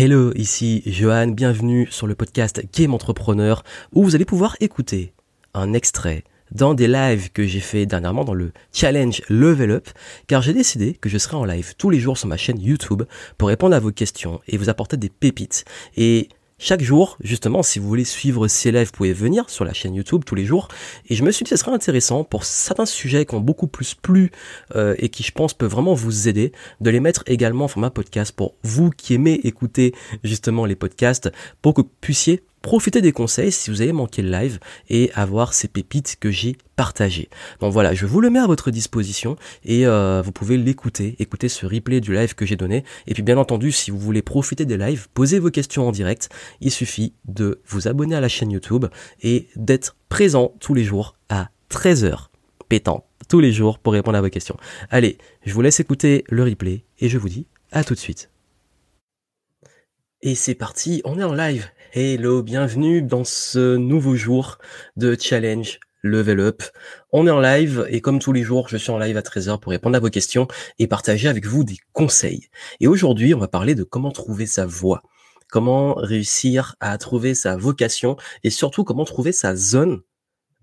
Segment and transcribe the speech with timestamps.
[0.00, 5.12] Hello, ici Johan, bienvenue sur le podcast Game Entrepreneur où vous allez pouvoir écouter
[5.54, 9.88] un extrait dans des lives que j'ai fait dernièrement dans le challenge Level Up
[10.28, 13.02] car j'ai décidé que je serai en live tous les jours sur ma chaîne YouTube
[13.38, 15.64] pour répondre à vos questions et vous apporter des pépites.
[15.96, 16.28] Et
[16.60, 19.94] chaque jour, justement, si vous voulez suivre ces lives, vous pouvez venir sur la chaîne
[19.94, 20.66] YouTube tous les jours.
[21.08, 23.94] Et je me suis dit ce serait intéressant pour certains sujets qui ont beaucoup plus
[23.94, 24.32] plu
[24.74, 27.90] euh, et qui, je pense, peuvent vraiment vous aider, de les mettre également en format
[27.90, 31.30] podcast pour vous qui aimez écouter justement les podcasts,
[31.62, 34.58] pour que vous puissiez profiter des conseils si vous avez manqué le live
[34.88, 37.28] et avoir ces pépites que j'ai partagées.
[37.60, 41.48] Donc voilà, je vous le mets à votre disposition et euh, vous pouvez l'écouter, écouter
[41.48, 42.84] ce replay du live que j'ai donné.
[43.06, 46.28] Et puis bien entendu, si vous voulez profiter des lives, poser vos questions en direct,
[46.60, 48.86] il suffit de vous abonner à la chaîne YouTube
[49.22, 52.28] et d'être présent tous les jours à 13h
[52.68, 54.56] pétant tous les jours pour répondre à vos questions.
[54.90, 58.30] Allez, je vous laisse écouter le replay et je vous dis à tout de suite.
[60.22, 61.66] Et c'est parti, on est en live.
[61.94, 64.58] Hello, bienvenue dans ce nouveau jour
[64.96, 66.62] de challenge Level Up.
[67.12, 69.58] On est en live et comme tous les jours, je suis en live à 13h
[69.58, 72.48] pour répondre à vos questions et partager avec vous des conseils.
[72.80, 75.02] Et aujourd'hui, on va parler de comment trouver sa voie,
[75.48, 80.02] comment réussir à trouver sa vocation et surtout comment trouver sa zone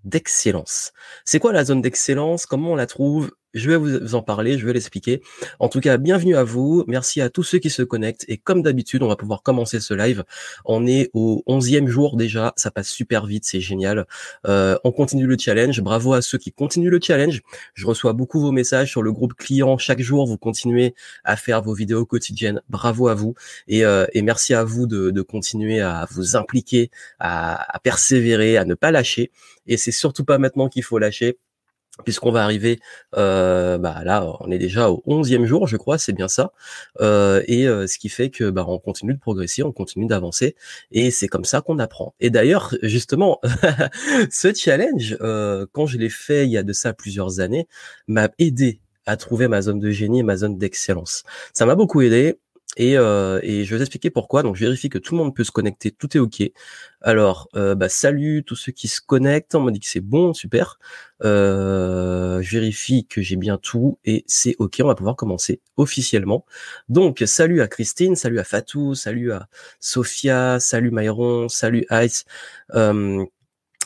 [0.04, 0.92] d'excellence.
[1.24, 2.46] C'est quoi la zone d'excellence?
[2.46, 3.32] Comment on la trouve?
[3.56, 5.22] Je vais vous en parler, je vais l'expliquer.
[5.58, 6.84] En tout cas, bienvenue à vous.
[6.86, 8.24] Merci à tous ceux qui se connectent.
[8.28, 10.24] Et comme d'habitude, on va pouvoir commencer ce live.
[10.66, 12.52] On est au onzième jour déjà.
[12.56, 13.44] Ça passe super vite.
[13.46, 14.06] C'est génial.
[14.46, 15.80] Euh, on continue le challenge.
[15.80, 17.42] Bravo à ceux qui continuent le challenge.
[17.74, 19.78] Je reçois beaucoup vos messages sur le groupe client.
[19.78, 22.60] Chaque jour, vous continuez à faire vos vidéos quotidiennes.
[22.68, 23.34] Bravo à vous.
[23.68, 26.90] Et, euh, merci à vous de, de, continuer à vous impliquer,
[27.20, 29.30] à, à persévérer, à ne pas lâcher.
[29.66, 31.38] Et c'est surtout pas maintenant qu'il faut lâcher
[32.04, 32.80] puisqu'on va arriver,
[33.16, 36.52] euh, bah là, on est déjà au onzième jour, je crois, c'est bien ça,
[37.00, 40.56] euh, et euh, ce qui fait que bah on continue de progresser, on continue d'avancer,
[40.92, 42.14] et c'est comme ça qu'on apprend.
[42.20, 43.40] Et d'ailleurs, justement,
[44.30, 45.16] ce challenge,
[45.72, 47.66] quand je l'ai fait il y a de ça plusieurs années,
[48.06, 51.22] m'a aidé à trouver ma zone de génie et ma zone d'excellence.
[51.52, 52.38] Ça m'a beaucoup aidé.
[52.76, 54.42] Et, euh, et, je vais vous expliquer pourquoi.
[54.42, 56.42] Donc, je vérifie que tout le monde peut se connecter, tout est OK.
[57.00, 59.54] Alors, euh, bah, salut tous ceux qui se connectent.
[59.54, 60.78] On m'a dit que c'est bon, super.
[61.24, 64.80] Euh, je vérifie que j'ai bien tout et c'est OK.
[64.82, 66.44] On va pouvoir commencer officiellement.
[66.88, 69.48] Donc, salut à Christine, salut à Fatou, salut à
[69.80, 72.24] Sophia, salut Myron, salut Ice.
[72.74, 73.24] Euh,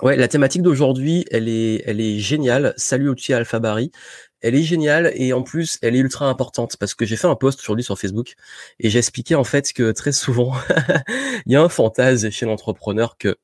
[0.03, 2.75] ouais, la thématique d'aujourd'hui, elle est, elle est géniale.
[2.77, 3.93] Salut à Alphabari
[4.41, 7.35] elle est géniale et en plus elle est ultra importante parce que j'ai fait un
[7.37, 8.35] post aujourd'hui sur Facebook
[8.79, 10.55] et j'ai expliqué en fait que très souvent
[11.47, 13.37] il y a un fantasme chez l'entrepreneur que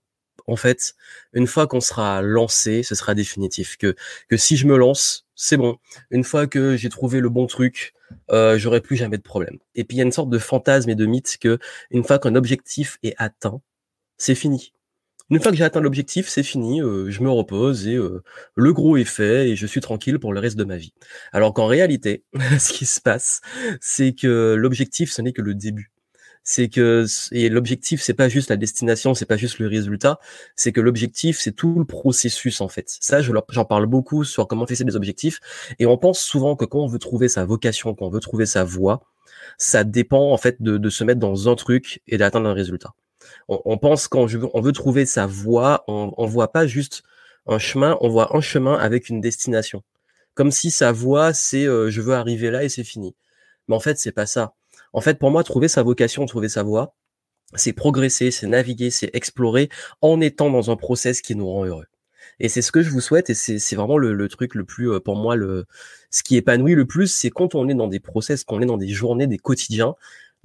[0.47, 0.95] en fait
[1.33, 3.77] une fois qu'on sera lancé ce sera définitif.
[3.77, 3.95] Que
[4.29, 5.79] que si je me lance c'est bon.
[6.11, 7.95] Une fois que j'ai trouvé le bon truc
[8.31, 9.59] euh, j'aurai plus jamais de problème.
[9.75, 11.59] Et puis il y a une sorte de fantasme et de mythe que
[11.91, 13.61] une fois qu'un objectif est atteint
[14.19, 14.73] c'est fini
[15.31, 18.23] une fois que j'ai atteint l'objectif, c'est fini, euh, je me repose et euh,
[18.55, 20.93] le gros est fait et je suis tranquille pour le reste de ma vie.
[21.33, 22.25] Alors qu'en réalité,
[22.59, 23.41] ce qui se passe,
[23.81, 25.91] c'est que l'objectif, ce n'est que le début.
[26.45, 30.21] C'est que et l'objectif, c'est pas juste la destination, c'est pas juste le résultat,
[30.55, 32.97] c'est que l'objectif, c'est tout le processus en fait.
[33.01, 35.41] Ça, j'en parle beaucoup sur comment fixer des objectifs
[35.81, 38.47] et on pense souvent que quand on veut trouver sa vocation, quand on veut trouver
[38.47, 39.03] sa voie,
[39.59, 42.95] ça dépend en fait de, de se mettre dans un truc et d'atteindre un résultat
[43.49, 47.03] on, pense quand on veut trouver sa voie, on, on voit pas juste
[47.47, 49.83] un chemin, on voit un chemin avec une destination.
[50.35, 53.15] Comme si sa voie, c'est euh, je veux arriver là et c'est fini.
[53.69, 54.55] Mais en fait, c'est pas ça.
[54.93, 56.95] En fait, pour moi, trouver sa vocation, trouver sa voie,
[57.55, 59.69] c'est progresser, c'est naviguer, c'est explorer
[60.03, 61.87] en étant dans un process qui nous rend heureux.
[62.39, 64.91] Et c'est ce que je vous souhaite et c'est vraiment le, le, truc le plus,
[64.91, 65.65] euh, pour moi, le,
[66.11, 68.67] ce qui épanouit le plus, c'est quand on est dans des process, quand on est
[68.67, 69.95] dans des journées, des quotidiens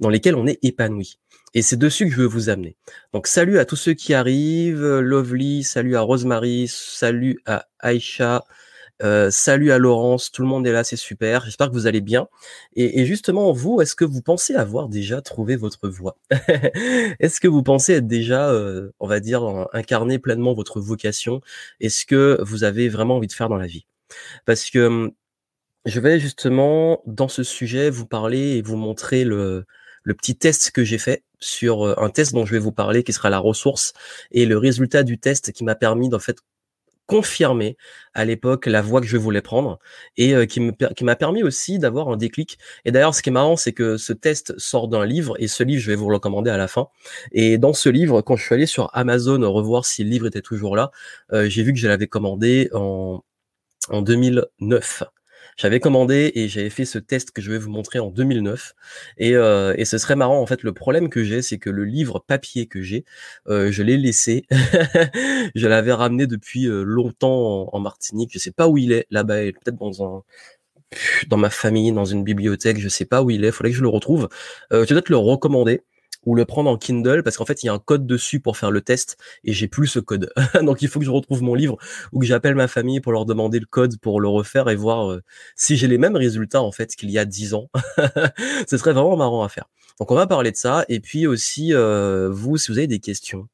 [0.02, 1.18] dans lesquels on est épanoui.
[1.54, 2.76] Et c'est dessus que je veux vous amener.
[3.12, 8.44] Donc salut à tous ceux qui arrivent, Lovely, salut à Rosemary, salut à Aïcha,
[9.02, 11.44] euh, salut à Laurence, tout le monde est là, c'est super.
[11.44, 12.28] J'espère que vous allez bien.
[12.74, 16.16] Et, justement, vous, est-ce que vous pensez avoir déjà trouvé votre voie
[17.20, 21.40] Est-ce que vous pensez être déjà, euh, on va dire, incarner pleinement votre vocation?
[21.80, 23.86] Est-ce que vous avez vraiment envie de faire dans la vie?
[24.46, 25.12] Parce que hum,
[25.84, 29.66] je vais justement dans ce sujet vous parler et vous montrer le,
[30.02, 33.02] le petit test que j'ai fait sur euh, un test dont je vais vous parler
[33.02, 33.92] qui sera la ressource
[34.30, 36.38] et le résultat du test qui m'a permis d'en fait
[37.06, 37.76] confirmer
[38.14, 39.78] à l'époque la voie que je voulais prendre
[40.16, 40.60] et euh, qui
[41.04, 42.58] m'a permis aussi d'avoir un déclic.
[42.84, 45.62] Et d'ailleurs, ce qui est marrant, c'est que ce test sort d'un livre et ce
[45.62, 46.88] livre, je vais vous le recommander à la fin.
[47.32, 50.42] Et dans ce livre, quand je suis allé sur Amazon revoir si le livre était
[50.42, 50.90] toujours là,
[51.32, 53.22] euh, j'ai vu que je l'avais commandé en
[53.90, 55.02] 2009.
[55.56, 58.74] J'avais commandé et j'avais fait ce test que je vais vous montrer en 2009.
[59.18, 60.40] Et, euh, et ce serait marrant.
[60.40, 63.04] En fait, le problème que j'ai, c'est que le livre papier que j'ai,
[63.48, 64.44] euh, je l'ai laissé.
[65.54, 68.30] je l'avais ramené depuis euh, longtemps en, Martinique.
[68.32, 69.06] Je sais pas où il est.
[69.10, 70.22] Là-bas, peut-être dans un
[71.28, 73.82] dans ma famille, dans une bibliothèque, je sais pas où il est, faudrait que je
[73.82, 74.28] le retrouve.
[74.72, 75.82] Euh, je vais peut-être le recommander
[76.24, 78.56] ou le prendre en Kindle parce qu'en fait il y a un code dessus pour
[78.56, 80.32] faire le test et j'ai plus ce code.
[80.62, 81.76] Donc il faut que je retrouve mon livre
[82.12, 85.10] ou que j'appelle ma famille pour leur demander le code pour le refaire et voir
[85.10, 85.22] euh,
[85.56, 87.68] si j'ai les mêmes résultats en fait qu'il y a dix ans.
[88.68, 89.64] Ce serait vraiment marrant à faire.
[89.98, 93.00] Donc on va parler de ça et puis aussi euh, vous si vous avez des
[93.00, 93.48] questions,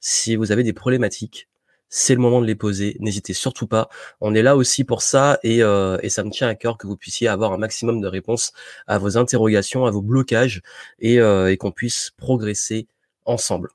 [0.00, 1.48] si vous avez des problématiques,
[1.96, 2.96] c'est le moment de les poser.
[2.98, 3.88] N'hésitez surtout pas.
[4.20, 6.88] On est là aussi pour ça et, euh, et, ça me tient à cœur que
[6.88, 8.52] vous puissiez avoir un maximum de réponses
[8.88, 10.60] à vos interrogations, à vos blocages
[10.98, 12.88] et, euh, et qu'on puisse progresser
[13.26, 13.70] ensemble.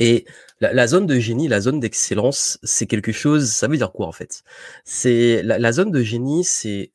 [0.00, 0.26] Et
[0.60, 3.50] la, zone de génie, la zone d'excellence, c'est quelque chose.
[3.50, 4.42] Ça veut dire quoi en fait?
[4.84, 6.92] C'est la, la zone de génie, c'est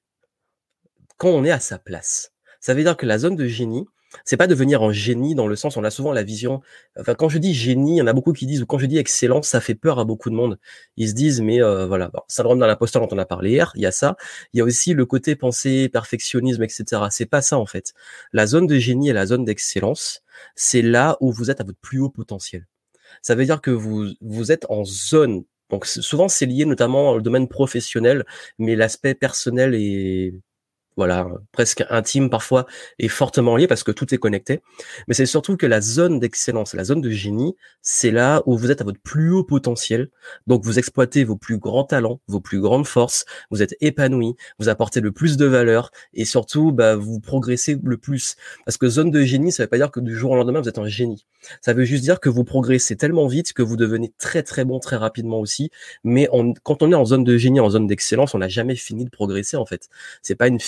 [1.18, 2.34] quand on est à sa place.
[2.60, 3.88] Ça veut dire que la zone de génie,
[4.24, 6.62] c'est pas devenir un génie dans le sens, on a souvent la vision.
[7.00, 8.86] Enfin, quand je dis génie, il y en a beaucoup qui disent, ou quand je
[8.86, 10.60] dis excellence, ça fait peur à beaucoup de monde.
[10.98, 13.72] Ils se disent, mais euh, voilà, bon, syndrome d'un imposteur dont on a parlé hier,
[13.76, 14.16] il y a ça.
[14.54, 17.04] Il y a aussi le côté pensée, perfectionnisme, etc.
[17.12, 17.94] C'est pas ça en fait.
[18.34, 20.22] La zone de génie et la zone d'excellence,
[20.56, 22.68] c'est là où vous êtes à votre plus haut potentiel.
[23.22, 25.44] Ça veut dire que vous vous êtes en zone.
[25.70, 28.26] Donc souvent c'est lié notamment au domaine professionnel,
[28.60, 30.34] mais l'aspect personnel est
[30.98, 32.66] voilà, presque intime parfois
[33.00, 34.62] et fortement lié parce que tout est connecté.
[35.08, 38.72] Mais c'est surtout que la zone d'excellence, la zone de génie, c'est là où vous
[38.72, 40.10] êtes à votre plus haut potentiel.
[40.48, 44.70] Donc vous exploitez vos plus grands talents, vos plus grandes forces, vous êtes épanoui, vous
[44.70, 48.36] apportez le plus de valeur et surtout bah, vous progressez le plus.
[48.66, 50.70] Parce que zone de génie, ça veut pas dire que du jour au lendemain vous
[50.70, 51.26] êtes un génie.
[51.62, 54.80] Ça veut juste dire que vous progressez tellement vite que vous devenez très très bon
[54.80, 55.72] très rapidement aussi.
[56.04, 56.30] Mais
[56.64, 59.10] quand on est en zone de génie, en zone d'excellence, on n'a jamais fini de
[59.10, 59.90] progresser en fait.
[60.22, 60.60] C'est pas une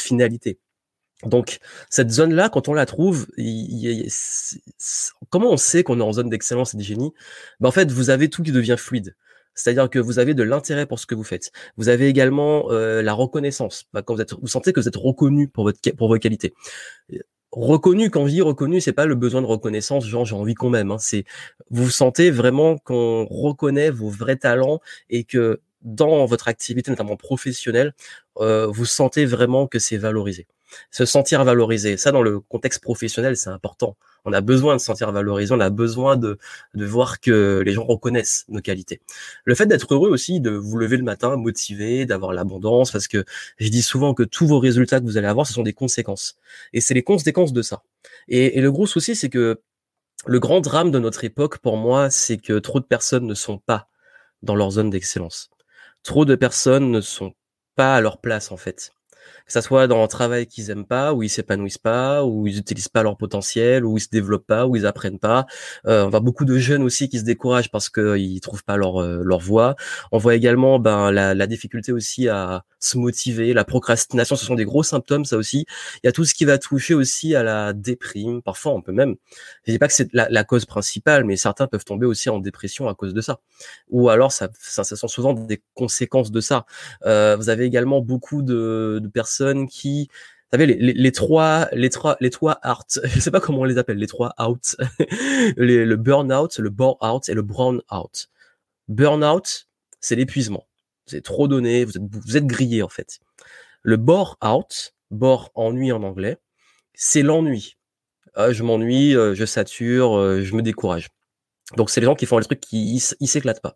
[1.24, 1.58] Donc
[1.90, 3.28] cette zone-là, quand on la trouve,
[5.30, 7.14] comment on sait qu'on est en zone d'excellence et de génie?
[7.60, 9.16] Ben, En fait, vous avez tout qui devient fluide.
[9.56, 11.52] C'est-à-dire que vous avez de l'intérêt pour ce que vous faites.
[11.78, 13.86] Vous avez également euh, la reconnaissance.
[13.92, 16.54] Ben, quand vous, êtes, vous sentez que vous êtes reconnu pour, votre, pour vos qualités.
[17.52, 20.70] Reconnu, quand je dis reconnu, c'est pas le besoin de reconnaissance, genre j'ai envie qu'on
[20.70, 20.92] m'aime.
[20.92, 20.98] Hein.
[21.00, 21.24] C'est
[21.72, 24.80] vous sentez vraiment qu'on reconnaît vos vrais talents
[25.10, 27.94] et que dans votre activité, notamment professionnelle,
[28.40, 30.48] euh, vous sentez vraiment que c'est valorisé.
[30.92, 33.96] Se sentir valorisé, ça dans le contexte professionnel, c'est important.
[34.26, 36.38] On a besoin de se sentir valorisé, on a besoin de,
[36.74, 39.00] de voir que les gens reconnaissent nos qualités.
[39.46, 43.24] Le fait d'être heureux aussi, de vous lever le matin motivé, d'avoir l'abondance, parce que
[43.58, 46.36] je dis souvent que tous vos résultats que vous allez avoir, ce sont des conséquences.
[46.74, 47.84] Et c'est les conséquences de ça.
[48.28, 49.62] Et, et le gros souci, c'est que
[50.26, 53.60] le grand drame de notre époque, pour moi, c'est que trop de personnes ne sont
[53.60, 53.88] pas
[54.44, 55.50] dans leur zone d'excellence
[56.08, 57.34] trop de personnes ne sont
[57.76, 58.92] pas à leur place en fait
[59.46, 62.58] que ça soit dans un travail qu'ils aiment pas, où ils s'épanouissent pas, où ils
[62.58, 65.46] utilisent pas leur potentiel, où ils se développent pas, où ils apprennent pas.
[65.86, 69.02] Euh, on voit beaucoup de jeunes aussi qui se découragent parce qu'ils trouvent pas leur
[69.02, 69.76] euh, leur voie.
[70.12, 74.56] On voit également ben la, la difficulté aussi à se motiver, la procrastination, ce sont
[74.56, 75.66] des gros symptômes ça aussi.
[76.04, 78.42] Il y a tout ce qui va toucher aussi à la déprime.
[78.42, 79.16] Parfois on peut même,
[79.66, 82.40] je dis pas que c'est la, la, cause principale, mais certains peuvent tomber aussi en
[82.40, 83.40] dépression à cause de ça.
[83.90, 86.66] Ou alors ça, ça, ça sont souvent des conséquences de ça.
[87.06, 91.90] Euh, vous avez également beaucoup de, de personnes qui vous savez, les, les, trois, les
[91.90, 94.78] trois, les trois out, je sais pas comment on les appelle, les trois out,
[95.58, 98.30] le burn-out, le bore-out et le brown-out.
[98.88, 99.68] Burn-out,
[100.00, 100.66] c'est l'épuisement.
[101.08, 103.20] Vous êtes trop donné, vous êtes, vous êtes grillé en fait.
[103.82, 106.38] Le bore-out, bore ennui en anglais,
[106.94, 107.78] c'est l'ennui.
[108.34, 111.10] Ah, je m'ennuie, euh, je sature, euh, je me décourage.
[111.76, 113.76] Donc c'est les gens qui font les trucs qui ils s'éclatent pas.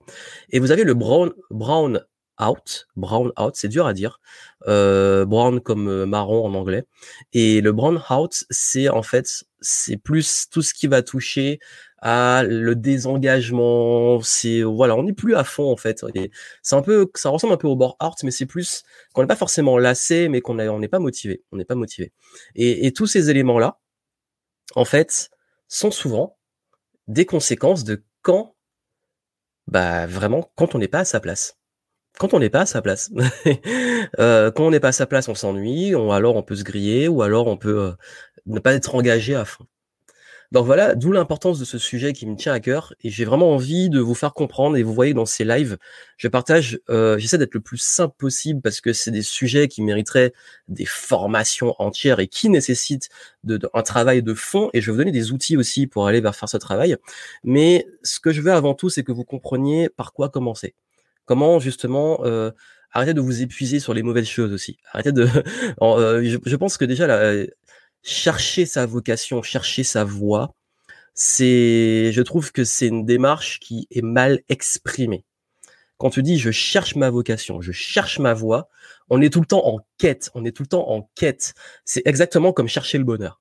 [0.52, 2.06] Et vous avez le brown, brown
[2.42, 4.20] out, brown out, c'est dur à dire,
[4.68, 6.86] euh, brown comme euh, marron en anglais.
[7.34, 11.60] Et le brown out, c'est en fait, c'est plus tout ce qui va toucher
[12.02, 14.22] à le désengagement.
[14.22, 16.04] C'est voilà, on n'est plus à fond en fait.
[16.64, 18.84] C'est un peu, ça ressemble un peu au bore out, mais c'est plus
[19.14, 21.44] qu'on n'est pas forcément lassé, mais qu'on on n'est pas motivé.
[21.52, 22.12] On n'est pas motivé.
[22.56, 23.80] Et, et tous ces éléments là,
[24.76, 25.30] en fait,
[25.68, 26.38] sont souvent
[27.08, 28.56] des conséquences de quand,
[29.68, 31.61] bah vraiment, quand on n'est pas à sa place
[32.22, 33.12] quand on n'est pas à sa place.
[34.20, 36.64] euh, quand on n'est pas à sa place, on s'ennuie, ou alors on peut se
[36.64, 37.92] griller, ou alors on peut euh,
[38.46, 39.66] ne pas être engagé à fond.
[40.52, 43.52] Donc voilà, d'où l'importance de ce sujet qui me tient à cœur, et j'ai vraiment
[43.52, 44.78] envie de vous faire comprendre.
[44.78, 45.80] Et vous voyez dans ces lives,
[46.18, 49.82] je partage, euh, j'essaie d'être le plus simple possible parce que c'est des sujets qui
[49.82, 50.32] mériteraient
[50.68, 53.10] des formations entières et qui nécessitent
[53.44, 54.70] de, un travail de fond.
[54.74, 56.98] Et je vais vous donner des outils aussi pour aller vers faire ce travail.
[57.44, 60.76] Mais ce que je veux avant tout, c'est que vous compreniez par quoi commencer.
[61.32, 62.52] Comment justement euh,
[62.92, 64.76] arrêtez de vous épuiser sur les mauvaises choses aussi.
[64.92, 65.26] Arrêtez de.
[65.82, 67.46] je, je, pense que déjà là,
[68.04, 70.54] chercher sa vocation, chercher sa voie,
[71.14, 75.24] c'est, je trouve que c'est une démarche qui est mal exprimée.
[75.98, 78.68] Quand tu dis je cherche ma vocation, je cherche ma voie,
[79.10, 81.54] on est tout le temps en quête, on est tout le temps en quête.
[81.86, 83.40] C'est exactement comme chercher le bonheur.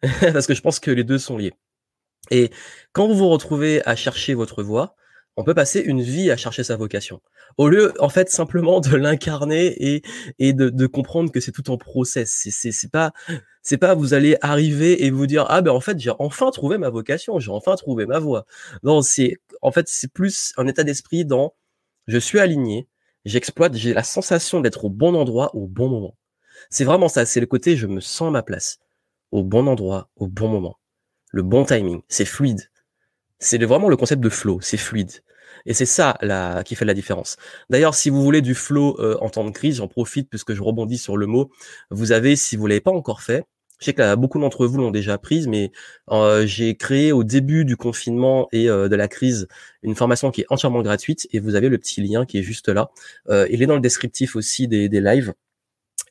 [0.32, 1.52] Parce que je pense que les deux sont liés.
[2.30, 2.50] Et
[2.94, 4.96] quand vous vous retrouvez à chercher votre voie,
[5.40, 7.22] on peut passer une vie à chercher sa vocation.
[7.56, 10.02] Au lieu, en fait, simplement de l'incarner et,
[10.38, 12.46] et de, comprendre que c'est tout en process.
[12.50, 13.12] C'est, c'est, pas,
[13.62, 16.76] c'est pas vous allez arriver et vous dire, ah ben, en fait, j'ai enfin trouvé
[16.76, 18.44] ma vocation, j'ai enfin trouvé ma voie.
[18.82, 21.54] Non, c'est, en fait, c'est plus un état d'esprit dans,
[22.06, 22.86] je suis aligné,
[23.24, 26.16] j'exploite, j'ai la sensation d'être au bon endroit au bon moment.
[26.68, 28.78] C'est vraiment ça, c'est le côté, je me sens à ma place.
[29.32, 30.78] Au bon endroit, au bon moment.
[31.30, 32.02] Le bon timing.
[32.08, 32.70] C'est fluide.
[33.38, 35.22] C'est vraiment le concept de flow, c'est fluide.
[35.66, 37.36] Et c'est ça là qui fait la différence.
[37.68, 40.62] D'ailleurs, si vous voulez du flow euh, en temps de crise, j'en profite puisque je
[40.62, 41.50] rebondis sur le mot.
[41.90, 43.44] Vous avez, si vous l'avez pas encore fait,
[43.78, 45.72] je sais que beaucoup d'entre vous l'ont déjà prise, mais
[46.10, 49.48] euh, j'ai créé au début du confinement et euh, de la crise
[49.82, 52.68] une formation qui est entièrement gratuite et vous avez le petit lien qui est juste
[52.68, 52.90] là.
[53.28, 55.32] il est dans le descriptif aussi des, des lives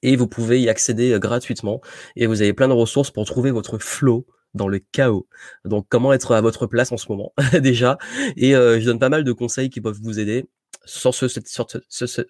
[0.02, 1.82] et vous pouvez y accéder gratuitement
[2.16, 5.28] et vous avez plein de ressources pour trouver votre flow dans le chaos.
[5.66, 7.98] Donc comment être à votre place en ce moment déjà?
[8.38, 10.46] Et euh, je donne pas mal de conseils qui peuvent vous aider
[10.86, 12.22] sur ce, sur ce, ce,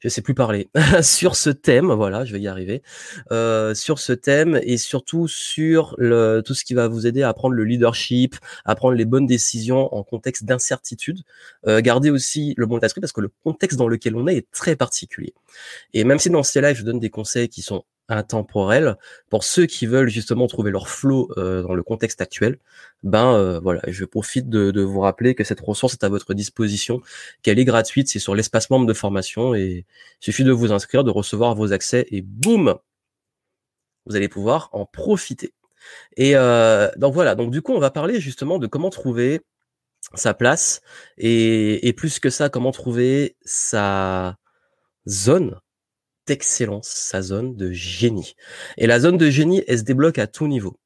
[0.00, 0.68] je sais plus parler
[1.02, 2.82] sur ce thème voilà je vais y arriver
[3.30, 7.32] euh, sur ce thème et surtout sur le tout ce qui va vous aider à
[7.32, 11.20] prendre le leadership à prendre les bonnes décisions en contexte d'incertitude
[11.66, 14.50] euh, gardez aussi le bon esprit parce que le contexte dans lequel on est est
[14.50, 15.34] très particulier
[15.94, 18.96] et même si dans ces lives je donne des conseils qui sont intemporel.
[19.30, 22.58] Pour ceux qui veulent justement trouver leur flow euh, dans le contexte actuel
[23.02, 27.00] ben euh, voilà je profite de, vous rappeler que cette ressource est à votre disposition
[27.42, 29.84] qu'elle est gratuite c'est sur l'espace membre de formation et
[30.20, 32.78] il suffit de vous inscrire de recevoir vos accès et boum
[34.06, 35.54] vous allez pouvoir en profiter.
[36.16, 39.40] Et euh, donc voilà donc du coup on va parler justement de comment trouver
[40.14, 40.80] sa place
[41.18, 44.36] et, et plus que ça comment trouver sa
[45.08, 45.60] zone
[46.26, 48.34] d'excellence, sa zone de génie.
[48.78, 50.76] Et la zone de génie, elle se débloque à tout niveau.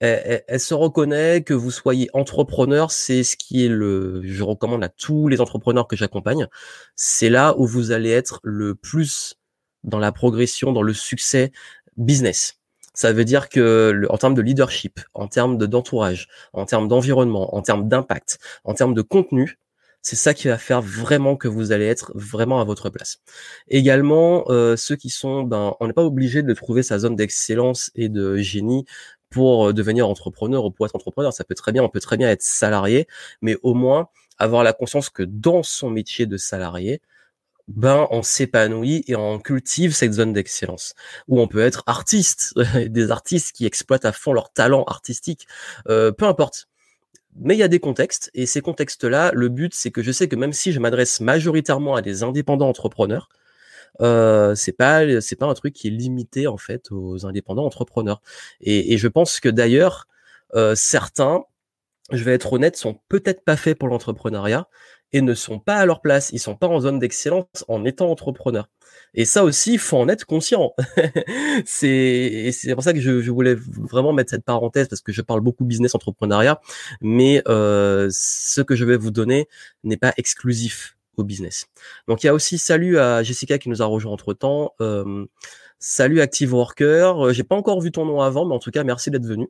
[0.00, 4.90] Elle, se reconnaît que vous soyez entrepreneur, c'est ce qui est le, je recommande à
[4.90, 6.48] tous les entrepreneurs que j'accompagne.
[6.96, 9.36] C'est là où vous allez être le plus
[9.84, 11.50] dans la progression, dans le succès
[11.96, 12.58] business.
[12.92, 17.62] Ça veut dire que en termes de leadership, en termes d'entourage, en termes d'environnement, en
[17.62, 19.58] termes d'impact, en termes de contenu,
[20.06, 23.18] c'est ça qui va faire vraiment que vous allez être vraiment à votre place.
[23.66, 27.90] Également, euh, ceux qui sont, ben, on n'est pas obligé de trouver sa zone d'excellence
[27.96, 28.84] et de génie
[29.30, 31.32] pour euh, devenir entrepreneur ou pour être entrepreneur.
[31.32, 33.08] Ça peut très bien, on peut très bien être salarié,
[33.42, 34.08] mais au moins
[34.38, 37.02] avoir la conscience que dans son métier de salarié,
[37.66, 40.94] ben on s'épanouit et on cultive cette zone d'excellence
[41.26, 42.54] où on peut être artiste,
[42.88, 45.48] des artistes qui exploitent à fond leur talent artistique,
[45.88, 46.68] euh, peu importe
[47.38, 50.28] mais il y a des contextes et ces contextes-là, le but c'est que je sais
[50.28, 53.28] que même si je m'adresse majoritairement à des indépendants entrepreneurs,
[54.00, 58.20] euh, c'est pas c'est pas un truc qui est limité en fait aux indépendants entrepreneurs.
[58.60, 60.06] Et, je pense que d'ailleurs
[60.54, 61.44] euh, certains,
[62.12, 64.68] je vais être honnête, sont peut-être pas faits pour l'entrepreneuriat
[65.12, 66.30] et ne sont pas à leur place.
[66.32, 68.68] Ils sont pas en zone d'excellence en étant entrepreneurs.
[69.14, 70.72] Et ça aussi, il faut en être conscient.
[71.64, 75.22] c'est c'est pour ça que je, je, voulais vraiment mettre cette parenthèse parce que je
[75.22, 76.60] parle beaucoup business entrepreneuriat,
[77.00, 79.48] mais euh, ce que je vais vous donner
[79.84, 81.66] n'est pas exclusif au business.
[82.08, 84.74] Donc il y a aussi salut à Jessica qui nous a rejoint entre temps.
[84.80, 85.26] Euh,
[85.86, 87.26] salut Active Worker.
[87.26, 89.48] Euh, j'ai pas encore vu ton nom avant, mais en tout cas merci d'être venu.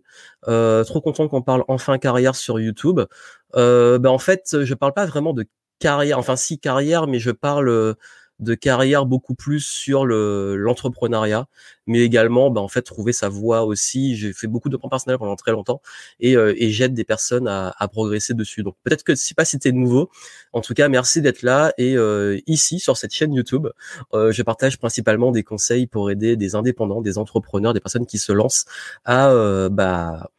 [0.48, 3.00] Euh, trop content qu'on parle enfin carrière sur YouTube.
[3.56, 5.46] Euh, ben en fait, je parle pas vraiment de
[5.78, 7.96] carrière, enfin si carrière, mais je parle
[8.38, 11.46] de carrière beaucoup plus sur le l'entrepreneuriat,
[11.86, 14.16] mais également bah, en fait trouver sa voie aussi.
[14.16, 15.80] J'ai fait beaucoup de plans personnels pendant très longtemps
[16.20, 18.62] et, euh, et j'aide des personnes à, progresser dessus.
[18.62, 20.10] Donc peut-être que si pas si t'es nouveau,
[20.52, 23.68] en tout cas merci d'être là et euh, ici sur cette chaîne YouTube,
[24.14, 28.18] euh, je partage principalement des conseils pour aider des indépendants, des entrepreneurs, des personnes qui
[28.18, 28.66] se lancent
[29.04, 30.30] à euh, bah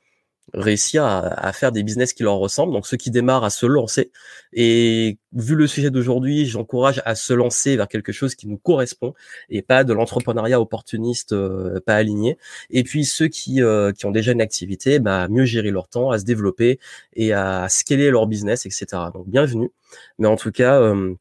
[0.54, 2.74] réussir à, faire des business qui leur ressemblent.
[2.74, 4.12] Donc ceux qui démarrent à se lancer.
[4.54, 9.14] Et vu le sujet d'aujourd'hui, j'encourage à se lancer vers quelque chose qui nous correspond
[9.50, 12.38] et pas de l'entrepreneuriat opportuniste euh, pas aligné.
[12.70, 16.12] Et puis ceux qui, euh, qui ont déjà une activité, bah, mieux gérer leur temps,
[16.12, 16.80] à se développer
[17.14, 18.86] et à scaler leur business, etc.
[19.14, 19.72] Donc bienvenue.
[20.20, 21.16] Mais en tout cas, euh,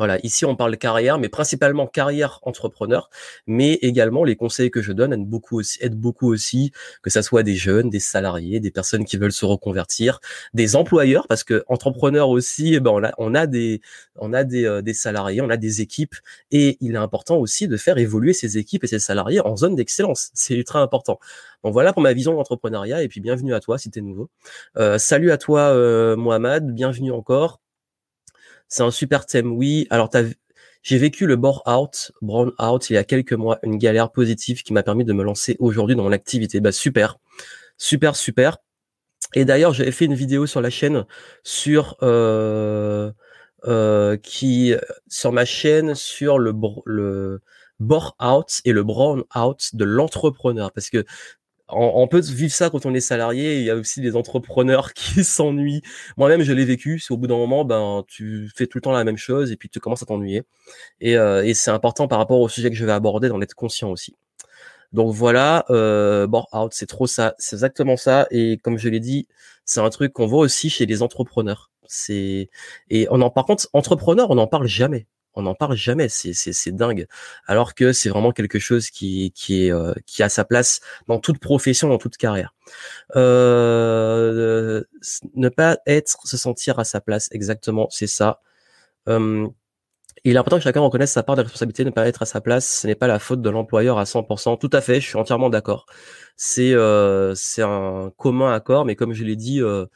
[0.00, 3.10] Voilà, ici on parle de carrière, mais principalement carrière entrepreneur,
[3.46, 7.22] mais également les conseils que je donne aident beaucoup aussi, aident beaucoup aussi, que ça
[7.22, 10.20] soit des jeunes, des salariés, des personnes qui veulent se reconvertir,
[10.54, 13.82] des employeurs, parce que entrepreneur aussi, eh ben on a, on a des,
[14.16, 16.14] on a des, euh, des salariés, on a des équipes,
[16.50, 19.74] et il est important aussi de faire évoluer ces équipes et ces salariés en zone
[19.74, 20.30] d'excellence.
[20.32, 21.18] C'est ultra important.
[21.62, 24.30] Donc voilà pour ma vision d'entrepreneuriat, et puis bienvenue à toi si tu es nouveau.
[24.78, 27.60] Euh, salut à toi euh, Mohamed, bienvenue encore.
[28.70, 29.86] C'est un super thème, oui.
[29.90, 30.08] Alors,
[30.82, 34.62] j'ai vécu le bore out, brown out il y a quelques mois, une galère positive
[34.62, 36.60] qui m'a permis de me lancer aujourd'hui dans mon activité.
[36.60, 37.18] Bah super,
[37.76, 38.58] super, super.
[39.34, 41.04] Et d'ailleurs, j'avais fait une vidéo sur la chaîne
[41.42, 43.12] sur euh,
[43.66, 44.74] euh, qui
[45.08, 46.54] sur ma chaîne sur le
[46.86, 47.40] le
[47.80, 51.04] bore out et le brown out de l'entrepreneur parce que
[51.72, 53.58] on, peut vivre ça quand on est salarié.
[53.58, 55.82] Il y a aussi des entrepreneurs qui s'ennuient.
[56.16, 56.98] Moi-même, je l'ai vécu.
[56.98, 59.56] C'est au bout d'un moment, ben, tu fais tout le temps la même chose et
[59.56, 60.42] puis tu commences à t'ennuyer.
[61.00, 63.90] Et, euh, c'est important par rapport au sujet que je vais aborder d'en être conscient
[63.90, 64.16] aussi.
[64.92, 68.26] Donc voilà, euh, out, c'est trop ça, c'est exactement ça.
[68.30, 69.28] Et comme je l'ai dit,
[69.64, 71.70] c'est un truc qu'on voit aussi chez les entrepreneurs.
[72.08, 72.48] Et
[73.10, 77.06] on en par contre, entrepreneur, on n'en parle jamais on n'en parle jamais, c'est dingue.
[77.46, 81.18] Alors que c'est vraiment quelque chose qui qui est euh, qui a sa place dans
[81.18, 82.54] toute profession, dans toute carrière.
[83.16, 84.82] Euh,
[85.34, 88.40] ne pas être, se sentir à sa place, exactement, c'est ça.
[89.08, 89.48] Euh,
[90.24, 92.40] il est important que chacun reconnaisse sa part de responsabilité, ne pas être à sa
[92.40, 92.80] place.
[92.80, 94.58] Ce n'est pas la faute de l'employeur à 100%.
[94.58, 95.86] Tout à fait, je suis entièrement d'accord.
[96.36, 99.86] C'est euh, c'est un commun accord, mais comme je l'ai dit, euh,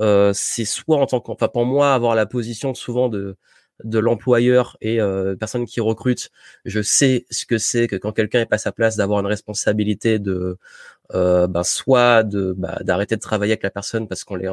[0.00, 3.36] euh, c'est soit en tant qu'enfant, pour moi, avoir la position souvent de
[3.84, 6.30] de l'employeur et euh, personne qui recrute,
[6.64, 9.26] je sais ce que c'est que quand quelqu'un est pas à sa place d'avoir une
[9.26, 10.58] responsabilité de
[11.14, 14.48] euh, ben, soit de bah, d'arrêter de travailler avec la personne parce qu'on l'est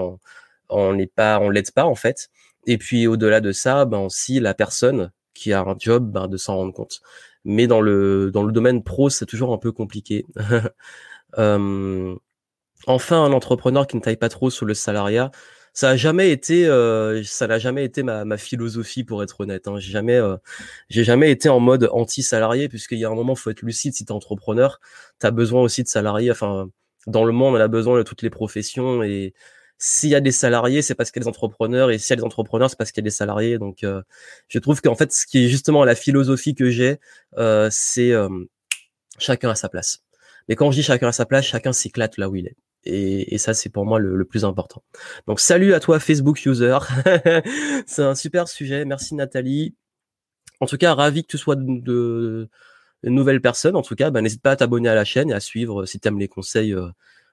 [0.69, 2.29] on n'est pas on l'aide pas en fait.
[2.65, 6.37] Et puis au-delà de ça ben aussi la personne qui a un job ben, de
[6.37, 7.01] s'en rendre compte.
[7.45, 10.25] Mais dans le dans le domaine pro c'est toujours un peu compliqué.
[11.37, 12.15] Euh,
[12.87, 15.29] enfin un entrepreneur qui ne taille pas trop sur le salariat
[15.77, 19.67] ça a jamais été, euh, ça n'a jamais été ma, ma, philosophie pour être honnête.
[19.67, 19.77] Hein.
[19.77, 20.35] J'ai jamais, euh,
[20.89, 23.93] j'ai jamais été en mode anti-salarié puisqu'il y a un moment, faut être lucide.
[23.93, 24.79] Si t'es entrepreneur,
[25.19, 26.31] t'as besoin aussi de salariés.
[26.31, 26.67] Enfin,
[27.05, 29.35] dans le monde, on a besoin de toutes les professions et
[29.77, 32.13] s'il y a des salariés, c'est parce qu'il y a des entrepreneurs, et s'il y
[32.13, 33.59] a des entrepreneurs, c'est parce qu'il y a des salariés.
[33.59, 34.01] Donc, euh,
[34.47, 36.99] je trouve qu'en fait, ce qui est justement la philosophie que j'ai,
[37.37, 38.13] euh, c'est
[39.19, 39.99] chacun à sa place.
[40.49, 42.55] Mais quand je dis chacun à sa place, chacun s'éclate là où il est.
[42.83, 44.83] Et, ça, c'est pour moi le, plus important.
[45.27, 46.77] Donc, salut à toi, Facebook user.
[47.85, 48.85] c'est un super sujet.
[48.85, 49.75] Merci, Nathalie.
[50.61, 52.49] En tout cas, ravi que tu sois de, de,
[53.03, 53.75] nouvelles personnes.
[53.75, 55.99] En tout cas, bah, n'hésite pas à t'abonner à la chaîne et à suivre si
[55.99, 56.87] tu aimes les conseils euh,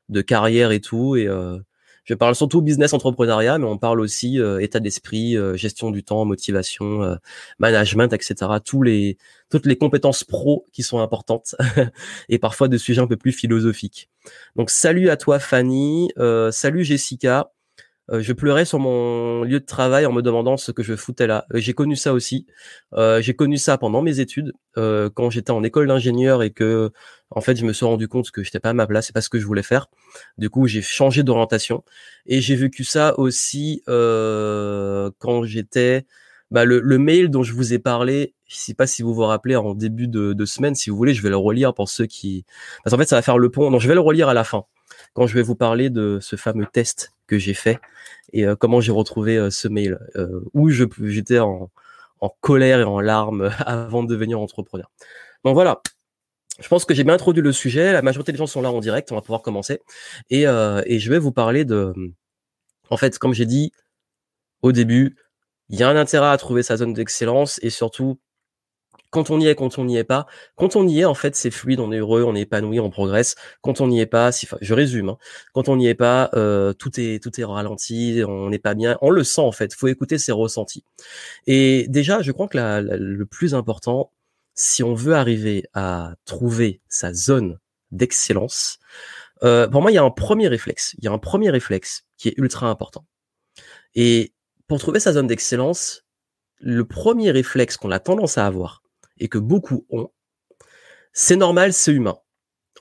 [0.09, 1.16] de carrière et tout.
[1.16, 1.59] Et euh,
[2.04, 6.04] je parle surtout business entrepreneuriat, mais on parle aussi euh, état d'esprit, euh, gestion du
[6.04, 7.16] temps, motivation, euh,
[7.58, 8.34] management, etc.
[8.64, 9.16] Tous les,
[9.50, 11.54] toutes les compétences pro qui sont importantes
[12.28, 14.10] et parfois de sujets un peu plus philosophiques.
[14.56, 16.10] Donc salut à toi Fanny,
[16.50, 17.53] salut Jessica.
[18.10, 21.26] Euh, je pleurais sur mon lieu de travail en me demandant ce que je foutais
[21.26, 21.46] là.
[21.54, 22.46] Euh, j'ai connu ça aussi.
[22.94, 26.90] Euh, j'ai connu ça pendant mes études, quand j'étais en école d'ingénieur et que,
[27.30, 29.20] en fait, je me suis rendu compte que j'étais pas à ma place, c'est pas
[29.20, 29.86] ce que je voulais faire.
[30.38, 31.84] Du coup, j'ai changé d'orientation
[32.26, 36.06] et j'ai vécu ça aussi quand j'étais.
[36.50, 39.22] Bah, le, le, mail dont je vous ai parlé, je sais pas si vous vous
[39.22, 40.74] rappelez en début de, de semaine.
[40.74, 42.44] Si vous voulez, je vais le relire pour ceux qui.
[42.84, 43.70] Parce qu'en fait, ça va faire le pont.
[43.70, 44.64] Non, je vais le relire à la fin
[45.14, 47.78] quand je vais vous parler de ce fameux test que j'ai fait
[48.32, 51.70] et euh, comment j'ai retrouvé euh, ce mail euh, où je j'étais en,
[52.20, 54.90] en colère et en larmes avant de devenir entrepreneur.
[55.44, 55.82] Donc voilà,
[56.60, 57.92] je pense que j'ai bien introduit le sujet.
[57.92, 59.12] La majorité des gens sont là en direct.
[59.12, 59.80] On va pouvoir commencer.
[60.30, 61.92] Et, et je vais vous parler de.
[62.88, 63.72] En fait, comme j'ai dit
[64.62, 65.16] au début,
[65.68, 68.18] il y a un intérêt à trouver sa zone d'excellence et surtout
[69.14, 70.27] quand on y est, quand on n'y est pas.
[70.57, 72.90] Quand on y est, en fait, c'est fluide, on est heureux, on est épanoui, on
[72.90, 73.37] progresse.
[73.62, 75.18] Quand on n'y est pas, si, je résume, hein,
[75.53, 78.98] quand on n'y est pas, euh, tout est tout est ralenti, on n'est pas bien.
[79.03, 79.72] On le sent en fait.
[79.72, 80.85] Faut écouter ses ressentis.
[81.46, 84.11] Et déjà, je crois que le plus important,
[84.57, 87.61] si on veut arriver à trouver sa zone
[87.92, 88.81] d'excellence,
[89.44, 90.96] euh, pour moi, il y a un premier réflexe.
[90.98, 93.07] Il y a un premier réflexe qui est ultra important.
[93.94, 94.33] Et
[94.66, 96.03] pour trouver sa zone d'excellence,
[96.59, 98.84] le premier réflexe qu'on a tendance à avoir,
[99.18, 100.11] et que beaucoup ont,
[101.12, 102.18] c'est normal, c'est humain.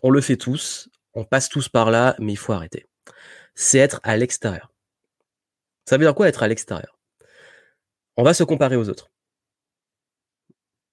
[0.01, 2.87] On le fait tous, on passe tous par là, mais il faut arrêter.
[3.55, 4.71] C'est être à l'extérieur.
[5.85, 6.99] Ça veut dire quoi être à l'extérieur?
[8.17, 9.11] On va se comparer aux autres.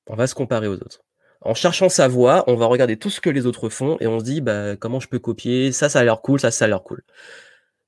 [0.07, 1.05] On va se comparer aux autres.
[1.42, 4.18] En cherchant sa voie, on va regarder tout ce que les autres font et on
[4.18, 6.68] se dit bah comment je peux copier, ça ça a l'air cool, ça ça a
[6.68, 7.03] l'air cool.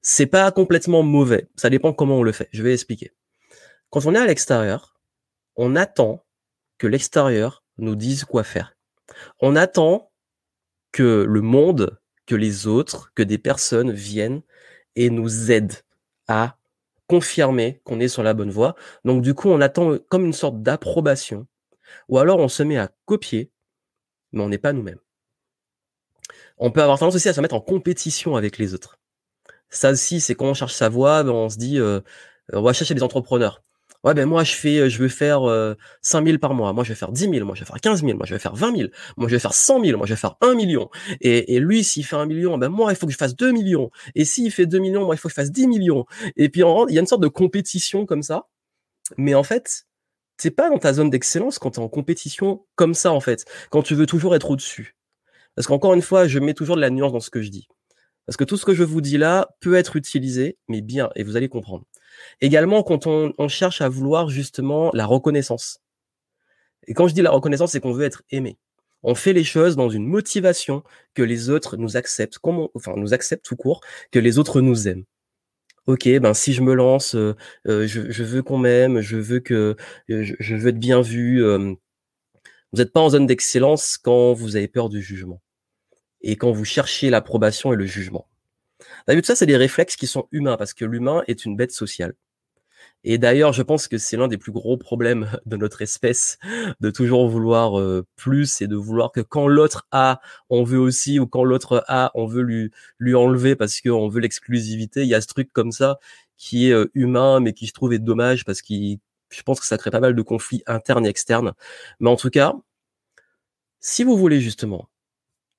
[0.01, 2.49] C'est pas complètement mauvais, ça dépend comment on le fait.
[2.53, 3.12] Je vais expliquer.
[3.91, 4.99] Quand on est à l'extérieur,
[5.57, 6.25] on attend
[6.87, 8.77] l'extérieur nous dise quoi faire.
[9.40, 10.11] On attend
[10.92, 14.42] que le monde, que les autres, que des personnes viennent
[14.97, 15.83] et nous aident
[16.29, 16.57] à
[17.07, 18.75] confirmer qu'on est sur la bonne voie.
[19.05, 21.47] Donc du coup, on attend comme une sorte d'approbation.
[22.09, 23.51] Ou alors on se met à copier,
[24.33, 25.01] mais on n'est pas nous-mêmes.
[26.59, 28.99] On peut avoir tendance aussi à se mettre en compétition avec les autres.
[29.68, 32.01] Ça aussi, c'est quand on cherche sa voie, ben, on se dit, euh,
[32.53, 33.62] on va chercher des entrepreneurs.
[34.05, 36.73] Ouais, ben moi, je fais, euh, je veux faire euh, 5000 par mois.
[36.73, 37.47] Moi, je vais faire 10 000.
[37.47, 38.17] Moi, je vais faire 15 000.
[38.17, 38.88] Moi, je vais faire 20 000.
[39.17, 39.97] Moi, je vais faire 100 000.
[39.97, 40.91] Moi, je vais faire 1 million.
[41.21, 43.53] Et, et lui, s'il fait 1 million, ben moi, il faut que je fasse 2
[43.53, 43.91] millions.
[44.17, 46.05] Et s'il fait 2 millions, moi, il faut que je fasse 10 millions.
[46.37, 48.49] Et puis, il y a une sorte de compétition comme ça.
[49.19, 49.87] Mais en fait,
[50.38, 53.45] c'est pas dans ta zone d'excellence quand tu es en compétition comme ça, en fait.
[53.71, 54.97] Quand tu veux toujours être au-dessus.
[55.55, 57.69] Parce qu'encore une fois, je mets toujours de la nuance dans ce que je dis.
[58.27, 61.25] Parce que tout ce que je vous dis là peut être utilisé, mais bien, et
[61.25, 61.85] vous allez comprendre.
[62.41, 65.81] Également, quand on, cherche à vouloir justement la reconnaissance.
[66.87, 68.59] Et quand je dis la reconnaissance, c'est qu'on veut être aimé.
[69.03, 72.39] On fait les choses dans une motivation que les autres nous acceptent,
[72.75, 73.81] enfin nous acceptent tout court,
[74.13, 75.05] que les autres nous aiment.
[75.87, 77.35] Ok, ben si je me lance, euh,
[77.67, 79.77] euh, je, veux qu'on m'aime, je veux que
[80.11, 81.43] euh, je, veux être bien vu.
[81.43, 81.77] vous
[82.79, 85.41] n'êtes pas en zone d'excellence quand vous avez peur du jugement
[86.23, 88.29] et quand vous cherchez l'approbation et le jugement.
[89.07, 92.15] D'habitude, ça, c'est des réflexes qui sont humains parce que l'humain est une bête sociale.
[93.05, 96.39] Et d'ailleurs, je pense que c'est l'un des plus gros problèmes de notre espèce,
[96.81, 101.19] de toujours vouloir euh, plus et de vouloir que quand l'autre a, on veut aussi,
[101.19, 105.03] ou quand l'autre a, on veut lui, lui enlever parce qu'on veut l'exclusivité.
[105.03, 105.99] Il y a ce truc comme ça
[106.37, 108.75] qui est euh, humain, mais qui je trouve est dommage parce que
[109.31, 111.55] je pense que ça crée pas mal de conflits internes et externes.
[112.01, 112.55] Mais en tout cas,
[113.81, 114.89] si vous voulez justement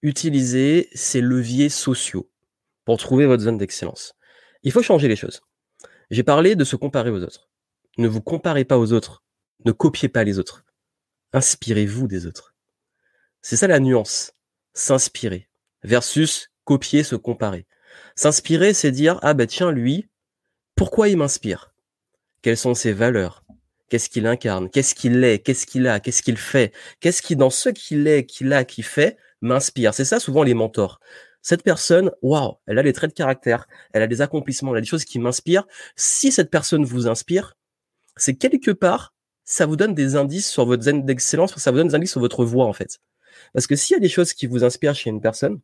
[0.04, 2.30] utiliser ces leviers sociaux
[2.86, 4.14] pour trouver votre zone d'excellence.
[4.62, 5.42] Il faut changer les choses.
[6.12, 7.50] J'ai parlé de se comparer aux autres.
[7.98, 9.24] Ne vous comparez pas aux autres.
[9.66, 10.66] Ne copiez pas les autres.
[11.32, 12.54] Inspirez-vous des autres.
[13.42, 14.34] C'est ça la nuance.
[14.74, 15.50] S'inspirer
[15.84, 17.66] versus copier, se comparer.
[18.16, 20.10] S'inspirer, c'est dire, ah ben tiens, lui,
[20.76, 21.74] pourquoi il m'inspire?
[22.42, 23.46] Quelles sont ses valeurs?
[23.90, 24.70] Qu'est-ce qu'il incarne?
[24.70, 25.40] Qu'est-ce qu'il est?
[25.40, 26.00] Qu'est-ce qu'il a?
[26.00, 26.74] Qu'est-ce qu'il fait?
[27.00, 29.94] Qu'est-ce qui, dans ce qu'il est, qu'il a, qu'il fait, m'inspire.
[29.94, 31.00] C'est ça souvent les mentors.
[31.42, 34.82] Cette personne, waouh, elle a des traits de caractère, elle a des accomplissements, elle a
[34.82, 35.68] des choses qui m'inspirent.
[35.96, 37.56] Si cette personne vous inspire,
[38.16, 41.90] c'est quelque part, ça vous donne des indices sur votre zen d'excellence, ça vous donne
[41.90, 43.00] des indices sur votre voix en fait.
[43.54, 45.60] Parce que s'il y a des choses qui vous inspirent chez une personne,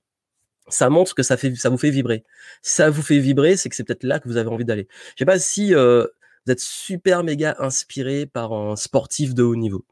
[0.67, 2.25] ça montre que ça fait, ça vous fait vibrer.
[2.61, 4.87] Si ça vous fait vibrer, c'est que c'est peut-être là que vous avez envie d'aller.
[5.15, 6.05] Je sais pas si euh,
[6.45, 9.85] vous êtes super méga inspiré par un sportif de haut niveau.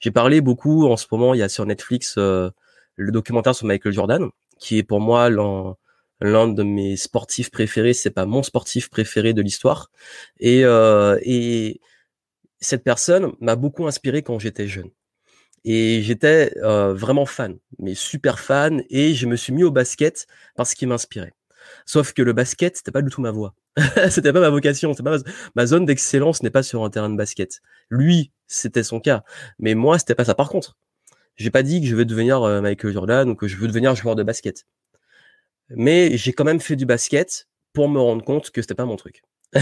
[0.00, 2.50] J'ai parlé beaucoup en ce moment, il y a sur Netflix euh,
[2.98, 8.10] le documentaire sur Michael Jordan, qui est pour moi l'un de mes sportifs préférés, c'est
[8.10, 9.90] pas mon sportif préféré de l'histoire.
[10.40, 11.80] Et, euh, et
[12.60, 14.90] cette personne m'a beaucoup inspiré quand j'étais jeune.
[15.64, 20.26] Et j'étais euh, vraiment fan, mais super fan, et je me suis mis au basket
[20.56, 21.34] parce qu'il m'inspirait.
[21.86, 23.54] Sauf que le basket, c'était pas du tout ma voie.
[24.10, 25.18] c'était pas ma vocation, c'était pas
[25.54, 27.60] ma, zone d'excellence n'est pas sur un terrain de basket.
[27.90, 29.22] Lui, c'était son cas,
[29.58, 30.34] mais moi, c'était pas ça.
[30.34, 30.76] Par contre,
[31.38, 33.94] j'ai pas dit que je veux devenir euh, Michael Jordan ou que je veux devenir
[33.94, 34.66] joueur de basket.
[35.70, 38.96] Mais j'ai quand même fait du basket pour me rendre compte que c'était pas mon
[38.96, 39.22] truc.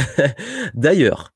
[0.74, 1.34] D'ailleurs,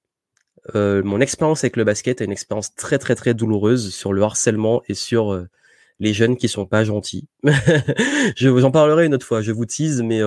[0.74, 4.22] euh, mon expérience avec le basket est une expérience très très très douloureuse sur le
[4.22, 5.48] harcèlement et sur euh,
[5.98, 7.28] les jeunes qui sont pas gentils.
[8.36, 9.42] je vous en parlerai une autre fois.
[9.42, 10.20] Je vous tease, mais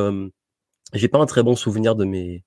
[0.94, 2.44] j'ai pas un très bon souvenir de mes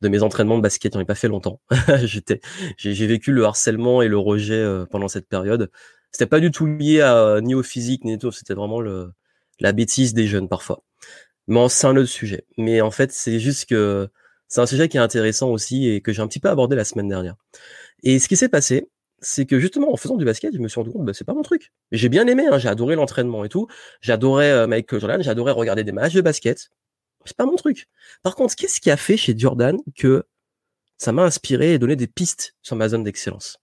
[0.00, 0.94] de mes entraînements de basket.
[0.94, 1.60] J'en ai pas fait longtemps.
[2.76, 5.72] J'ai vécu le harcèlement et le rejet pendant cette période.
[6.12, 8.32] C'était pas du tout lié à ni au physique ni tout.
[8.32, 8.80] C'était vraiment
[9.60, 10.82] la bêtise des jeunes parfois.
[11.48, 12.44] Mais c'est un autre sujet.
[12.58, 14.08] Mais en fait, c'est juste que
[14.48, 16.84] c'est un sujet qui est intéressant aussi et que j'ai un petit peu abordé la
[16.84, 17.36] semaine dernière.
[18.02, 18.88] Et ce qui s'est passé,
[19.20, 21.34] c'est que justement en faisant du basket, je me suis rendu compte, bah, c'est pas
[21.34, 21.72] mon truc.
[21.92, 23.66] J'ai bien aimé, hein, j'ai adoré l'entraînement et tout.
[24.00, 26.70] J'adorais euh, Jordan, j'adorais regarder des matchs de basket.
[27.24, 27.88] C'est pas mon truc.
[28.22, 30.24] Par contre, qu'est-ce qui a fait chez Jordan que
[30.98, 33.58] ça m'a inspiré et donné des pistes sur ma zone d'excellence?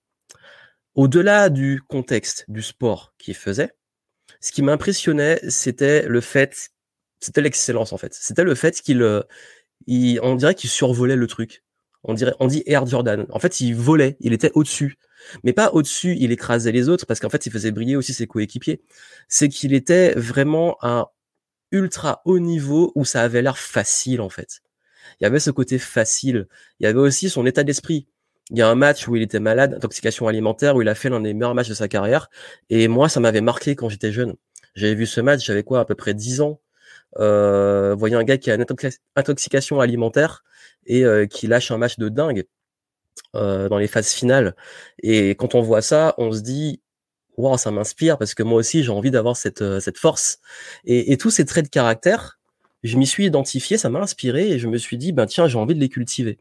[0.95, 3.71] Au-delà du contexte du sport qu'il faisait,
[4.39, 6.69] ce qui m'impressionnait, c'était le fait,
[7.19, 8.13] c'était l'excellence en fait.
[8.13, 9.21] C'était le fait qu'il, euh,
[9.87, 11.63] il, on dirait qu'il survolait le truc.
[12.03, 13.25] On dirait, on dit Air Jordan.
[13.29, 14.97] En fait, il volait, il était au-dessus.
[15.43, 18.27] Mais pas au-dessus, il écrasait les autres parce qu'en fait, il faisait briller aussi ses
[18.27, 18.81] coéquipiers.
[19.27, 21.07] C'est qu'il était vraiment un
[21.71, 24.61] ultra haut niveau où ça avait l'air facile en fait.
[25.19, 26.47] Il y avait ce côté facile.
[26.79, 28.07] Il y avait aussi son état d'esprit
[28.51, 31.09] il y a un match où il était malade, intoxication alimentaire, où il a fait
[31.09, 32.29] l'un des meilleurs matchs de sa carrière.
[32.69, 34.35] Et moi, ça m'avait marqué quand j'étais jeune.
[34.75, 36.61] J'avais vu ce match, j'avais quoi, à peu près 10 ans.
[37.19, 38.65] Euh, voyez un gars qui a une
[39.15, 40.43] intoxication alimentaire
[40.85, 42.45] et euh, qui lâche un match de dingue.
[43.35, 44.55] euh, dans les phases finales.
[45.03, 46.81] Et quand on voit ça, on se dit,
[47.37, 50.39] wow, ça m'inspire parce que moi aussi j'ai envie d'avoir cette, euh, cette force.
[50.85, 52.39] Et, et tous ces traits de caractère,
[52.83, 55.57] je m'y suis identifié, ça m'a inspiré et je me suis dit, ben tiens, j'ai
[55.57, 56.39] envie de les cultiver.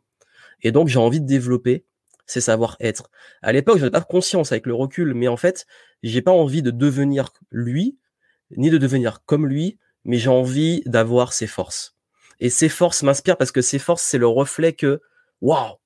[0.62, 1.84] Et donc j'ai envie de développer
[2.26, 3.10] ces savoir-être.
[3.42, 5.66] À l'époque, je n'avais pas conscience avec le recul, mais en fait,
[6.02, 7.98] j'ai pas envie de devenir lui,
[8.56, 11.96] ni de devenir comme lui, mais j'ai envie d'avoir ses forces.
[12.40, 15.00] Et ces forces m'inspirent parce que ces forces, c'est le reflet que,
[15.40, 15.76] waouh,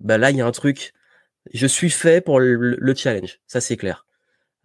[0.00, 0.92] ben là, il y a un truc.
[1.52, 3.40] Je suis fait pour le, challenge.
[3.46, 4.06] Ça, c'est clair.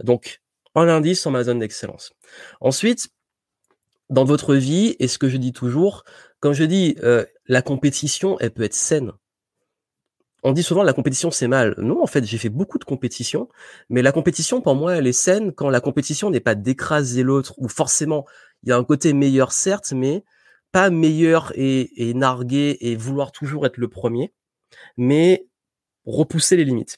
[0.03, 0.41] Donc,
[0.75, 2.13] un indice sur ma zone d'excellence.
[2.61, 3.09] Ensuite,
[4.09, 6.03] dans votre vie, et ce que je dis toujours,
[6.39, 9.11] quand je dis euh, la compétition, elle peut être saine.
[10.43, 11.73] On dit souvent la compétition c'est mal.
[11.77, 13.47] Non, en fait, j'ai fait beaucoup de compétitions,
[13.89, 17.53] mais la compétition pour moi elle est saine quand la compétition n'est pas d'écraser l'autre
[17.57, 18.25] ou forcément
[18.63, 20.23] il y a un côté meilleur certes, mais
[20.71, 24.33] pas meilleur et, et narguer et vouloir toujours être le premier,
[24.97, 25.47] mais
[26.05, 26.97] repousser les limites.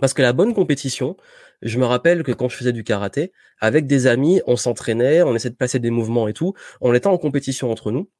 [0.00, 1.16] Parce que la bonne compétition,
[1.62, 5.34] je me rappelle que quand je faisais du karaté, avec des amis, on s'entraînait, on
[5.34, 8.10] essayait de placer des mouvements et tout, on était en compétition entre nous,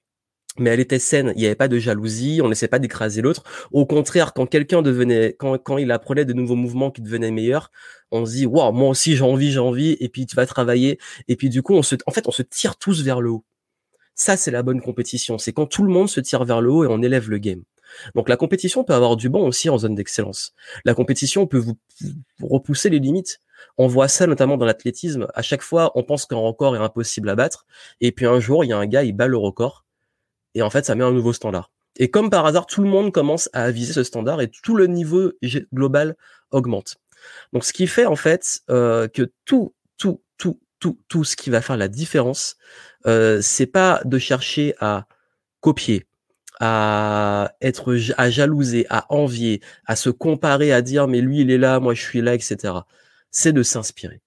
[0.59, 3.43] mais elle était saine, il n'y avait pas de jalousie, on n'essayait pas d'écraser l'autre.
[3.73, 7.71] Au contraire, quand quelqu'un devenait, quand, quand il apprenait de nouveaux mouvements qui devenaient meilleurs,
[8.11, 10.99] on se dit, waouh, moi aussi j'ai envie, j'ai envie, et puis tu vas travailler,
[11.29, 13.45] et puis du coup, on se, en fait, on se tire tous vers le haut.
[14.15, 15.37] Ça, c'est la bonne compétition.
[15.37, 17.63] C'est quand tout le monde se tire vers le haut et on élève le game.
[18.15, 20.55] Donc la compétition peut avoir du bon aussi en zone d'excellence.
[20.85, 21.79] La compétition peut vous,
[22.43, 23.41] repousser les limites.
[23.79, 25.29] On voit ça notamment dans l'athlétisme.
[25.35, 27.67] À chaque fois, on pense qu'un record est impossible à battre.
[28.01, 29.86] Et puis un jour, il y a un gars, il bat le record.
[30.57, 31.71] Et en fait, ça met un nouveau standard.
[31.97, 34.87] Et comme par hasard, tout le monde commence à viser ce standard et tout le
[34.87, 35.33] niveau
[35.75, 36.17] global
[36.51, 36.97] augmente.
[37.53, 41.51] Donc, ce qui fait en fait euh, que tout, tout, tout, tout, tout ce qui
[41.51, 42.57] va faire la différence,
[43.07, 45.07] euh, c'est pas de chercher à
[45.61, 46.07] copier,
[46.59, 51.59] à être à jalouser, à envier, à se comparer, à dire mais lui il est
[51.59, 52.73] là, moi je suis là, etc.
[53.31, 54.23] C'est de s'inspirer,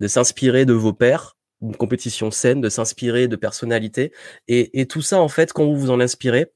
[0.00, 4.12] de s'inspirer de vos pairs, une compétition saine, de s'inspirer de personnalités
[4.48, 6.52] et, et tout ça en fait quand vous vous en inspirez,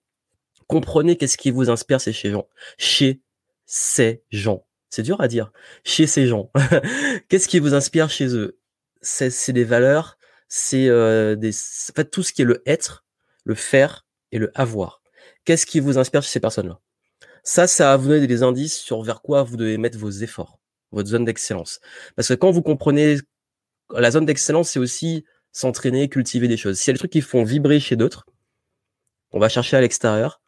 [0.67, 3.21] comprenez qu'est-ce qui vous inspire chez gens, chez
[3.67, 4.67] ces gens.
[4.91, 5.51] C'est dur à dire.
[5.85, 6.51] Chez ces gens,
[7.29, 8.59] qu'est-ce qui vous inspire chez eux?
[9.03, 13.05] C'est des valeurs, c'est euh, des, en fait tout ce qui est le être,
[13.45, 15.01] le faire, et le avoir.
[15.45, 16.81] Qu'est-ce qui vous inspire chez ces personnes-là?
[17.45, 20.59] Ça, ça va vous donner des indices sur vers quoi vous devez mettre vos efforts,
[20.91, 21.81] votre zone d'excellence.
[22.17, 23.19] Parce que quand vous comprenez,
[23.91, 26.79] la zone d'excellence, c'est aussi s'entraîner, cultiver des choses.
[26.79, 28.27] S'il y a des trucs qui font vibrer chez d'autres,
[29.33, 30.41] on va chercher à l'extérieur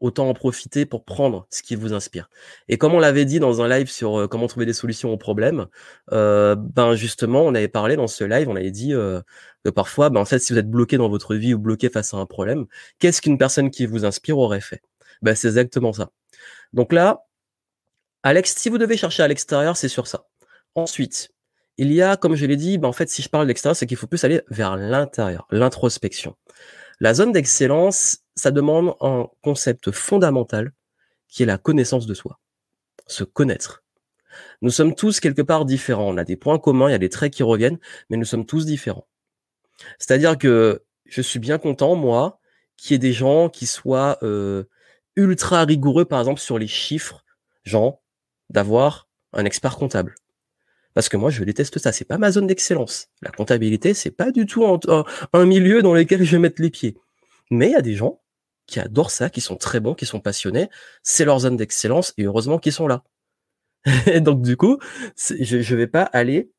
[0.00, 2.30] autant en profiter pour prendre ce qui vous inspire.
[2.68, 5.18] Et comme on l'avait dit dans un live sur euh, comment trouver des solutions aux
[5.18, 5.66] problèmes,
[6.12, 9.20] euh, ben justement, on avait parlé dans ce live, on avait dit euh,
[9.64, 12.14] que parfois, ben en fait, si vous êtes bloqué dans votre vie ou bloqué face
[12.14, 12.66] à un problème,
[12.98, 14.82] qu'est-ce qu'une personne qui vous inspire aurait fait?
[15.22, 16.10] Ben c'est exactement ça.
[16.72, 17.26] Donc là,
[18.22, 20.26] Alex, si vous devez chercher à l'extérieur, c'est sur ça.
[20.74, 21.30] Ensuite,
[21.76, 23.76] il y a, comme je l'ai dit, ben en fait, si je parle de l'extérieur,
[23.76, 26.36] c'est qu'il faut plus aller vers l'intérieur, l'introspection.
[27.00, 30.72] La zone d'excellence, ça demande un concept fondamental
[31.28, 32.38] qui est la connaissance de soi.
[33.06, 33.82] Se connaître.
[34.62, 36.08] Nous sommes tous quelque part différents.
[36.08, 37.78] On a des points communs, il y a des traits qui reviennent,
[38.10, 39.06] mais nous sommes tous différents.
[39.98, 42.40] C'est-à-dire que je suis bien content, moi,
[42.76, 44.64] qu'il y ait des gens qui soient euh,
[45.16, 47.24] ultra rigoureux, par exemple, sur les chiffres,
[47.64, 48.02] genre
[48.48, 50.14] d'avoir un expert comptable.
[50.94, 51.92] Parce que moi, je déteste ça.
[51.92, 53.08] C'est pas ma zone d'excellence.
[53.22, 56.96] La comptabilité, c'est pas du tout un, milieu dans lequel je vais mettre les pieds.
[57.50, 58.20] Mais il y a des gens
[58.66, 60.68] qui adorent ça, qui sont très bons, qui sont passionnés.
[61.02, 63.04] C'est leur zone d'excellence et heureusement qu'ils sont là.
[64.06, 64.78] et donc, du coup,
[65.16, 66.50] je, je vais pas aller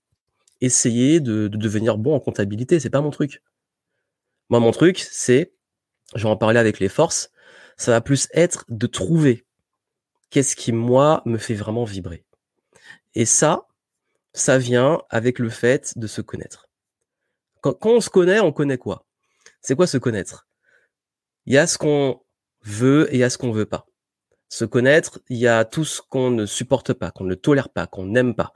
[0.61, 2.79] essayer de, de devenir bon en comptabilité.
[2.79, 3.41] C'est pas mon truc.
[4.49, 5.53] Moi, mon truc, c'est,
[6.15, 7.31] je vais en parler avec les forces,
[7.77, 9.45] ça va plus être de trouver
[10.29, 12.25] qu'est-ce qui, moi, me fait vraiment vibrer.
[13.15, 13.67] Et ça,
[14.33, 16.69] ça vient avec le fait de se connaître.
[17.61, 19.05] Quand, on se connaît, on connaît quoi?
[19.61, 20.47] C'est quoi se connaître?
[21.45, 22.21] Il y a ce qu'on
[22.63, 23.87] veut et il y a ce qu'on veut pas.
[24.49, 27.87] Se connaître, il y a tout ce qu'on ne supporte pas, qu'on ne tolère pas,
[27.87, 28.53] qu'on n'aime pas.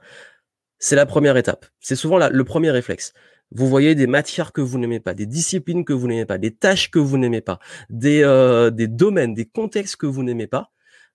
[0.78, 1.66] C'est la première étape.
[1.80, 3.12] C'est souvent le premier réflexe.
[3.52, 6.54] Vous voyez des matières que vous n'aimez pas, des disciplines que vous n'aimez pas, des
[6.54, 7.60] tâches que vous n'aimez pas,
[7.90, 10.72] des, euh, des domaines, des contextes que vous n'aimez pas,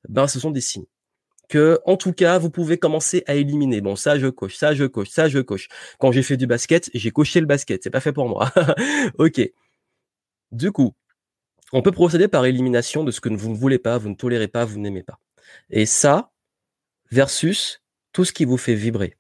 [0.08, 0.86] ben ce sont des signes
[1.52, 3.82] que, en tout cas, vous pouvez commencer à éliminer.
[3.82, 5.68] Bon, ça, je coche, ça, je coche, ça, je coche.
[6.00, 7.84] Quand j'ai fait du basket, j'ai coché le basket.
[7.84, 8.52] C'est pas fait pour moi.
[9.18, 9.42] ok.
[10.54, 10.94] Du coup,
[11.74, 14.48] on peut procéder par élimination de ce que vous ne voulez pas, vous ne tolérez
[14.48, 15.20] pas, vous n'aimez pas.
[15.70, 16.32] Et ça,
[17.12, 17.82] versus
[18.14, 19.18] tout ce qui vous fait vibrer.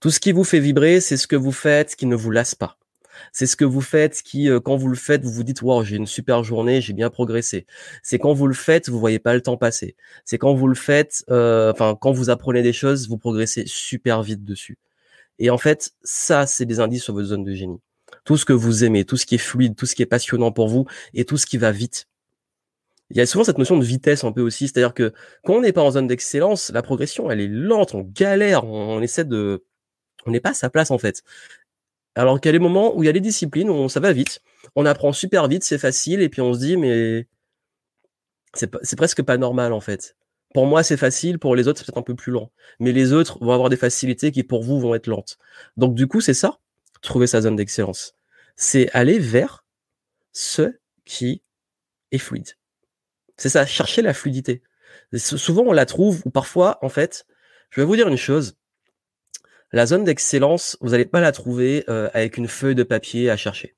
[0.00, 2.54] Tout ce qui vous fait vibrer, c'est ce que vous faites qui ne vous lasse
[2.54, 2.78] pas.
[3.32, 5.84] C'est ce que vous faites qui, euh, quand vous le faites, vous vous dites, wow,
[5.84, 7.66] j'ai une super journée, j'ai bien progressé.
[8.02, 9.96] C'est quand vous le faites, vous voyez pas le temps passer.
[10.24, 14.22] C'est quand vous le faites, euh, enfin, quand vous apprenez des choses, vous progressez super
[14.22, 14.78] vite dessus.
[15.38, 17.80] Et en fait, ça, c'est des indices sur votre zone de génie.
[18.24, 20.52] Tout ce que vous aimez, tout ce qui est fluide, tout ce qui est passionnant
[20.52, 22.08] pour vous et tout ce qui va vite.
[23.10, 25.12] Il y a souvent cette notion de vitesse un peu aussi, c'est-à-dire que
[25.44, 29.00] quand on n'est pas en zone d'excellence, la progression, elle est lente, on galère, on,
[29.00, 29.64] essaie de,
[30.26, 31.22] on n'est pas à sa place en fait.
[32.16, 34.12] Alors qu'il y a des moments où il y a des disciplines où ça va
[34.12, 34.40] vite,
[34.74, 37.28] on apprend super vite, c'est facile, et puis on se dit mais
[38.54, 40.16] c'est presque pas normal en fait.
[40.54, 42.50] Pour moi, c'est facile, pour les autres, c'est peut-être un peu plus lent.
[42.80, 45.36] Mais les autres vont avoir des facilités qui, pour vous, vont être lentes.
[45.76, 46.58] Donc, du coup, c'est ça,
[47.02, 48.14] trouver sa zone d'excellence.
[48.54, 49.66] C'est aller vers
[50.32, 51.42] ce qui
[52.10, 52.52] est fluide.
[53.36, 54.62] C'est ça, chercher la fluidité.
[55.14, 57.26] souvent, on la trouve, ou parfois, en fait,
[57.68, 58.56] je vais vous dire une chose.
[59.72, 63.36] La zone d'excellence, vous n'allez pas la trouver euh, avec une feuille de papier à
[63.36, 63.76] chercher.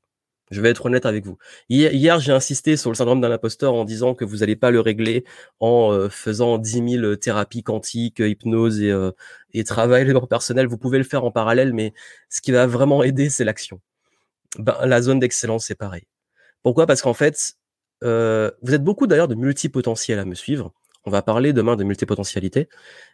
[0.51, 1.37] Je vais être honnête avec vous.
[1.69, 4.81] Hier, j'ai insisté sur le syndrome d'un imposteur en disant que vous n'allez pas le
[4.81, 5.25] régler
[5.61, 9.13] en euh, faisant 10 000 thérapies quantiques, hypnose et, euh,
[9.53, 10.67] et travail personnel.
[10.67, 11.93] Vous pouvez le faire en parallèle, mais
[12.31, 13.81] ce qui va vraiment aider, c'est l'action.
[14.59, 16.05] Ben, la zone d'excellence, c'est pareil.
[16.63, 16.87] Pourquoi?
[16.87, 17.55] Parce qu'en fait,
[18.05, 20.73] euh, vous êtes beaucoup d'ailleurs de multipotentiels à me suivre.
[21.09, 22.69] On va parler demain de multipotentialité.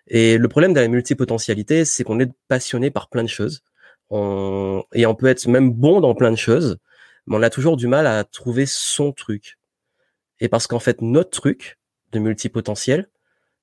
[0.08, 3.62] Et le problème de la multipotentialité, c'est qu'on est passionné par plein de choses.
[4.10, 6.78] Et on peut être même bon dans plein de choses
[7.26, 9.58] mais on a toujours du mal à trouver son truc.
[10.40, 11.78] Et parce qu'en fait, notre truc
[12.12, 13.08] de multipotentiel,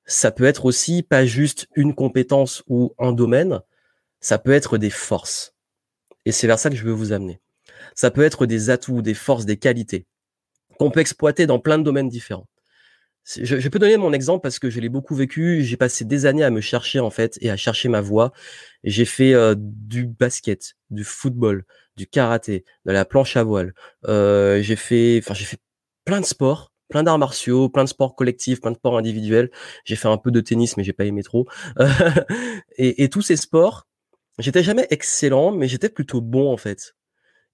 [0.05, 3.61] ça peut être aussi pas juste une compétence ou un domaine,
[4.19, 5.53] ça peut être des forces.
[6.25, 7.39] Et c'est vers ça que je veux vous amener.
[7.95, 10.05] Ça peut être des atouts, des forces, des qualités
[10.79, 12.47] qu'on peut exploiter dans plein de domaines différents.
[13.23, 15.63] Je, je, peux donner mon exemple parce que je l'ai beaucoup vécu.
[15.63, 18.31] J'ai passé des années à me chercher en fait et à chercher ma voie.
[18.83, 21.65] J'ai fait euh, du basket, du football,
[21.97, 23.73] du karaté, de la planche à voile.
[24.07, 25.59] Euh, j'ai fait, enfin j'ai fait
[26.05, 29.51] plein de sports, plein d'arts martiaux, plein de sports collectifs, plein de sports individuels.
[29.85, 31.47] J'ai fait un peu de tennis, mais j'ai pas aimé trop.
[32.77, 33.87] et, et tous ces sports,
[34.39, 36.95] j'étais jamais excellent, mais j'étais plutôt bon en fait.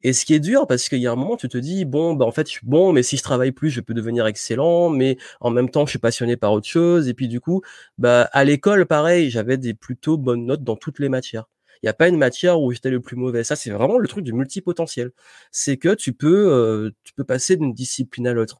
[0.03, 2.13] Et ce qui est dur, parce qu'il y a un moment, tu te dis, bon,
[2.13, 4.89] bah, en fait, je suis bon, mais si je travaille plus, je peux devenir excellent,
[4.89, 7.07] mais en même temps, je suis passionné par autre chose.
[7.07, 7.61] Et puis, du coup,
[7.97, 11.45] bah, à l'école, pareil, j'avais des plutôt bonnes notes dans toutes les matières.
[11.81, 13.43] Il n'y a pas une matière où j'étais le plus mauvais.
[13.43, 15.11] Ça, c'est vraiment le truc du multipotentiel.
[15.51, 18.59] C'est que tu peux, euh, tu peux passer d'une discipline à l'autre.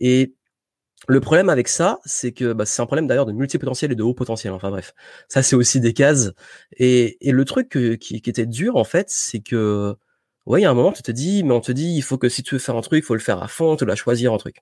[0.00, 0.34] Et
[1.08, 4.02] le problème avec ça, c'est que bah, c'est un problème d'ailleurs de multipotentiel et de
[4.02, 4.52] haut potentiel.
[4.52, 4.94] Enfin bref,
[5.28, 6.32] ça c'est aussi des cases.
[6.76, 9.96] Et, et le truc qui, qui, était dur en fait, c'est que
[10.46, 12.18] ouais, il y a un moment tu te dis, mais on te dit, il faut
[12.18, 13.96] que si tu veux faire un truc, il faut le faire à fond, tu dois
[13.96, 14.56] choisir un truc.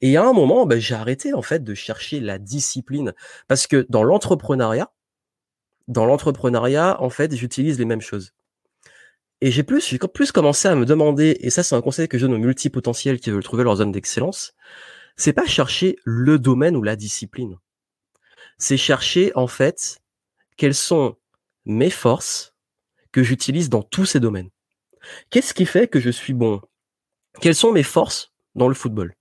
[0.00, 3.14] Et a un moment, bah, j'ai arrêté en fait de chercher la discipline
[3.48, 4.92] parce que dans l'entrepreneuriat,
[5.88, 8.32] dans l'entrepreneuriat, en fait, j'utilise les mêmes choses.
[9.40, 12.18] Et j'ai plus, j'ai plus commencé à me demander, et ça c'est un conseil que
[12.18, 14.54] je donne aux multipotentiels qui veulent trouver leur zone d'excellence,
[15.16, 17.58] c'est pas chercher le domaine ou la discipline.
[18.58, 20.00] C'est chercher en fait
[20.56, 21.16] quelles sont
[21.66, 22.54] mes forces
[23.12, 24.50] que j'utilise dans tous ces domaines.
[25.30, 26.60] Qu'est-ce qui fait que je suis bon?
[27.40, 29.14] Quelles sont mes forces dans le football?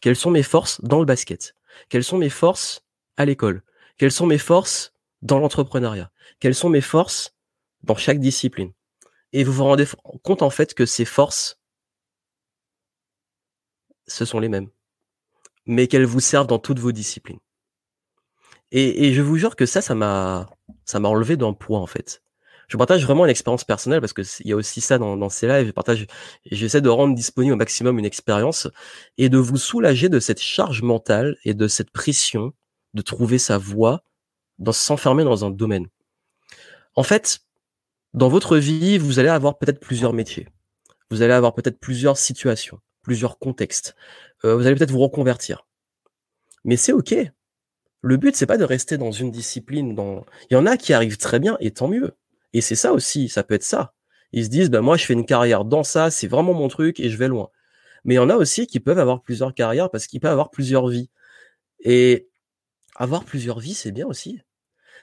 [0.00, 1.54] Quelles sont mes forces dans le basket?
[1.88, 2.84] Quelles sont mes forces
[3.16, 3.62] à l'école?
[3.96, 6.10] Quelles sont mes forces dans l'entrepreneuriat?
[6.40, 7.34] Quelles sont mes forces
[7.82, 8.72] dans chaque discipline?
[9.32, 9.86] Et vous vous rendez
[10.22, 11.58] compte en fait que ces forces,
[14.06, 14.70] ce sont les mêmes,
[15.66, 17.40] mais qu'elles vous servent dans toutes vos disciplines.
[18.70, 20.50] Et, je vous jure que ça, ça m'a,
[20.84, 22.22] ça m'a enlevé d'un poids en fait.
[22.68, 25.30] Je partage vraiment une expérience personnelle parce que il y a aussi ça dans, dans
[25.30, 25.66] ces lives.
[25.66, 26.06] Je partage,
[26.44, 28.68] j'essaie de rendre disponible au maximum une expérience
[29.16, 32.52] et de vous soulager de cette charge mentale et de cette pression
[32.94, 34.02] de trouver sa voie
[34.58, 35.86] dans s'enfermer dans un domaine.
[36.94, 37.40] En fait,
[38.12, 40.48] dans votre vie, vous allez avoir peut-être plusieurs métiers.
[41.10, 43.94] Vous allez avoir peut-être plusieurs situations, plusieurs contextes.
[44.44, 45.66] Euh, vous allez peut-être vous reconvertir.
[46.64, 47.14] Mais c'est OK.
[48.02, 49.94] Le but, c'est pas de rester dans une discipline.
[49.94, 50.24] Dans...
[50.50, 52.14] Il y en a qui arrivent très bien, et tant mieux.
[52.52, 53.94] Et c'est ça aussi, ça peut être ça.
[54.32, 57.00] Ils se disent, ben moi, je fais une carrière dans ça, c'est vraiment mon truc,
[57.00, 57.50] et je vais loin.
[58.04, 60.50] Mais il y en a aussi qui peuvent avoir plusieurs carrières parce qu'ils peuvent avoir
[60.50, 61.10] plusieurs vies.
[61.80, 62.28] Et
[62.96, 64.40] avoir plusieurs vies, c'est bien aussi.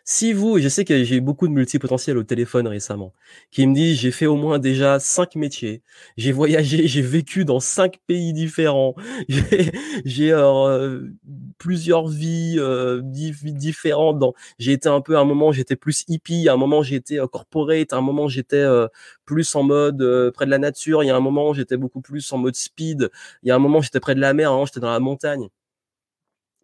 [0.08, 3.12] Si vous, je sais que j'ai eu beaucoup de multipotentiels au téléphone récemment,
[3.50, 5.82] qui me disent j'ai fait au moins déjà cinq métiers,
[6.16, 8.94] j'ai voyagé, j'ai vécu dans cinq pays différents,
[10.06, 11.10] j'ai euh,
[11.58, 14.20] plusieurs vies euh, différentes.
[14.20, 17.20] Dans, j'ai été un peu à un moment j'étais plus hippie, à un moment j'étais
[17.20, 18.88] euh, corporate, à un moment j'étais euh,
[19.26, 22.02] plus en mode euh, près de la nature, il y a un moment j'étais beaucoup
[22.02, 23.10] plus en mode speed,
[23.42, 25.50] il y a un moment j'étais près de la mer, moment j'étais dans la montagne.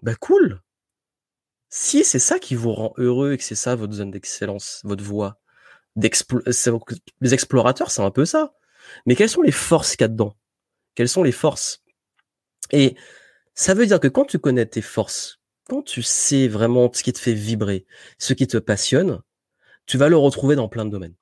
[0.03, 0.61] Bah cool,
[1.71, 5.03] si c'est ça qui vous rend heureux et que c'est ça votre zone d'excellence, votre
[5.03, 5.39] voie,
[5.95, 8.53] les explorateurs, c'est un peu ça.
[9.05, 10.35] Mais quelles sont les forces qu'il y a dedans?
[10.95, 11.81] Quelles sont les forces?
[12.71, 12.95] Et
[13.55, 17.13] ça veut dire que quand tu connais tes forces, quand tu sais vraiment ce qui
[17.13, 17.85] te fait vibrer,
[18.17, 19.21] ce qui te passionne,
[19.85, 21.15] tu vas le retrouver dans plein de domaines.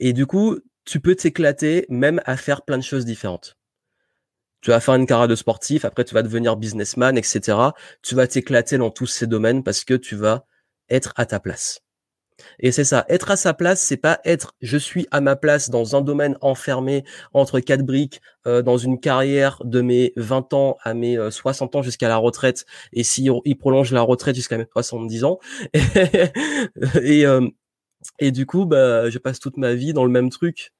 [0.00, 3.55] Et du coup, tu peux t'éclater même à faire plein de choses différentes.
[4.62, 7.58] Tu vas faire une carrière de sportif, après tu vas devenir businessman, etc.
[8.02, 10.44] Tu vas t'éclater dans tous ces domaines parce que tu vas
[10.88, 11.80] être à ta place.
[12.58, 15.70] Et c'est ça, être à sa place, c'est pas être je suis à ma place
[15.70, 20.76] dans un domaine enfermé entre quatre briques euh, dans une carrière de mes 20 ans
[20.82, 24.58] à mes 60 euh, ans jusqu'à la retraite et si il prolonge la retraite jusqu'à
[24.58, 25.38] mes 70 ans
[25.74, 27.48] et euh,
[28.18, 30.72] et du coup bah je passe toute ma vie dans le même truc.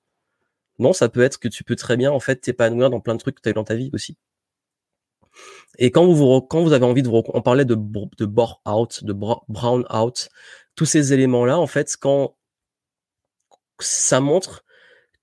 [0.78, 3.20] Non, ça peut être que tu peux très bien en fait t'épanouir dans plein de
[3.20, 4.16] trucs que tu as eu dans ta vie aussi.
[5.78, 9.04] Et quand vous, quand vous avez envie de vous, on parlait de, de bore out,
[9.04, 10.28] de brown out,
[10.74, 12.36] tous ces éléments-là, en fait, quand
[13.80, 14.64] ça montre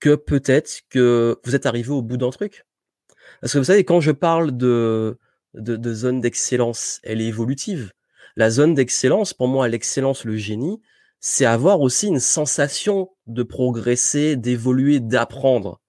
[0.00, 2.66] que peut-être que vous êtes arrivé au bout d'un truc.
[3.40, 5.18] Parce que vous savez, quand je parle de,
[5.54, 7.92] de, de zone d'excellence, elle est évolutive.
[8.36, 10.80] La zone d'excellence, pour moi, l'excellence, le génie,
[11.26, 15.80] c'est avoir aussi une sensation de progresser, d'évoluer, d'apprendre.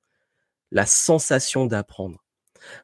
[0.71, 2.23] La sensation d'apprendre.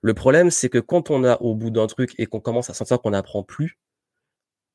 [0.01, 2.73] Le problème, c'est que quand on a au bout d'un truc et qu'on commence à
[2.73, 3.79] sentir qu'on n'apprend plus,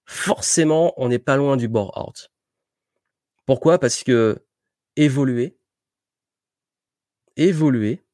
[0.07, 2.31] forcément, on n'est pas loin du bore out.
[3.45, 3.79] Pourquoi?
[3.79, 4.43] Parce que
[4.97, 5.59] évoluer,
[7.37, 8.07] évoluer,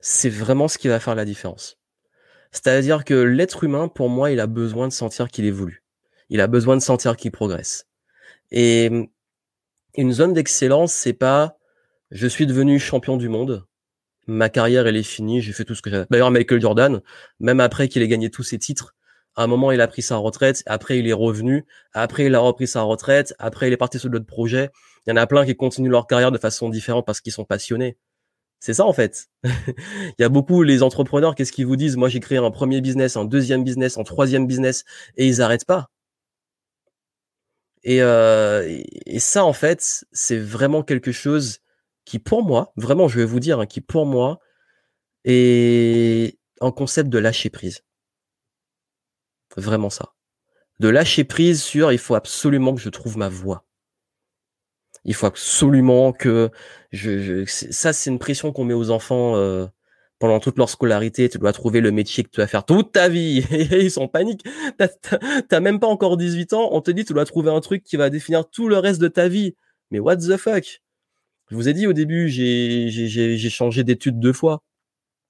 [0.00, 1.78] c'est vraiment ce qui va faire la différence.
[2.50, 5.84] C'est-à-dire que l'être humain, pour moi, il a besoin de sentir qu'il évolue.
[6.30, 7.86] Il a besoin de sentir qu'il progresse.
[8.56, 8.88] Et
[9.96, 11.58] une zone d'excellence, c'est pas
[12.12, 13.66] je suis devenu champion du monde,
[14.28, 16.06] ma carrière elle est finie, j'ai fait tout ce que j'avais.
[16.08, 17.00] D'ailleurs Michael Jordan,
[17.40, 18.94] même après qu'il ait gagné tous ses titres,
[19.34, 22.38] à un moment il a pris sa retraite, après il est revenu, après il a
[22.38, 24.70] repris sa retraite, après il est parti sur d'autres projets.
[25.04, 27.44] Il y en a plein qui continuent leur carrière de façon différente parce qu'ils sont
[27.44, 27.96] passionnés.
[28.60, 29.26] C'est ça en fait.
[29.44, 31.96] il y a beaucoup les entrepreneurs, qu'est-ce qu'ils vous disent?
[31.96, 34.84] Moi j'ai créé un premier business, un deuxième business, un troisième business,
[35.16, 35.90] et ils arrêtent pas.
[37.84, 41.60] Et, euh, et ça en fait, c'est vraiment quelque chose
[42.04, 44.40] qui pour moi, vraiment, je vais vous dire, hein, qui pour moi
[45.24, 47.82] est un concept de lâcher prise.
[49.56, 50.14] Vraiment ça.
[50.80, 53.66] De lâcher prise sur il faut absolument que je trouve ma voie.
[55.04, 56.50] Il faut absolument que
[56.90, 59.66] je, ça c'est une pression qu'on met aux enfants euh,
[60.18, 61.28] pendant toute leur scolarité.
[61.28, 63.44] Tu dois trouver le métier que tu vas faire toute ta vie.
[63.50, 64.44] Ils sont en panique.
[65.48, 66.68] T'as même pas encore 18 ans.
[66.72, 69.08] On te dit tu dois trouver un truc qui va définir tout le reste de
[69.08, 69.54] ta vie.
[69.90, 70.82] Mais what the fuck?
[71.50, 74.62] Je vous ai dit au début, j'ai changé d'études deux fois.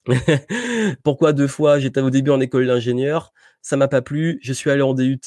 [1.03, 4.39] Pourquoi deux fois J'étais au début en école d'ingénieur, ça m'a pas plu.
[4.43, 5.19] Je suis allé en DUT,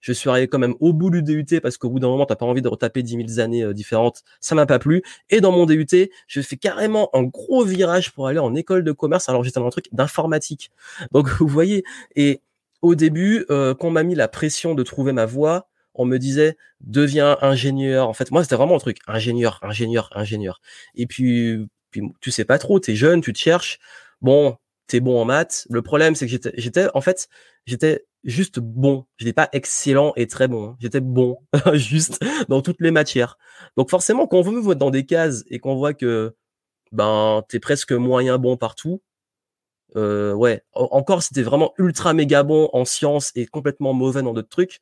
[0.00, 2.36] je suis arrivé quand même au bout du DUT parce qu'au bout d'un moment, t'as
[2.36, 4.22] pas envie de retaper dix mille années euh, différentes.
[4.40, 5.02] Ça m'a pas plu.
[5.28, 8.92] Et dans mon DUT, je fais carrément un gros virage pour aller en école de
[8.92, 9.28] commerce.
[9.28, 10.70] Alors j'étais dans un truc d'informatique.
[11.10, 11.84] Donc vous voyez.
[12.14, 12.40] Et
[12.80, 16.18] au début, euh, quand on m'a mis la pression de trouver ma voie, on me
[16.18, 18.08] disait deviens ingénieur.
[18.08, 20.60] En fait, moi c'était vraiment un truc ingénieur, ingénieur, ingénieur.
[20.94, 21.58] Et puis,
[21.90, 23.80] puis tu sais pas trop, tu es jeune, tu te cherches.
[24.22, 24.56] Bon,
[24.86, 25.66] t'es bon en maths.
[25.70, 27.28] Le problème c'est que j'étais, en fait,
[27.66, 29.06] j'étais juste bon.
[29.18, 30.70] J'étais pas excellent et très bon.
[30.70, 30.76] Hein.
[30.80, 31.38] J'étais bon,
[31.74, 33.38] juste dans toutes les matières.
[33.76, 36.34] Donc forcément, quand on veut me voir dans des cases et qu'on voit que
[36.92, 39.02] ben t'es presque moyen bon partout,
[39.96, 40.62] euh, ouais.
[40.72, 44.80] Encore, c'était vraiment ultra méga bon en sciences et complètement mauvais dans d'autres trucs.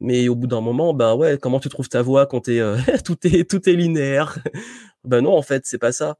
[0.00, 2.78] Mais au bout d'un moment, ben ouais, comment tu trouves ta voix quand t'es, euh,
[3.04, 4.38] tout est tout est linéaire?
[5.04, 6.16] Ben non, en fait, c'est pas ça.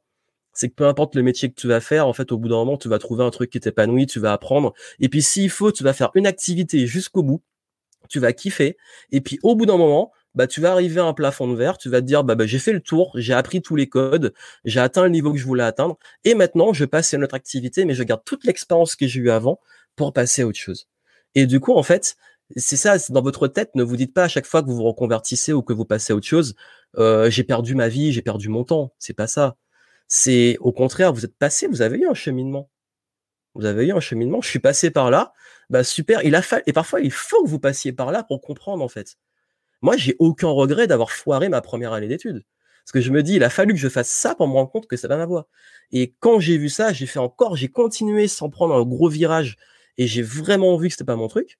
[0.55, 2.57] C'est que peu importe le métier que tu vas faire, en fait, au bout d'un
[2.57, 4.73] moment, tu vas trouver un truc qui t'épanouit, tu vas apprendre.
[5.01, 7.43] Et puis, s'il faut, tu vas faire une activité jusqu'au bout.
[8.09, 8.77] Tu vas kiffer.
[9.13, 11.79] Et puis, au bout d'un moment, bah, tu vas arriver à un plafond de verre,
[11.79, 14.35] tu vas te dire, bah, bah j'ai fait le tour, j'ai appris tous les codes,
[14.65, 17.37] j'ai atteint le niveau que je voulais atteindre, et maintenant, je passe à une autre
[17.37, 19.61] activité, mais je garde toute l'expérience que j'ai eue avant
[19.97, 20.89] pour passer à autre chose.
[21.35, 22.17] Et du coup, en fait,
[22.57, 23.75] c'est ça, dans votre tête.
[23.75, 26.13] Ne vous dites pas à chaque fois que vous vous reconvertissez ou que vous passez
[26.13, 26.55] à autre chose,
[26.99, 28.93] euh, j'ai perdu ma vie, j'ai perdu mon temps.
[28.99, 29.57] C'est pas ça.
[30.09, 32.71] C'est au contraire, vous êtes passé, vous avez eu un cheminement.
[33.55, 34.41] Vous avez eu un cheminement.
[34.43, 35.33] Je suis passé par là.
[35.71, 36.23] Bah super.
[36.25, 38.89] Il a fallu et parfois il faut que vous passiez par là pour comprendre en
[38.89, 39.17] fait.
[39.83, 42.45] Moi, j'ai aucun regret d'avoir foiré ma première année d'études.
[42.85, 44.71] Parce que je me dis, il a fallu que je fasse ça pour me rendre
[44.71, 45.49] compte que ça va ma voie.
[45.93, 49.57] Et quand j'ai vu ça, j'ai fait encore, j'ai continué sans prendre un gros virage
[49.99, 51.59] et j'ai vraiment vu que c'était pas mon truc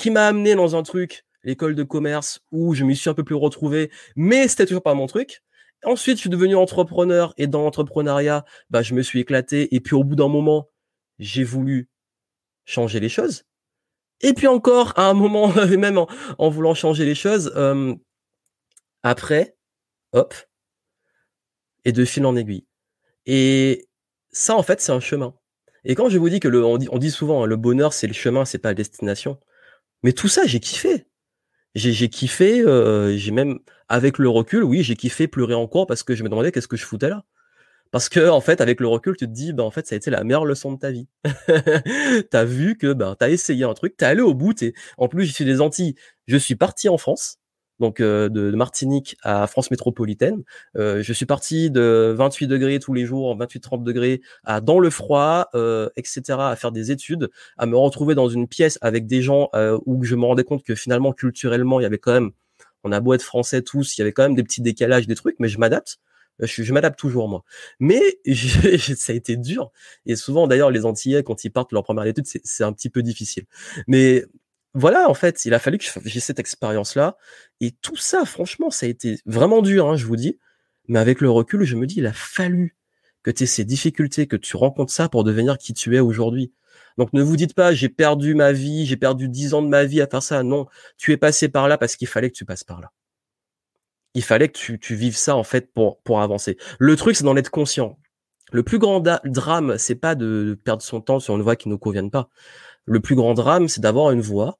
[0.00, 3.22] qui m'a amené dans un truc, l'école de commerce, où je m'y suis un peu
[3.22, 5.42] plus retrouvé, mais c'était toujours pas mon truc.
[5.84, 9.74] Ensuite, je suis devenu entrepreneur et dans l'entrepreneuriat, bah, je me suis éclaté.
[9.74, 10.68] Et puis au bout d'un moment,
[11.18, 11.88] j'ai voulu
[12.64, 13.44] changer les choses.
[14.20, 15.98] Et puis encore, à un moment, même
[16.38, 17.94] en, voulant changer les choses, euh,
[19.02, 19.56] après,
[20.12, 20.34] hop,
[21.84, 22.66] et de fil en aiguille.
[23.26, 23.88] Et
[24.32, 25.34] ça, en fait, c'est un chemin.
[25.84, 28.12] Et quand je vous dis que le, on dit, souvent, hein, le bonheur, c'est le
[28.12, 29.40] chemin, c'est pas la destination.
[30.02, 31.06] Mais tout ça, j'ai kiffé.
[31.74, 33.58] J'ai, kiffé, euh, j'ai même,
[33.88, 36.68] avec le recul, oui, j'ai kiffé pleurer en cours parce que je me demandais qu'est-ce
[36.68, 37.24] que je foutais là.
[37.90, 39.98] Parce que, en fait, avec le recul, tu te dis, ben, en fait, ça a
[39.98, 41.08] été la meilleure leçon de ta vie.
[42.30, 45.24] t'as vu que, ben, t'as essayé un truc, t'es allé au bout, et en plus,
[45.26, 45.96] je suis des Antilles.
[46.28, 47.39] Je suis parti en France
[47.80, 50.42] donc euh, de, Martinique à France métropolitaine.
[50.76, 54.90] Euh, je suis parti de 28 degrés tous les jours, 28-30 degrés, à dans le
[54.90, 59.22] froid, euh, etc., à faire des études, à me retrouver dans une pièce avec des
[59.22, 59.48] gens
[59.86, 62.30] où je me rendais compte que finalement culturellement il y avait quand même,
[62.84, 65.14] on a beau être français tous, il y avait quand même des petits décalages, des
[65.14, 65.98] trucs, mais je m'adapte.
[66.40, 67.44] Je, je m'adapte toujours moi.
[67.80, 68.00] Mais
[68.96, 69.70] ça a été dur.
[70.06, 73.02] Et souvent d'ailleurs les Antillais quand ils partent leur première étude, c'est un petit peu
[73.02, 73.44] difficile.
[73.86, 74.24] Mais
[74.74, 77.16] voilà, en fait, il a fallu que j'ai cette expérience-là.
[77.60, 80.38] Et tout ça, franchement, ça a été vraiment dur, hein, je vous dis.
[80.88, 82.76] Mais avec le recul, je me dis, il a fallu
[83.22, 86.52] que tu aies ces difficultés, que tu rencontres ça pour devenir qui tu es aujourd'hui.
[86.98, 89.84] Donc ne vous dites pas, j'ai perdu ma vie, j'ai perdu dix ans de ma
[89.84, 90.42] vie à faire ça.
[90.42, 90.66] Non,
[90.96, 92.92] tu es passé par là parce qu'il fallait que tu passes par là.
[94.14, 96.56] Il fallait que tu, tu vives ça, en fait, pour, pour avancer.
[96.78, 97.98] Le truc, c'est d'en être conscient.
[98.52, 101.74] Le plus grand drame, c'est pas de perdre son temps sur une voie qui ne
[101.74, 102.28] nous convienne pas.
[102.84, 104.59] Le plus grand drame, c'est d'avoir une voie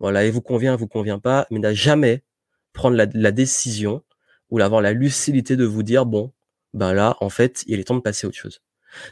[0.00, 2.24] voilà, et vous convient, vous convient pas, mais n'a jamais
[2.72, 4.02] prendre la, décision
[4.48, 6.32] ou avoir la lucidité de vous dire bon,
[6.72, 8.62] ben là, en fait, il est temps de passer à autre chose.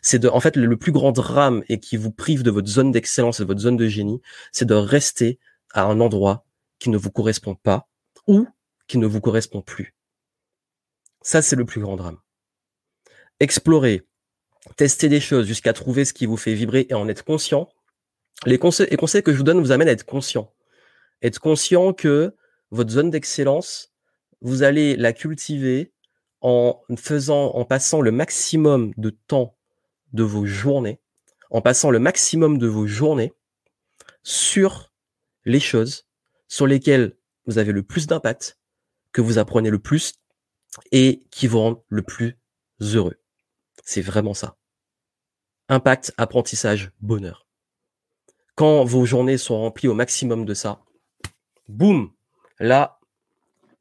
[0.02, 2.90] C'est de, en fait, le, plus grand drame et qui vous prive de votre zone
[2.90, 4.20] d'excellence, de votre zone de génie,
[4.50, 5.38] c'est de rester
[5.72, 6.46] à un endroit
[6.78, 7.88] qui ne vous correspond pas
[8.26, 8.46] ou
[8.86, 9.94] qui ne vous correspond plus.
[11.20, 12.18] Ça, c'est le plus grand drame.
[13.40, 14.06] Explorer,
[14.76, 17.68] tester des choses jusqu'à trouver ce qui vous fait vibrer et en être conscient.
[18.46, 20.52] Les conseils, les conseils que je vous donne vous amènent à être conscient
[21.22, 22.34] être conscient que
[22.70, 23.92] votre zone d'excellence,
[24.40, 25.92] vous allez la cultiver
[26.40, 29.56] en faisant, en passant le maximum de temps
[30.12, 31.00] de vos journées,
[31.50, 33.32] en passant le maximum de vos journées
[34.22, 34.92] sur
[35.44, 36.06] les choses
[36.46, 37.16] sur lesquelles
[37.46, 38.58] vous avez le plus d'impact,
[39.12, 40.14] que vous apprenez le plus
[40.92, 42.38] et qui vous rendent le plus
[42.80, 43.16] heureux.
[43.84, 44.56] C'est vraiment ça.
[45.68, 47.46] Impact, apprentissage, bonheur.
[48.54, 50.82] Quand vos journées sont remplies au maximum de ça,
[51.68, 52.10] boum,
[52.58, 52.98] là,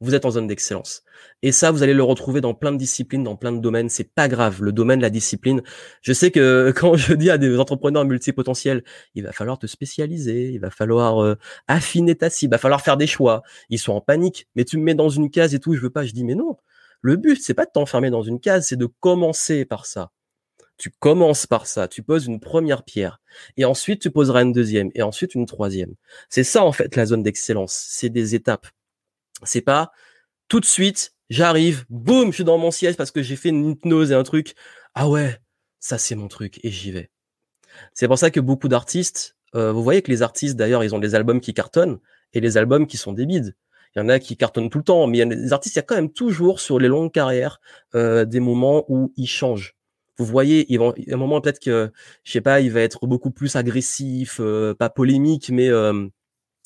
[0.00, 1.02] vous êtes en zone d'excellence.
[1.42, 3.88] Et ça, vous allez le retrouver dans plein de disciplines, dans plein de domaines.
[3.88, 4.62] C'est pas grave.
[4.62, 5.62] Le domaine, la discipline.
[6.02, 8.84] Je sais que quand je dis à des entrepreneurs multipotentiels,
[9.14, 11.36] il va falloir te spécialiser, il va falloir euh,
[11.66, 13.42] affiner ta cible, il va falloir faire des choix.
[13.70, 14.48] Ils sont en panique.
[14.54, 16.04] Mais tu me mets dans une case et tout, je veux pas.
[16.04, 16.56] Je dis, mais non.
[17.00, 20.10] Le but, c'est pas de t'enfermer dans une case, c'est de commencer par ça.
[20.78, 23.20] Tu commences par ça, tu poses une première pierre,
[23.56, 25.94] et ensuite tu poseras une deuxième, et ensuite une troisième.
[26.28, 28.68] C'est ça en fait la zone d'excellence, c'est des étapes.
[29.42, 29.90] C'est pas
[30.48, 33.70] tout de suite, j'arrive, boum, je suis dans mon siège parce que j'ai fait une
[33.70, 34.54] hypnose et un truc.
[34.94, 35.38] Ah ouais,
[35.80, 37.10] ça c'est mon truc, et j'y vais.
[37.92, 40.98] C'est pour ça que beaucoup d'artistes, euh, vous voyez que les artistes d'ailleurs, ils ont
[41.00, 41.98] des albums qui cartonnent
[42.32, 43.56] et les albums qui sont des bides.
[43.96, 45.76] Il y en a qui cartonnent tout le temps, mais il y a des artistes,
[45.76, 47.60] il y a quand même toujours sur les longues carrières
[47.94, 49.77] euh, des moments où ils changent
[50.18, 51.92] vous voyez, il va, a un moment peut-être que,
[52.24, 56.08] je sais pas, il va être beaucoup plus agressif, euh, pas polémique, mais euh,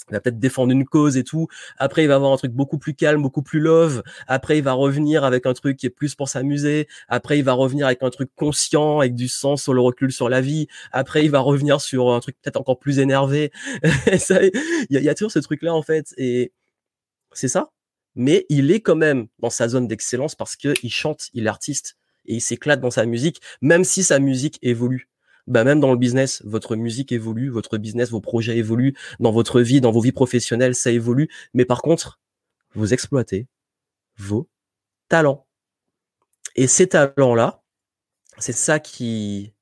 [0.08, 1.48] il va peut-être défendre une cause et tout.
[1.78, 4.02] Après, il va avoir un truc beaucoup plus calme, beaucoup plus love.
[4.26, 6.88] Après, il va revenir avec un truc qui est plus pour s'amuser.
[7.08, 10.28] Après, il va revenir avec un truc conscient, avec du sens sur le recul sur
[10.28, 10.66] la vie.
[10.92, 13.52] Après, il va revenir sur un truc peut-être encore plus énervé.
[13.82, 14.50] il
[14.90, 16.52] y, y a toujours ce truc-là en fait, et
[17.32, 17.70] c'est ça.
[18.14, 21.48] Mais il est quand même dans sa zone d'excellence parce que il chante, il est
[21.48, 21.96] artiste
[22.26, 25.08] et il s'éclate dans sa musique, même si sa musique évolue.
[25.48, 29.60] Bah même dans le business, votre musique évolue, votre business, vos projets évoluent, dans votre
[29.60, 31.28] vie, dans vos vies professionnelles, ça évolue.
[31.52, 32.20] Mais par contre,
[32.74, 33.48] vous exploitez
[34.16, 34.48] vos
[35.08, 35.46] talents.
[36.54, 37.62] Et ces talents-là,
[38.38, 39.52] c'est ça qui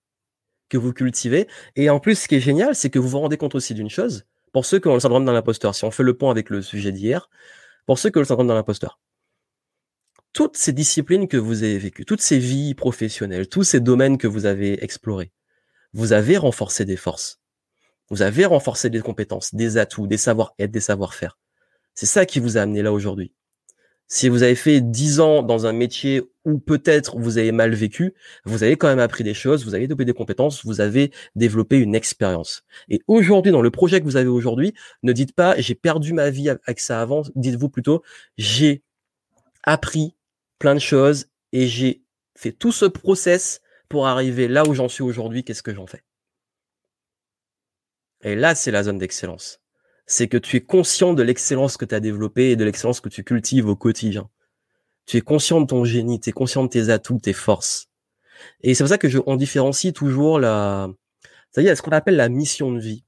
[0.68, 1.48] que vous cultivez.
[1.76, 3.90] Et en plus, ce qui est génial, c'est que vous vous rendez compte aussi d'une
[3.90, 4.26] chose.
[4.52, 6.62] Pour ceux qui ont le syndrome d'un imposteur, si on fait le pont avec le
[6.62, 7.28] sujet d'hier,
[7.86, 9.00] pour ceux qui ont le syndrome d'un imposteur,
[10.32, 14.26] toutes ces disciplines que vous avez vécues, toutes ces vies professionnelles, tous ces domaines que
[14.26, 15.32] vous avez explorés,
[15.92, 17.40] vous avez renforcé des forces.
[18.10, 21.38] Vous avez renforcé des compétences, des atouts, des savoir-être, des savoir-faire.
[21.94, 23.32] C'est ça qui vous a amené là aujourd'hui.
[24.12, 28.12] Si vous avez fait dix ans dans un métier où peut-être vous avez mal vécu,
[28.44, 31.78] vous avez quand même appris des choses, vous avez développé des compétences, vous avez développé
[31.78, 32.64] une expérience.
[32.88, 34.74] Et aujourd'hui, dans le projet que vous avez aujourd'hui,
[35.04, 38.02] ne dites pas j'ai perdu ma vie avec ça avant, dites-vous plutôt
[38.36, 38.82] j'ai
[39.62, 40.16] appris
[40.60, 42.04] plein de choses et j'ai
[42.36, 45.42] fait tout ce process pour arriver là où j'en suis aujourd'hui.
[45.42, 46.04] Qu'est-ce que j'en fais?
[48.22, 49.60] Et là, c'est la zone d'excellence.
[50.06, 53.08] C'est que tu es conscient de l'excellence que tu as développée et de l'excellence que
[53.08, 54.30] tu cultives au quotidien.
[55.06, 57.88] Tu es conscient de ton génie, tu es conscient de tes atouts, tes forces.
[58.60, 60.90] Et c'est pour ça que je, on différencie toujours la,
[61.56, 63.04] est, ce qu'on appelle la mission de vie.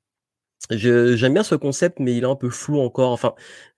[0.70, 3.12] J'aime bien ce concept, mais il est un peu flou encore.
[3.12, 3.34] Enfin,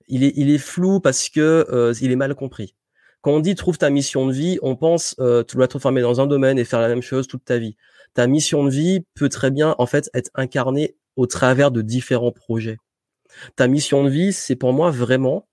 [0.06, 2.74] il est, il est flou parce que euh, il est mal compris.
[3.24, 6.02] Quand on dit trouve ta mission de vie, on pense euh, tu dois te former
[6.02, 7.74] dans un domaine et faire la même chose toute ta vie.
[8.12, 12.32] Ta mission de vie peut très bien en fait être incarnée au travers de différents
[12.32, 12.76] projets.
[13.56, 15.48] Ta mission de vie, c'est pour moi vraiment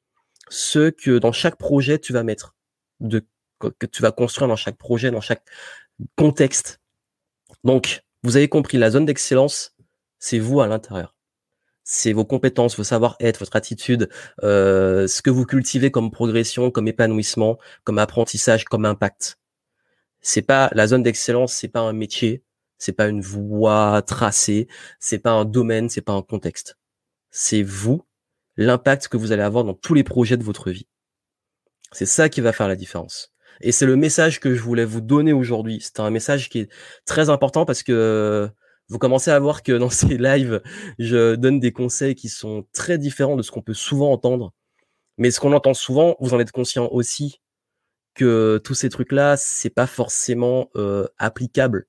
[0.49, 2.57] ce que dans chaque projet tu vas mettre,
[2.99, 3.25] de,
[3.59, 5.43] que tu vas construire dans chaque projet, dans chaque
[6.17, 6.81] contexte.
[7.63, 9.77] Donc, vous avez compris, la zone d'excellence,
[10.19, 11.15] c'est vous à l'intérieur
[11.93, 14.07] c'est vos compétences, vos savoir-être, votre attitude,
[14.43, 19.37] euh, ce que vous cultivez comme progression, comme épanouissement, comme apprentissage, comme impact.
[20.21, 22.43] C'est pas la zone d'excellence, c'est pas un métier,
[22.77, 24.69] c'est pas une voie tracée,
[25.01, 26.77] c'est pas un domaine, c'est pas un contexte.
[27.29, 28.05] C'est vous,
[28.55, 30.87] l'impact que vous allez avoir dans tous les projets de votre vie.
[31.91, 33.33] C'est ça qui va faire la différence.
[33.59, 35.79] Et c'est le message que je voulais vous donner aujourd'hui.
[35.81, 36.69] C'est un message qui est
[37.05, 38.49] très important parce que
[38.91, 40.61] vous commencez à voir que dans ces lives,
[40.99, 44.53] je donne des conseils qui sont très différents de ce qu'on peut souvent entendre.
[45.17, 47.41] Mais ce qu'on entend souvent, vous en êtes conscient aussi
[48.15, 51.87] que tous ces trucs-là, c'est pas forcément euh, applicable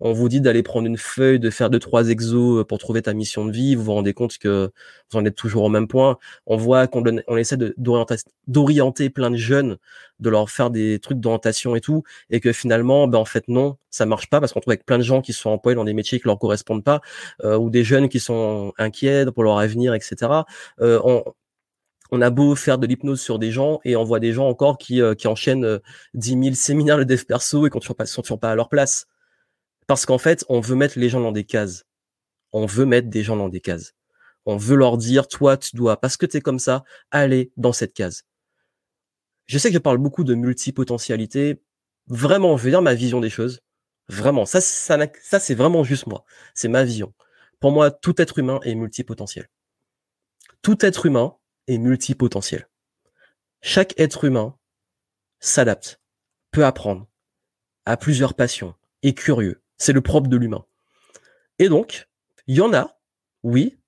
[0.00, 3.02] on vous dit d'aller prendre une feuille, de faire deux trois exos euh, pour trouver
[3.02, 4.70] ta mission de vie, vous vous rendez compte que
[5.10, 6.18] vous en êtes toujours au même point.
[6.46, 7.56] On voit qu'on on essaie
[8.46, 9.78] d'orienter plein de jeunes,
[10.20, 13.76] de leur faire des trucs d'orientation et tout, et que finalement, ben en fait non,
[13.90, 15.94] ça marche pas parce qu'on trouve avec plein de gens qui sont employés dans des
[15.94, 17.00] métiers qui leur correspondent pas,
[17.44, 20.44] euh, ou des jeunes qui sont inquiets pour leur avenir, etc.
[20.80, 21.00] Euh,
[22.12, 24.78] on, a beau faire de l'hypnose sur des gens et on voit des gens encore
[24.78, 25.80] qui, qui enchaînent
[26.14, 29.06] 10 000 séminaires de dev perso et qui ne sont toujours pas à leur place.
[29.86, 31.84] Parce qu'en fait, on veut mettre les gens dans des cases.
[32.52, 33.94] On veut mettre des gens dans des cases.
[34.44, 37.72] On veut leur dire, toi, tu dois, parce que tu es comme ça, aller dans
[37.72, 38.24] cette case.
[39.46, 41.62] Je sais que je parle beaucoup de multipotentialité.
[42.08, 43.60] Vraiment, je veux dire ma vision des choses.
[44.08, 46.24] Vraiment, ça, ça, ça c'est vraiment juste moi.
[46.54, 47.12] C'est ma vision.
[47.60, 49.48] Pour moi, tout être humain est multipotentiel.
[50.62, 52.68] Tout être humain est multipotentiel.
[53.62, 54.56] Chaque être humain
[55.40, 56.00] s'adapte,
[56.50, 57.08] peut apprendre,
[57.84, 60.64] a plusieurs passions, est curieux, c'est le propre de l'humain.
[61.58, 62.08] Et donc,
[62.46, 62.98] il y en a,
[63.42, 63.78] oui,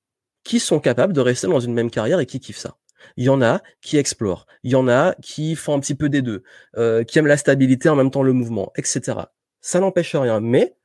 [0.44, 2.78] qui sont capables de rester dans une même carrière et qui kiffent ça.
[3.16, 4.46] Il y en a qui explorent.
[4.62, 6.42] Il y en a qui font un petit peu des deux,
[6.76, 9.18] euh, qui aiment la stabilité en même temps le mouvement, etc.
[9.60, 10.40] Ça n'empêche rien.
[10.40, 10.76] Mais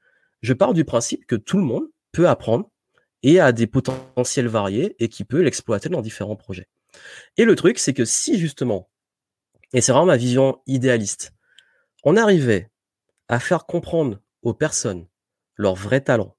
[0.42, 2.70] je pars du principe que tout le monde peut apprendre
[3.24, 6.68] et a des potentiels variés et qui peut l'exploiter dans différents projets.
[7.38, 8.90] Et le truc, c'est que si justement,
[9.74, 11.34] et c'est vraiment ma vision idéaliste,
[12.04, 12.70] on arrivait
[13.30, 15.08] à faire comprendre aux personnes
[15.56, 16.36] leur vrai talent.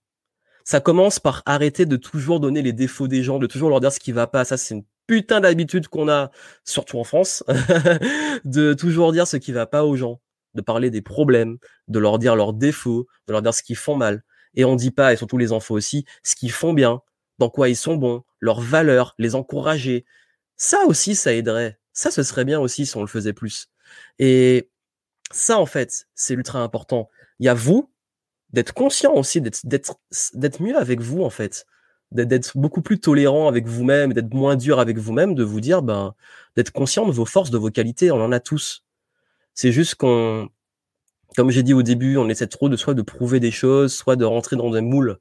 [0.64, 3.92] Ça commence par arrêter de toujours donner les défauts des gens, de toujours leur dire
[3.92, 4.44] ce qui va pas.
[4.44, 6.30] Ça, c'est une putain d'habitude qu'on a,
[6.64, 7.44] surtout en France,
[8.44, 10.20] de toujours dire ce qui va pas aux gens,
[10.54, 13.96] de parler des problèmes, de leur dire leurs défauts, de leur dire ce qu'ils font
[13.96, 14.24] mal.
[14.54, 17.02] Et on dit pas, et surtout les enfants aussi, ce qu'ils font bien,
[17.38, 20.06] dans quoi ils sont bons, leurs valeurs, les encourager.
[20.56, 21.78] Ça aussi, ça aiderait.
[21.92, 23.68] Ça, ce serait bien aussi si on le faisait plus.
[24.18, 24.70] Et
[25.30, 27.10] ça, en fait, c'est ultra important.
[27.40, 27.92] Il y a vous,
[28.54, 31.66] d'être conscient aussi, d'être, mieux avec vous, en fait.
[32.12, 36.14] D'être beaucoup plus tolérant avec vous-même, d'être moins dur avec vous-même, de vous dire, ben,
[36.56, 38.12] d'être conscient de vos forces, de vos qualités.
[38.12, 38.84] On en a tous.
[39.54, 40.48] C'est juste qu'on,
[41.36, 44.16] comme j'ai dit au début, on essaie trop de soit de prouver des choses, soit
[44.16, 45.18] de rentrer dans un moule.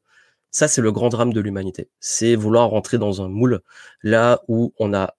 [0.52, 1.90] Ça, c'est le grand drame de l'humanité.
[2.00, 3.62] C'est vouloir rentrer dans un moule
[4.04, 5.16] là où on a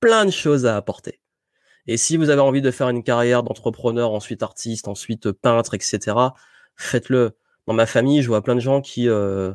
[0.00, 1.20] plein de choses à apporter.
[1.86, 6.16] Et si vous avez envie de faire une carrière d'entrepreneur, ensuite artiste, ensuite peintre, etc.,
[6.76, 7.32] faites-le.
[7.66, 9.52] Dans ma famille, je vois plein de gens qui, euh,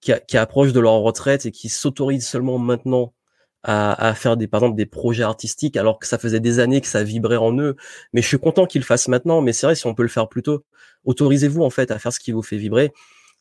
[0.00, 3.14] qui, approchent de leur retraite et qui s'autorisent seulement maintenant
[3.62, 6.80] à, à, faire des, par exemple, des projets artistiques, alors que ça faisait des années
[6.80, 7.76] que ça vibrait en eux.
[8.12, 9.42] Mais je suis content qu'ils le fassent maintenant.
[9.42, 10.64] Mais c'est vrai, si on peut le faire plus tôt,
[11.04, 12.92] autorisez-vous en fait à faire ce qui vous fait vibrer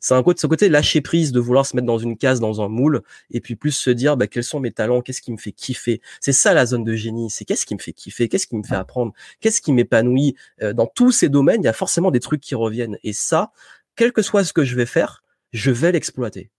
[0.02, 2.60] c'est un côté, ce côté lâcher prise de vouloir se mettre dans une case, dans
[2.60, 5.38] un moule, et puis plus se dire bah, quels sont mes talents, qu'est-ce qui me
[5.38, 6.02] fait kiffer?
[6.20, 8.64] C'est ça la zone de génie, c'est qu'est-ce qui me fait kiffer, qu'est-ce qui me
[8.64, 10.36] fait apprendre, qu'est-ce qui m'épanouit?
[10.64, 12.98] Euh, dans tous ces domaines, il y a forcément des trucs qui reviennent.
[13.04, 13.52] Et ça,
[13.96, 15.24] quel que soit ce que je vais faire,
[15.54, 16.50] je vais l'exploiter.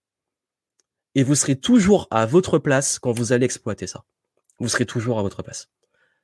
[1.13, 4.05] Et vous serez toujours à votre place quand vous allez exploiter ça.
[4.59, 5.69] Vous serez toujours à votre place.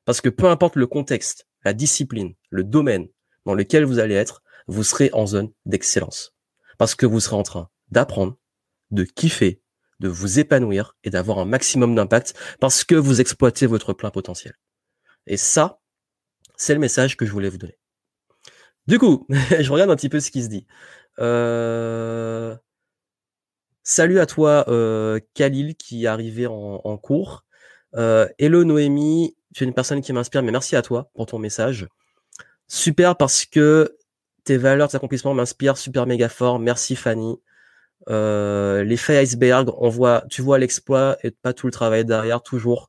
[0.06, 3.10] Parce que peu importe le contexte, la discipline, le domaine
[3.46, 6.34] dans lequel vous allez être, vous serez en zone d'excellence
[6.80, 8.38] parce que vous serez en train d'apprendre,
[8.90, 9.62] de kiffer,
[10.00, 14.56] de vous épanouir et d'avoir un maximum d'impact parce que vous exploitez votre plein potentiel.
[15.28, 15.82] Et ça,
[16.56, 17.78] c'est le message que je voulais vous donner.
[18.88, 19.28] Du coup,
[19.60, 20.66] je regarde un petit peu ce qui se dit.
[21.20, 22.56] Euh...
[23.84, 27.44] Salut à toi, euh, Khalil, qui est arrivé en, cours.
[27.96, 31.40] Euh, hello Noémie, tu es une personne qui m'inspire, mais merci à toi pour ton
[31.40, 31.88] message.
[32.68, 33.98] Super parce que
[34.44, 36.60] tes valeurs, tes accomplissements m'inspirent super méga fort.
[36.60, 37.40] Merci Fanny.
[38.10, 42.88] Euh, l'effet iceberg, on voit, tu vois l'exploit et pas tout le travail derrière toujours.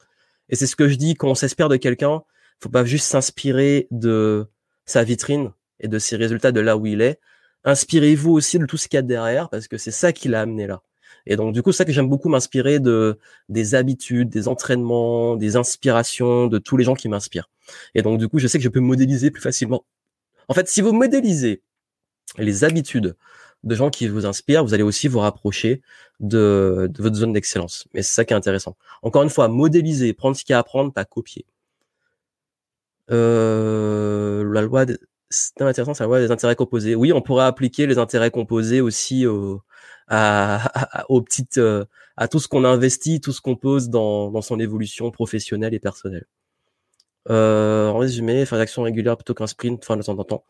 [0.49, 2.23] Et c'est ce que je dis quand on s'inspire de quelqu'un,
[2.61, 4.47] faut pas juste s'inspirer de
[4.85, 7.21] sa vitrine et de ses résultats de là où il est.
[7.65, 10.41] Inspirez-vous aussi de tout ce qu'il y a derrière parce que c'est ça qui l'a
[10.43, 10.83] amené là.
[11.27, 15.37] Et donc du coup, c'est ça que j'aime beaucoup m'inspirer de des habitudes, des entraînements,
[15.37, 17.51] des inspirations de tous les gens qui m'inspirent.
[17.95, 19.85] Et donc du coup, je sais que je peux modéliser plus facilement.
[20.51, 21.63] En fait, si vous modélisez
[22.37, 23.17] les habitudes
[23.63, 25.81] de gens qui vous inspirent, vous allez aussi vous rapprocher
[26.19, 27.87] de, votre zone d'excellence.
[27.95, 28.77] Mais c'est ça qui est intéressant.
[29.03, 31.47] Encore une fois, modéliser, prendre ce qu'il y a à apprendre, pas copier.
[33.13, 34.87] Euh, la loi,
[35.29, 36.97] c'est intéressant, c'est la loi des intérêts composés.
[36.97, 39.57] Oui, on pourrait appliquer les intérêts composés aussi euh,
[40.09, 40.69] à
[42.29, 46.27] tout ce qu'on investit, tout ce qu'on pose dans son évolution professionnelle et personnelle.
[47.31, 50.45] Euh, en résumé, faire des actions régulières plutôt qu'un sprint, enfin de temps en temps.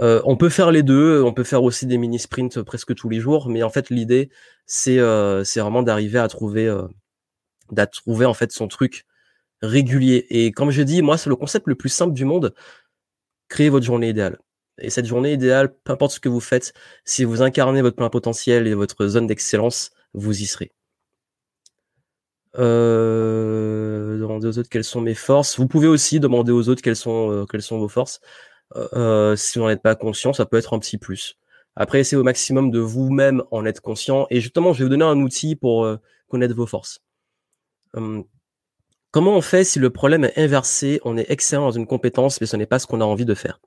[0.00, 3.08] Euh, on peut faire les deux, on peut faire aussi des mini sprints presque tous
[3.08, 4.30] les jours, mais en fait l'idée
[4.66, 6.88] c'est euh, c'est vraiment d'arriver à trouver euh,
[7.92, 9.06] trouver en fait son truc
[9.62, 10.26] régulier.
[10.30, 12.54] Et comme je dis, moi c'est le concept le plus simple du monde.
[13.48, 14.38] Créer votre journée idéale.
[14.78, 16.72] Et cette journée idéale, peu importe ce que vous faites,
[17.04, 20.72] si vous incarnez votre plein potentiel et votre zone d'excellence, vous y serez.
[22.56, 25.58] Euh, demander aux autres quelles sont mes forces.
[25.58, 28.20] Vous pouvez aussi demander aux autres quelles sont euh, quelles sont vos forces.
[28.76, 31.36] Euh, si vous n'en êtes pas conscient, ça peut être un petit plus.
[31.76, 34.26] Après, essayez au maximum de vous-même en être conscient.
[34.30, 35.96] Et justement, je vais vous donner un outil pour euh,
[36.28, 37.00] connaître vos forces.
[37.94, 38.24] Hum,
[39.10, 42.46] comment on fait si le problème est inversé On est excellent dans une compétence, mais
[42.46, 43.60] ce n'est pas ce qu'on a envie de faire?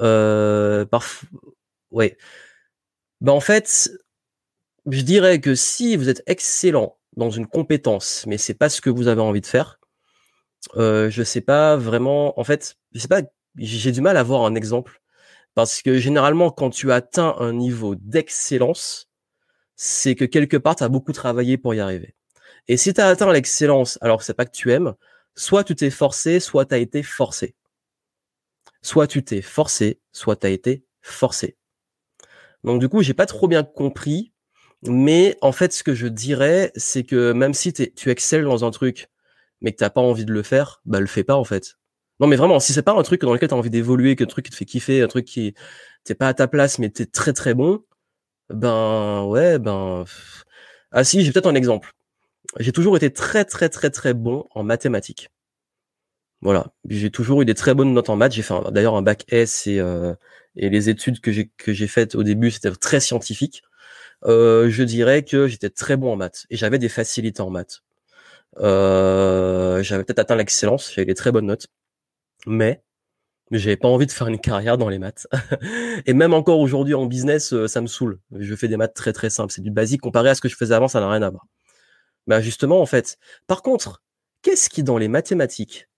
[0.00, 1.28] Euh, parfois,
[1.90, 2.16] ouais.
[3.20, 3.90] Ben en fait,
[4.90, 8.90] je dirais que si vous êtes excellent dans une compétence, mais c'est pas ce que
[8.90, 9.80] vous avez envie de faire,
[10.76, 12.38] euh, je sais pas vraiment.
[12.38, 13.22] En fait, je sais pas
[13.56, 15.02] j'ai du mal à voir un exemple
[15.54, 19.10] parce que généralement, quand tu atteins un niveau d'excellence,
[19.76, 22.14] c'est que quelque part, tu as beaucoup travaillé pour y arriver.
[22.68, 24.94] Et si tu as atteint l'excellence alors que c'est pas que tu aimes,
[25.34, 27.54] soit tu t'es forcé, soit tu as été forcé.
[28.82, 31.56] Soit tu t'es forcé, soit tu as été forcé.
[32.64, 34.31] Donc du coup, j'ai pas trop bien compris,
[34.84, 38.70] mais en fait, ce que je dirais, c'est que même si tu excelles dans un
[38.70, 39.08] truc,
[39.60, 41.76] mais que t'as pas envie de le faire, bah le fais pas en fait.
[42.20, 44.24] Non, mais vraiment, si c'est pas un truc dans lequel tu as envie d'évoluer, que
[44.24, 45.54] truc qui te fait kiffer, un truc qui
[46.04, 47.84] t'es pas à ta place, mais t'es très très bon,
[48.50, 50.04] ben ouais, ben.
[50.92, 51.92] Ah si, j'ai peut-être un exemple.
[52.60, 55.30] J'ai toujours été très très très très bon en mathématiques.
[56.40, 58.32] Voilà, j'ai toujours eu des très bonnes notes en maths.
[58.32, 60.12] J'ai fait d'ailleurs un bac S et, euh,
[60.56, 63.62] et les études que j'ai que j'ai faites au début c'était très scientifique.
[64.24, 67.82] Euh, je dirais que j'étais très bon en maths et j'avais des facilités en maths.
[68.58, 71.68] Euh, j'avais peut-être atteint l'excellence, j'avais des très bonnes notes
[72.46, 72.82] mais
[73.50, 75.26] j'avais pas envie de faire une carrière dans les maths.
[76.06, 78.18] et même encore aujourd'hui en business, euh, ça me saoule.
[78.38, 80.56] Je fais des maths très très simples, c'est du basique comparé à ce que je
[80.56, 81.46] faisais avant, ça n'a rien à voir.
[82.26, 83.18] Bah justement en fait.
[83.46, 84.02] Par contre,
[84.42, 85.88] qu'est-ce qui dans les mathématiques,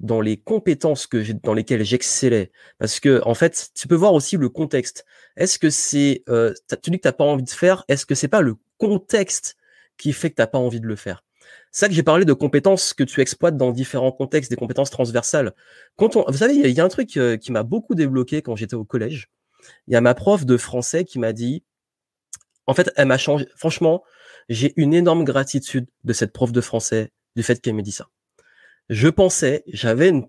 [0.00, 4.36] dans les compétences que dans lesquelles j'excellais, parce que en fait, tu peux voir aussi
[4.36, 5.04] le contexte.
[5.36, 8.28] Est-ce que c'est, euh, tu dis que t'as pas envie de faire, est-ce que c'est
[8.28, 9.56] pas le contexte
[9.96, 11.24] qui fait que t'as pas envie de le faire?
[11.70, 15.54] Ça que j'ai parlé de compétences que tu exploites dans différents contextes, des compétences transversales.
[15.96, 18.56] Quand on, vous savez, il y, a un truc euh, qui m'a beaucoup débloqué quand
[18.56, 19.28] j'étais au collège.
[19.88, 21.64] Il y a ma prof de français qui m'a dit,
[22.66, 23.46] en fait, elle m'a changé.
[23.56, 24.04] Franchement,
[24.48, 28.08] j'ai une énorme gratitude de cette prof de français du fait qu'elle me dit ça.
[28.88, 30.26] Je pensais, j'avais une,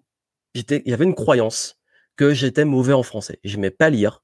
[0.53, 1.79] j'étais, il y avait une croyance
[2.15, 3.39] que j'étais mauvais en français.
[3.43, 4.23] J'aimais pas lire.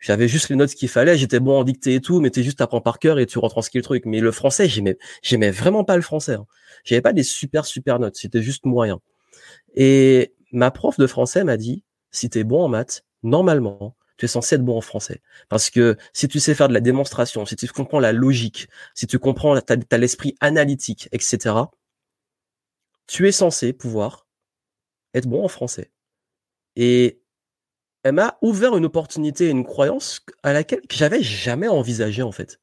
[0.00, 2.60] J'avais juste les notes qu'il fallait, j'étais bon en dictée et tout, mais t'es juste
[2.60, 4.04] apprends par cœur et tu retranscris le truc.
[4.04, 6.34] Mais le français, j'aimais, j'aimais vraiment pas le français.
[6.34, 6.46] Hein.
[6.84, 9.00] J'avais pas des super super notes, c'était juste moyen.
[9.74, 14.28] Et ma prof de français m'a dit, si t'es bon en maths, normalement, tu es
[14.28, 15.20] censé être bon en français.
[15.48, 19.06] Parce que si tu sais faire de la démonstration, si tu comprends la logique, si
[19.06, 21.54] tu comprends, t'as, as, l'esprit analytique, etc.,
[23.06, 24.26] tu es censé pouvoir
[25.14, 25.90] être bon en français.
[26.76, 27.20] Et
[28.02, 32.60] elle m'a ouvert une opportunité, une croyance à laquelle j'avais jamais envisagé en fait.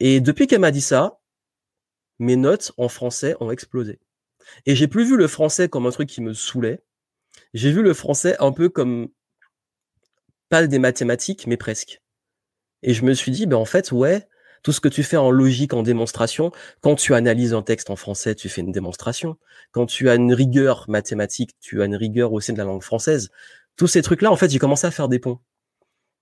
[0.00, 1.20] Et depuis qu'elle m'a dit ça,
[2.18, 4.00] mes notes en français ont explosé.
[4.66, 6.82] Et j'ai plus vu le français comme un truc qui me saoulait.
[7.54, 9.08] J'ai vu le français un peu comme
[10.48, 12.02] pas des mathématiques, mais presque.
[12.82, 14.26] Et je me suis dit, ben en fait, ouais,
[14.62, 16.50] tout ce que tu fais en logique, en démonstration,
[16.80, 19.36] quand tu analyses un texte en français, tu fais une démonstration.
[19.72, 23.30] Quand tu as une rigueur mathématique, tu as une rigueur aussi de la langue française
[23.78, 25.38] tous ces trucs-là, en fait, j'ai commencé à faire des ponts.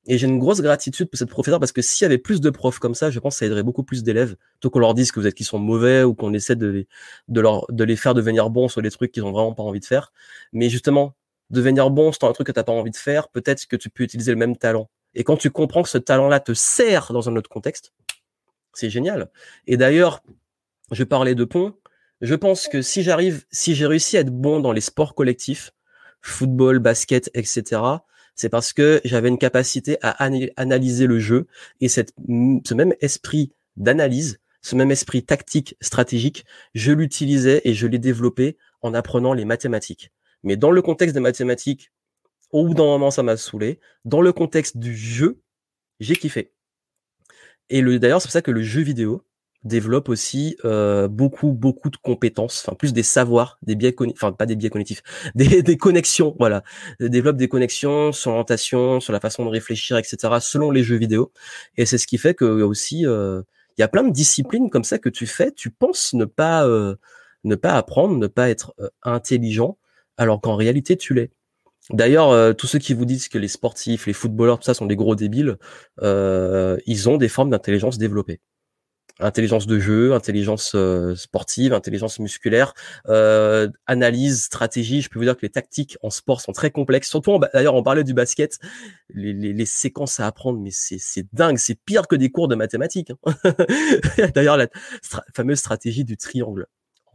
[0.09, 2.51] Et j'ai une grosse gratitude pour cette professeur parce que s'il y avait plus de
[2.51, 4.37] profs comme ça, je pense que ça aiderait beaucoup plus d'élèves.
[4.53, 6.87] Plutôt qu'on leur dise que vous êtes qu'ils sont mauvais ou qu'on essaie de
[7.29, 10.13] les, faire devenir bons sur les trucs qu'ils ont vraiment pas envie de faire.
[10.53, 11.17] Mais justement,
[11.51, 13.91] devenir bon dans un truc que tu n'as pas envie de faire, peut-être que tu
[13.91, 14.89] peux utiliser le même talent.
[15.15, 17.93] Et quand tu comprends que ce talent-là te sert dans un autre contexte,
[18.77, 19.31] c'est génial.
[19.67, 20.23] Et d'ailleurs,
[20.93, 21.75] je parlais de pont.
[22.21, 25.73] Je pense que si j'arrive, si j'ai réussi à être bon dans les sports collectifs,
[26.23, 27.83] football, basket, etc.,
[28.35, 30.11] c'est parce que j'avais une capacité à
[30.57, 31.47] analyser le jeu
[31.81, 37.99] et ce même esprit d'analyse, ce même esprit tactique, stratégique, je l'utilisais et je l'ai
[37.99, 40.13] développé en apprenant les mathématiques.
[40.43, 41.93] Mais dans le contexte des mathématiques,
[42.53, 43.81] au bout d'un moment, ça m'a saoulé.
[44.05, 45.41] Dans le contexte du jeu,
[45.99, 46.53] j'ai kiffé.
[47.71, 49.23] Et le, d'ailleurs, c'est pour ça que le jeu vidéo
[49.65, 54.47] développe aussi euh, beaucoup, beaucoup de compétences, enfin plus des savoirs, des biais enfin pas
[54.47, 55.03] des biais cognitifs,
[55.35, 56.63] des, des connexions, voilà.
[57.01, 60.35] Développe des connexions sur l'orientation, sur la façon de réfléchir, etc.
[60.41, 61.33] selon les jeux vidéo.
[61.77, 63.43] Et c'est ce qui fait que aussi, euh,
[63.77, 66.67] il y a plein de disciplines comme ça que tu fais, tu penses ne pas,
[66.67, 66.97] euh,
[67.45, 69.79] ne pas apprendre, ne pas être intelligent,
[70.17, 71.31] alors qu'en réalité tu l'es.
[71.91, 74.87] D'ailleurs, euh, tous ceux qui vous disent que les sportifs, les footballeurs, tout ça sont
[74.87, 75.57] des gros débiles,
[76.03, 78.41] euh, ils ont des formes d'intelligence développées.
[79.19, 82.75] Intelligence de jeu, intelligence euh, sportive, intelligence musculaire,
[83.87, 85.01] analyse, stratégie.
[85.01, 87.09] Je peux vous dire que les tactiques en sport sont très complexes.
[87.09, 88.59] Surtout, d'ailleurs, on parlait du basket,
[89.15, 93.13] les, séquences à apprendre, mais c'est dingue, c'est pire que des cours de mathématiques.
[93.25, 93.55] Hein.
[94.35, 94.67] d'ailleurs, la
[95.35, 96.67] fameuse stratégie du triangle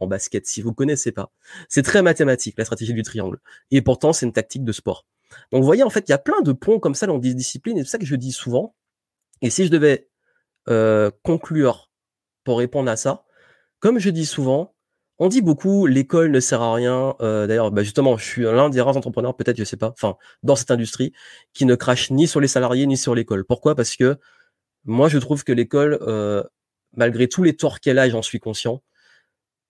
[0.02, 1.32] en basket, si vous connaissez pas.
[1.68, 3.38] C'est très mathématique, la stratégie du triangle.
[3.70, 5.06] Et pourtant, c'est une tactique de sport.
[5.50, 7.34] Donc, vous voyez, en fait, il y a plein de ponts comme ça dans des
[7.34, 8.74] disciplines, et c'est ça que je dis souvent.
[9.40, 10.08] Et si je devais
[10.68, 11.90] euh, conclure
[12.44, 13.24] pour répondre à ça,
[13.80, 14.74] comme je dis souvent,
[15.18, 17.14] on dit beaucoup l'école ne sert à rien.
[17.20, 20.16] Euh, d'ailleurs, bah, justement, je suis l'un des rares entrepreneurs, peut-être, je sais pas, enfin,
[20.42, 21.12] dans cette industrie,
[21.52, 23.44] qui ne crache ni sur les salariés ni sur l'école.
[23.44, 23.74] Pourquoi?
[23.74, 24.18] Parce que
[24.84, 26.42] moi, je trouve que l'école, euh,
[26.96, 28.82] malgré tous les torts qu'elle a, j'en suis conscient,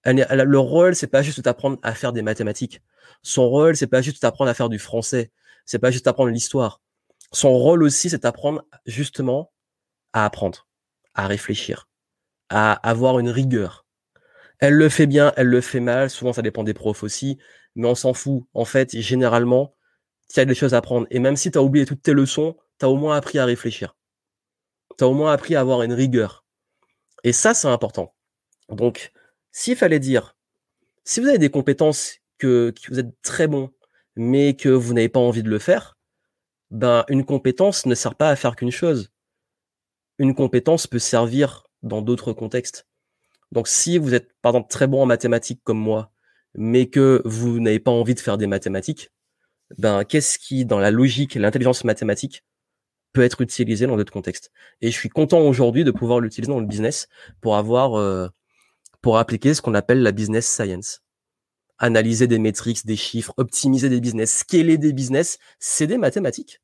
[0.04, 2.82] le rôle, c'est pas juste de t'apprendre à faire des mathématiques.
[3.22, 5.30] Son rôle, c'est pas juste de t'apprendre à faire du français.
[5.64, 6.80] C'est pas juste d'apprendre l'histoire.
[7.32, 9.52] Son rôle aussi, c'est d'apprendre justement
[10.12, 10.66] à apprendre,
[11.14, 11.88] à réfléchir,
[12.48, 13.86] à avoir une rigueur.
[14.58, 16.10] Elle le fait bien, elle le fait mal.
[16.10, 17.38] Souvent, ça dépend des profs aussi,
[17.74, 18.44] mais on s'en fout.
[18.54, 19.74] En fait, généralement,
[20.28, 21.06] tu as des choses à apprendre.
[21.10, 23.44] Et même si tu as oublié toutes tes leçons, tu as au moins appris à
[23.44, 23.96] réfléchir.
[24.98, 26.44] Tu as au moins appris à avoir une rigueur.
[27.24, 28.14] Et ça, c'est important.
[28.68, 29.12] Donc,
[29.52, 30.36] s'il fallait dire,
[31.04, 33.70] si vous avez des compétences que, vous êtes très bon,
[34.16, 35.96] mais que vous n'avez pas envie de le faire,
[36.70, 39.10] ben une compétence ne sert pas à faire qu'une chose.
[40.18, 42.86] Une compétence peut servir dans d'autres contextes.
[43.52, 46.10] Donc si vous êtes par exemple très bon en mathématiques comme moi,
[46.54, 49.10] mais que vous n'avez pas envie de faire des mathématiques,
[49.78, 52.44] ben qu'est-ce qui dans la logique l'intelligence mathématique
[53.12, 54.50] peut être utilisé dans d'autres contextes?
[54.80, 57.08] Et je suis content aujourd'hui de pouvoir l'utiliser dans le business
[57.40, 58.28] pour avoir euh,
[59.02, 61.02] pour appliquer ce qu'on appelle la business science.
[61.78, 66.60] Analyser des métriques, des chiffres, optimiser des business, scaler des business, c'est des mathématiques.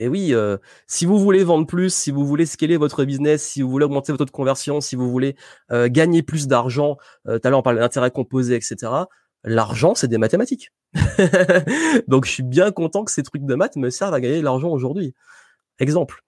[0.00, 3.62] Et oui, euh, si vous voulez vendre plus, si vous voulez scaler votre business, si
[3.62, 5.34] vous voulez augmenter votre taux de conversion, si vous voulez
[5.72, 8.92] euh, gagner plus d'argent, euh, tout à l'heure on parlait d'intérêt composé, etc.
[9.44, 10.72] L'argent, c'est des mathématiques.
[12.08, 14.44] Donc je suis bien content que ces trucs de maths me servent à gagner de
[14.44, 15.14] l'argent aujourd'hui.
[15.80, 16.22] Exemple.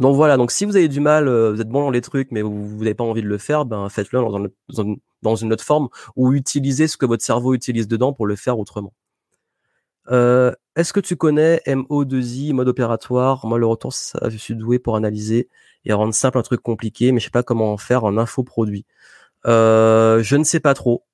[0.00, 2.32] Donc voilà, donc si vous avez du mal, euh, vous êtes bon dans les trucs,
[2.32, 4.20] mais vous n'avez pas envie de le faire, ben faites-le
[5.22, 8.58] dans, une autre forme ou utilisez ce que votre cerveau utilise dedans pour le faire
[8.58, 8.92] autrement.
[10.10, 13.46] Euh, est-ce que tu connais MO2I, mode opératoire?
[13.46, 15.48] Moi, le retour, ça, je suis doué pour analyser
[15.84, 18.84] et rendre simple un truc compliqué, mais je sais pas comment en faire un infoproduit.
[19.46, 21.04] Euh, je ne sais pas trop.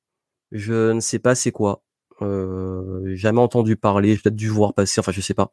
[0.52, 1.82] Je ne sais pas c'est quoi.
[2.22, 5.52] Euh, jamais entendu parler, j'ai peut-être dû voir passer, enfin je sais pas.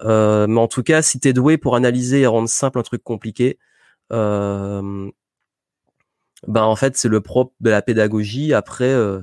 [0.00, 2.82] Euh, mais en tout cas, si tu es doué pour analyser et rendre simple un
[2.82, 3.58] truc compliqué,
[4.12, 5.10] euh,
[6.46, 8.54] ben en fait c'est le propre de la pédagogie.
[8.54, 9.20] Après, euh,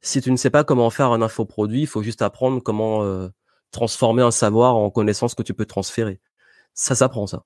[0.00, 3.28] si tu ne sais pas comment faire un infoproduit, il faut juste apprendre comment euh,
[3.70, 6.20] transformer un savoir en connaissance que tu peux transférer.
[6.74, 7.44] Ça s'apprend ça.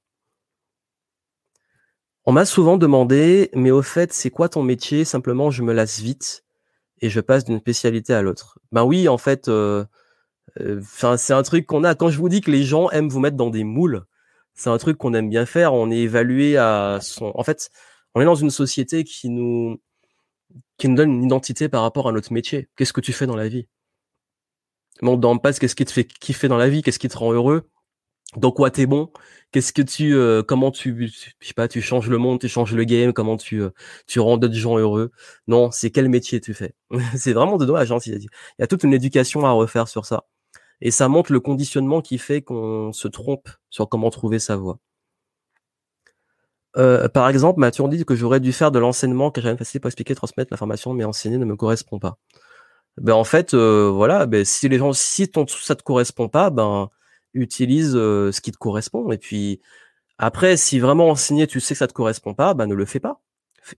[2.27, 5.05] On m'a souvent demandé, mais au fait, c'est quoi ton métier?
[5.05, 6.45] Simplement, je me lasse vite
[7.01, 8.59] et je passe d'une spécialité à l'autre.
[8.73, 9.85] Ben oui, en fait, euh,
[10.61, 11.95] Enfin, c'est un truc qu'on a.
[11.95, 14.05] Quand je vous dis que les gens aiment vous mettre dans des moules,
[14.55, 15.75] c'est un truc qu'on aime bien faire.
[15.75, 17.33] On est évalué à son.
[17.35, 17.71] En fait,
[18.15, 19.81] on est dans une société qui nous
[20.79, 22.69] qui nous donne une identité par rapport à notre métier.
[22.77, 23.69] Qu'est-ce que tu fais dans la vie?
[25.03, 27.09] Mais on ne demande pas qu'est-ce qui te fait kiffer dans la vie, qu'est-ce qui
[27.09, 27.69] te rend heureux,
[28.37, 29.11] dans quoi t'es bon,
[29.53, 32.75] qu'est-ce que tu, euh, comment tu, je sais pas, tu changes le monde, tu changes
[32.75, 33.71] le game, comment tu, euh,
[34.07, 35.11] tu rends d'autres gens heureux?
[35.47, 36.75] Non, c'est quel métier tu fais?
[37.17, 37.91] c'est vraiment de dommage.
[37.93, 38.27] Hein, il
[38.59, 40.25] y a toute une éducation à refaire sur ça.
[40.81, 44.79] Et ça montre le conditionnement qui fait qu'on se trompe sur comment trouver sa voie.
[46.77, 49.89] Euh, par exemple, Mathieu dit que j'aurais dû faire de l'enseignement car j'avais facilité pour
[49.89, 52.19] expliquer, transmettre l'information, mais enseigner ne me correspond pas.
[52.99, 56.91] ben en fait, voilà, ben si les gens, si ton, ça te correspond pas, ben
[57.35, 59.11] utilise ce qui te correspond.
[59.13, 59.61] Et puis
[60.19, 63.01] après, si vraiment enseigner, tu sais que ça te correspond pas, ben ne le fais
[63.01, 63.21] pas.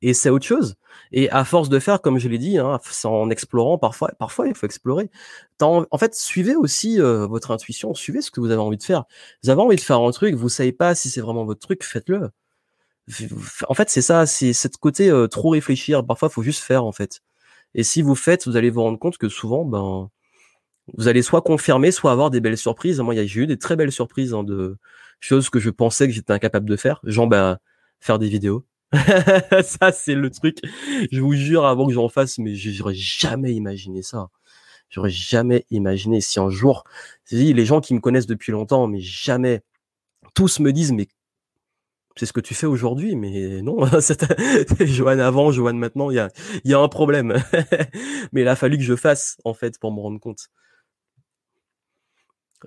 [0.02, 0.76] Et c'est autre chose.
[1.12, 4.54] Et à force de faire, comme je l'ai dit, hein, en explorant, parfois, parfois il
[4.54, 5.10] faut explorer.
[5.60, 9.04] En, en, fait, suivez aussi votre intuition, suivez ce que vous avez envie de faire.
[9.42, 11.84] Vous avez envie de faire un truc, vous savez pas si c'est vraiment votre truc,
[11.84, 12.30] faites-le.
[13.68, 16.04] En fait, c'est ça, c'est cette côté trop réfléchir.
[16.06, 17.22] Parfois, faut juste faire en fait.
[17.74, 20.10] Et si vous faites, vous allez vous rendre compte que souvent, ben,
[20.96, 23.00] vous allez soit confirmer, soit avoir des belles surprises.
[23.00, 24.76] Moi, j'ai eu des très belles surprises hein, de
[25.20, 27.00] choses que je pensais que j'étais incapable de faire.
[27.04, 27.58] Genre, ben,
[28.00, 28.64] faire des vidéos.
[29.62, 30.58] ça, c'est le truc.
[31.12, 34.28] Je vous jure, avant que j'en fasse, mais j'aurais jamais imaginé ça.
[34.88, 36.84] J'aurais jamais imaginé si un jour,
[37.30, 39.62] les gens qui me connaissent depuis longtemps, mais jamais,
[40.34, 41.06] tous me disent, mais
[42.16, 43.78] c'est ce que tu fais aujourd'hui, mais non,
[44.80, 46.28] Joanne avant, Joanne maintenant, il y a,
[46.64, 47.40] y a un problème.
[48.32, 50.48] mais il a fallu que je fasse, en fait, pour me rendre compte.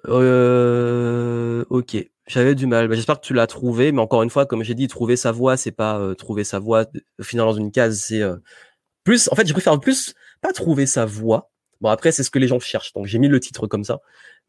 [0.07, 2.87] Euh, ok, j'avais du mal.
[2.87, 5.31] Bah, j'espère que tu l'as trouvé, mais encore une fois, comme j'ai dit, trouver sa
[5.31, 6.85] voix, c'est pas euh, trouver sa voix,
[7.21, 8.37] finir dans une case, c'est euh,
[9.03, 9.29] plus.
[9.31, 11.51] En fait, je préfère plus pas trouver sa voix.
[11.81, 13.99] Bon, après, c'est ce que les gens cherchent, donc j'ai mis le titre comme ça.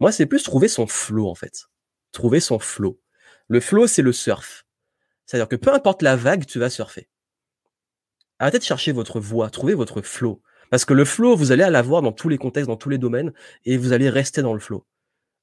[0.00, 1.66] Moi, c'est plus trouver son flow, en fait.
[2.12, 3.00] Trouver son flow.
[3.48, 4.64] Le flow, c'est le surf.
[5.26, 7.08] C'est-à-dire que peu importe la vague, tu vas surfer.
[8.38, 10.42] Arrêtez de chercher votre voie, trouvez votre flow.
[10.70, 13.32] Parce que le flow, vous allez l'avoir dans tous les contextes, dans tous les domaines,
[13.64, 14.84] et vous allez rester dans le flow.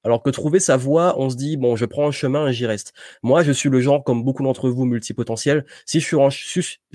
[0.04, 2.66] Alors que trouver sa voie, on se dit bon, je prends un chemin et j'y
[2.66, 2.93] reste.
[3.22, 5.66] Moi, je suis le genre comme beaucoup d'entre vous multipotentiels.
[5.86, 6.06] Si je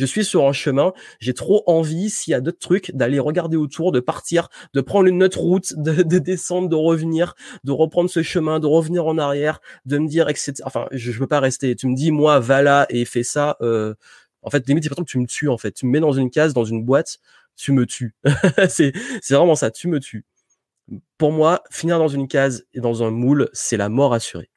[0.07, 3.93] suis, sur un chemin, j'ai trop envie, s'il y a d'autres trucs, d'aller regarder autour,
[3.93, 8.59] de partir, de prendre une autre route, de, descendre, de revenir, de reprendre ce chemin,
[8.59, 10.55] de revenir en arrière, de me dire etc.
[10.65, 11.77] Enfin, je, je veux pas rester.
[11.77, 13.57] Tu me dis moi, va là et fais ça.
[13.61, 13.95] Euh,
[14.43, 15.49] en fait, limite, c'est que tu me tues.
[15.49, 17.19] En fait, tu me mets dans une case, dans une boîte,
[17.57, 18.15] tu me tues.
[18.69, 18.93] c'est
[19.31, 19.71] vraiment ça.
[19.71, 20.25] Tu me tues
[21.18, 24.51] pour moi, finir dans une case et dans un moule, c'est la mort assurée.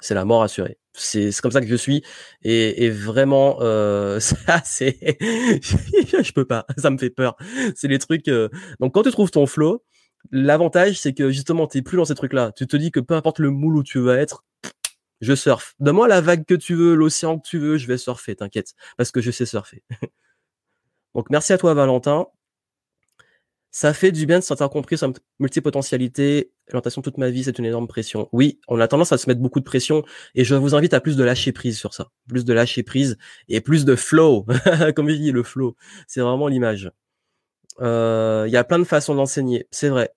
[0.00, 0.78] C'est la mort assurée.
[0.92, 2.04] C'est comme ça que je suis
[2.42, 7.36] et, et vraiment euh, ça c'est je peux pas, ça me fait peur.
[7.74, 8.28] C'est les trucs.
[8.28, 8.48] Euh,
[8.80, 9.82] donc quand tu trouves ton flow,
[10.30, 12.52] l'avantage c'est que justement t'es plus dans ces trucs là.
[12.56, 14.44] Tu te dis que peu importe le moule où tu vas être,
[15.20, 15.74] je surfe.
[15.80, 19.10] Donne-moi la vague que tu veux, l'océan que tu veux, je vais surfer, t'inquiète, parce
[19.10, 19.82] que je sais surfer.
[21.14, 22.26] donc merci à toi Valentin.
[23.76, 26.52] Ça fait du bien de se sentir compris sur multipotentialité.
[26.68, 28.28] L'orientation toute ma vie, c'est une énorme pression.
[28.30, 30.04] Oui, on a tendance à se mettre beaucoup de pression
[30.36, 32.12] et je vous invite à plus de lâcher prise sur ça.
[32.28, 33.18] Plus de lâcher prise
[33.48, 34.46] et plus de flow.
[34.94, 35.74] Comme je dis, le flow.
[36.06, 36.92] C'est vraiment l'image.
[37.80, 39.66] Euh, il y a plein de façons d'enseigner.
[39.72, 40.14] C'est vrai.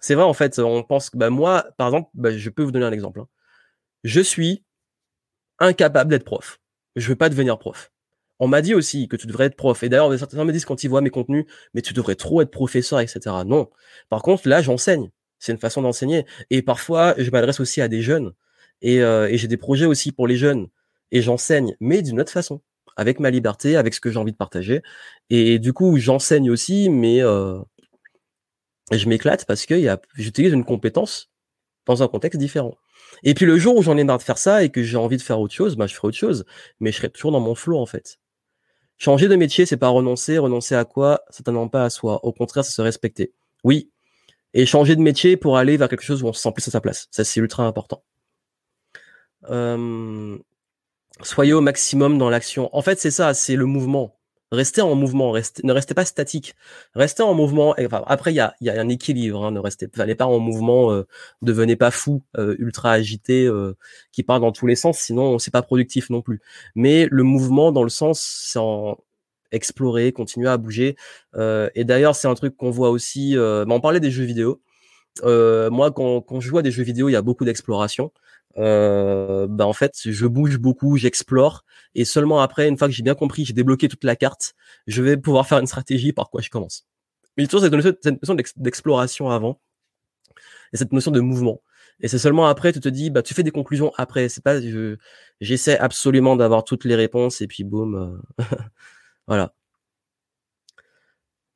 [0.00, 2.70] C'est vrai, en fait, on pense que, bah, moi, par exemple, bah, je peux vous
[2.70, 3.18] donner un exemple.
[3.18, 3.28] Hein.
[4.04, 4.62] Je suis
[5.58, 6.60] incapable d'être prof.
[6.94, 7.90] Je veux pas devenir prof.
[8.38, 9.82] On m'a dit aussi que tu devrais être prof.
[9.82, 12.50] Et d'ailleurs, certains me disent quand ils voient mes contenus, mais tu devrais trop être
[12.50, 13.20] professeur, etc.
[13.46, 13.70] Non.
[14.08, 15.10] Par contre, là, j'enseigne.
[15.38, 16.26] C'est une façon d'enseigner.
[16.50, 18.32] Et parfois, je m'adresse aussi à des jeunes.
[18.82, 20.68] Et, euh, et j'ai des projets aussi pour les jeunes.
[21.12, 22.60] Et j'enseigne, mais d'une autre façon.
[22.96, 24.82] Avec ma liberté, avec ce que j'ai envie de partager.
[25.30, 27.58] Et du coup, j'enseigne aussi, mais euh,
[28.90, 29.74] je m'éclate parce que
[30.14, 31.30] j'utilise une compétence
[31.86, 32.76] dans un contexte différent.
[33.22, 35.16] Et puis le jour où j'en ai marre de faire ça et que j'ai envie
[35.16, 36.44] de faire autre chose, bah, je ferai autre chose.
[36.80, 38.18] Mais je serai toujours dans mon flow, en fait.
[38.98, 40.38] Changer de métier, c'est pas renoncer.
[40.38, 41.22] Renoncer à quoi?
[41.30, 42.24] Certainement pas à soi.
[42.24, 43.32] Au contraire, c'est se respecter.
[43.64, 43.90] Oui.
[44.54, 46.70] Et changer de métier pour aller vers quelque chose où on se sent plus à
[46.70, 47.08] sa place.
[47.10, 48.02] Ça, c'est ultra important.
[49.50, 50.38] Euh,
[51.22, 52.74] soyez au maximum dans l'action.
[52.74, 54.15] En fait, c'est ça, c'est le mouvement.
[54.52, 55.34] Restez en mouvement,
[55.64, 56.54] ne restez pas statique.
[56.94, 57.76] Restez en mouvement.
[57.76, 59.44] Et, enfin, après, il y a, y a, un équilibre.
[59.44, 60.92] Hein, ne restez, n'allez pas en mouvement.
[60.92, 61.04] Euh,
[61.42, 63.76] devenez pas fou, euh, ultra agité, euh,
[64.12, 64.98] qui part dans tous les sens.
[64.98, 66.40] Sinon, c'est pas productif non plus.
[66.76, 68.98] Mais le mouvement, dans le sens, c'est en
[69.52, 70.96] explorer, continuer à bouger.
[71.74, 73.34] et d'ailleurs, c'est un truc qu'on voit aussi.
[73.36, 74.60] mais on parlait des jeux vidéo.
[75.24, 78.12] moi, quand, quand je joue des jeux vidéo, il y a beaucoup d'exploration
[78.58, 83.02] euh, bah en fait je bouge beaucoup, j'explore et seulement après une fois que j'ai
[83.02, 84.54] bien compris, j'ai débloqué toute la carte,
[84.86, 86.86] je vais pouvoir faire une stratégie par quoi je commence.
[87.36, 89.60] Mais toujours cette notion d'exploration avant
[90.72, 91.62] et cette notion de mouvement.
[92.00, 94.28] Et c'est seulement après tu te dis bah tu fais des conclusions après.
[94.28, 94.96] C'est pas je
[95.40, 98.44] j'essaie absolument d'avoir toutes les réponses et puis boum euh,
[99.26, 99.54] voilà.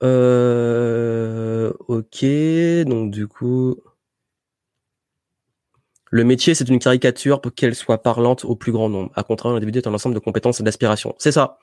[0.03, 2.25] Euh, ok
[2.87, 3.77] donc du coup
[6.11, 9.13] le métier, c'est une caricature pour qu'elle soit parlante au plus grand nombre.
[9.15, 11.15] À contraire, l'individu est un ensemble de compétences et d'aspirations.
[11.19, 11.59] C'est ça.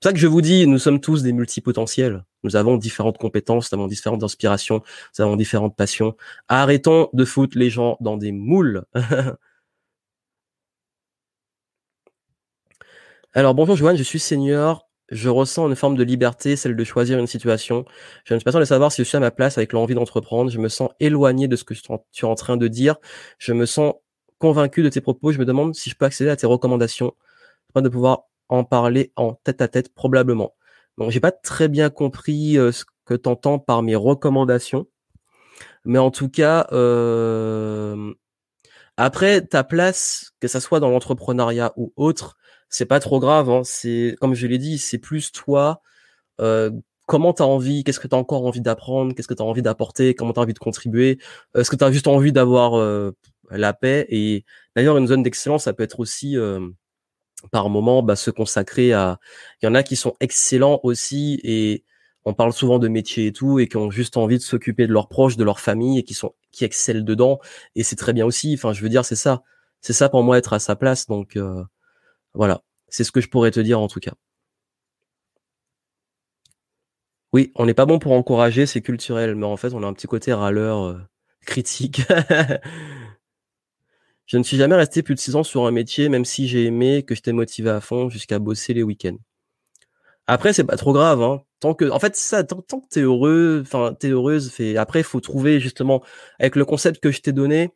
[0.00, 2.24] C'est ça que je vous dis, nous sommes tous des multipotentiels.
[2.44, 4.82] Nous avons différentes compétences, nous avons différentes inspirations,
[5.18, 6.16] nous avons différentes passions.
[6.46, 8.84] Arrêtons de foutre les gens dans des moules.
[13.34, 17.18] Alors bonjour Joanne, je suis senior je ressens une forme de liberté, celle de choisir
[17.18, 17.84] une situation.
[18.24, 19.94] Je ne suis pas sûr de savoir si je suis à ma place avec l'envie
[19.94, 20.50] d'entreprendre.
[20.50, 22.96] Je me sens éloigné de ce que tu es en train de dire.
[23.38, 23.94] Je me sens
[24.38, 25.32] convaincu de tes propos.
[25.32, 27.14] Je me demande si je peux accéder à tes recommandations
[27.70, 30.54] afin de pouvoir en parler en tête à tête probablement.
[30.98, 33.30] Donc j'ai pas très bien compris euh, ce que tu
[33.66, 34.86] par mes recommandations.
[35.84, 38.12] Mais en tout cas, euh,
[38.96, 42.36] après ta place, que ça soit dans l'entrepreneuriat ou autre,
[42.68, 43.50] c'est pas trop grave.
[43.50, 43.62] Hein.
[43.64, 45.82] C'est comme je l'ai dit, c'est plus toi.
[46.40, 46.70] Euh,
[47.08, 49.46] comment tu as envie, qu'est-ce que tu as encore envie d'apprendre, qu'est-ce que tu as
[49.46, 51.18] envie d'apporter, comment tu as envie de contribuer,
[51.56, 53.16] est-ce que tu as juste envie d'avoir euh,
[53.50, 54.06] la paix?
[54.10, 54.44] Et
[54.76, 56.68] d'ailleurs une zone d'excellence ça peut être aussi euh,
[57.50, 59.18] par moment bah, se consacrer à
[59.62, 61.84] il y en a qui sont excellents aussi et
[62.24, 64.92] on parle souvent de métiers et tout et qui ont juste envie de s'occuper de
[64.92, 67.38] leurs proches, de leur famille et qui sont qui excellent dedans
[67.74, 68.54] et c'est très bien aussi.
[68.54, 69.42] Enfin, je veux dire, c'est ça,
[69.80, 71.06] c'est ça pour moi être à sa place.
[71.06, 71.64] Donc euh,
[72.34, 74.12] voilà, c'est ce que je pourrais te dire en tout cas.
[77.32, 79.92] Oui, on n'est pas bon pour encourager, c'est culturel, mais en fait, on a un
[79.92, 80.98] petit côté râleur euh,
[81.44, 82.02] critique.
[84.26, 86.64] je ne suis jamais resté plus de six ans sur un métier, même si j'ai
[86.64, 89.18] aimé, que j'étais motivé à fond jusqu'à bosser les week-ends.
[90.26, 91.42] Après, c'est pas trop grave, hein.
[91.60, 95.04] Tant que, en fait, ça, tant, que t'es heureux, enfin, t'es heureuse, fait, après, il
[95.04, 96.02] faut trouver, justement,
[96.38, 97.70] avec le concept que je t'ai donné,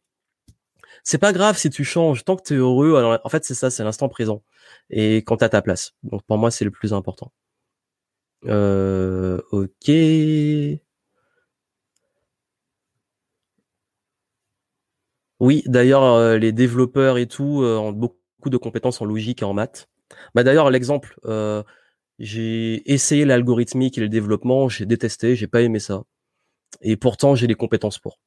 [1.04, 3.70] c'est pas grave si tu changes, tant que t'es heureux, alors, en fait, c'est ça,
[3.70, 4.42] c'est l'instant présent.
[4.90, 5.94] Et quand t'as ta place.
[6.04, 7.32] Donc, pour moi, c'est le plus important.
[8.44, 9.88] Euh, ok.
[15.40, 19.44] Oui, d'ailleurs, euh, les développeurs et tout euh, ont beaucoup de compétences en logique et
[19.44, 19.88] en maths.
[20.34, 21.62] Bah d'ailleurs, l'exemple, euh,
[22.18, 26.04] j'ai essayé l'algorithmique et le développement, j'ai détesté, j'ai pas aimé ça.
[26.82, 28.18] Et pourtant, j'ai les compétences pour.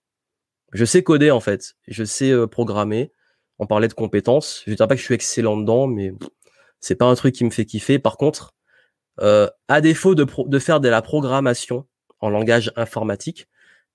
[0.74, 3.12] Je sais coder en fait, je sais euh, programmer.
[3.60, 4.64] On parlait de compétences.
[4.68, 6.12] Je dirais pas que je suis excellent dedans, mais
[6.82, 8.00] c'est pas un truc qui me fait kiffer.
[8.00, 8.54] Par contre,
[9.22, 11.88] euh, à défaut de, de faire de la programmation
[12.20, 13.48] en langage informatique,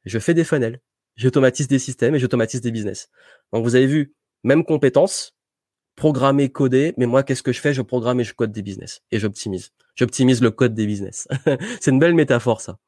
[0.05, 0.81] je fais des funnels,
[1.17, 3.11] j'automatise des systèmes et j'automatise des business.
[3.53, 4.15] Donc vous avez vu,
[4.45, 5.37] même compétence,
[5.97, 7.75] programmer, coder, mais moi, qu'est-ce que je fais?
[7.75, 9.73] Je programme et je code des business et j'optimise.
[9.97, 11.29] J'optimise le code des business.
[11.81, 12.79] c'est une belle métaphore, ça.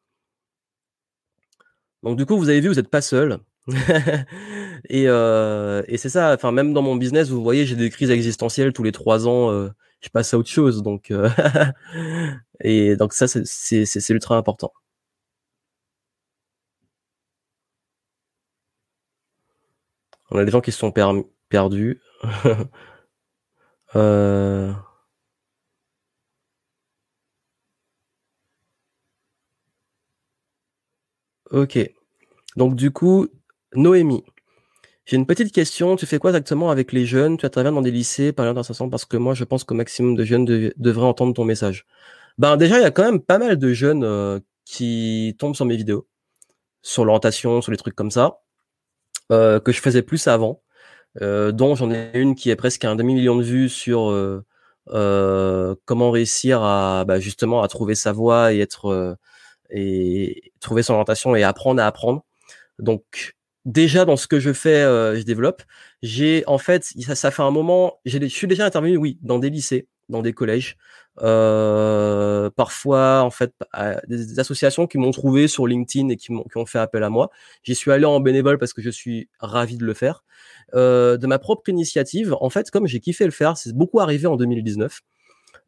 [2.03, 3.39] Donc du coup, vous avez vu, vous n'êtes pas seul.
[4.89, 6.33] et, euh, et c'est ça.
[6.35, 9.51] Enfin, même dans mon business, vous voyez, j'ai des crises existentielles tous les trois ans.
[9.53, 9.69] Euh,
[10.01, 10.83] je passe à autre chose.
[10.83, 11.29] Donc, euh,
[12.61, 14.73] et donc ça, c'est ultra important.
[20.33, 20.93] On a des gens qui se sont
[21.49, 22.01] perdus.
[23.95, 24.73] Euh,
[31.51, 31.79] ok.
[32.57, 33.29] Donc du coup,
[33.75, 34.25] Noémie,
[35.05, 35.97] j'ai une petite question.
[35.97, 37.37] Tu fais quoi exactement avec les jeunes?
[37.37, 40.25] Tu interviens dans des lycées, par exemple, parce que moi, je pense qu'au maximum de
[40.25, 41.87] jeunes devraient entendre ton message.
[42.39, 45.67] Ben déjà, il y a quand même pas mal de jeunes euh, qui tombent sur
[45.67, 46.07] mes vidéos,
[46.83, 48.41] sur l'orientation, sur les trucs comme ça,
[49.33, 50.63] euh, que je faisais plus avant.
[51.23, 54.13] Euh, dont j'en ai une qui est presque un demi-million de vues sur
[54.87, 59.19] comment réussir à bah, justement à trouver sa voie et être
[59.71, 62.25] et trouver son orientation et apprendre à apprendre.
[62.79, 63.35] Donc
[63.65, 65.63] déjà dans ce que je fais, je développe.
[66.03, 69.51] J'ai en fait ça, ça fait un moment, je suis déjà intervenu oui dans des
[69.51, 70.77] lycées, dans des collèges,
[71.21, 73.53] euh, parfois en fait
[74.09, 77.31] des, associations qui m'ont trouvé sur LinkedIn et qui, ont fait appel à moi.
[77.63, 80.25] J'y suis allé en bénévole parce que je suis ravi de le faire.
[80.75, 84.27] Euh, de ma propre initiative, en fait, comme j'ai kiffé le faire, c'est beaucoup arrivé
[84.27, 85.01] en 2019.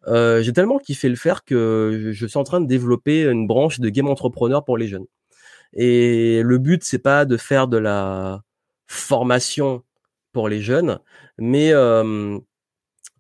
[0.07, 3.81] Euh, j'ai tellement kiffé le faire que je, suis en train de développer une branche
[3.81, 5.07] de game entrepreneur pour les jeunes.
[5.75, 8.43] Et le but, c'est pas de faire de la
[8.87, 9.83] formation
[10.33, 10.99] pour les jeunes,
[11.39, 12.39] mais euh,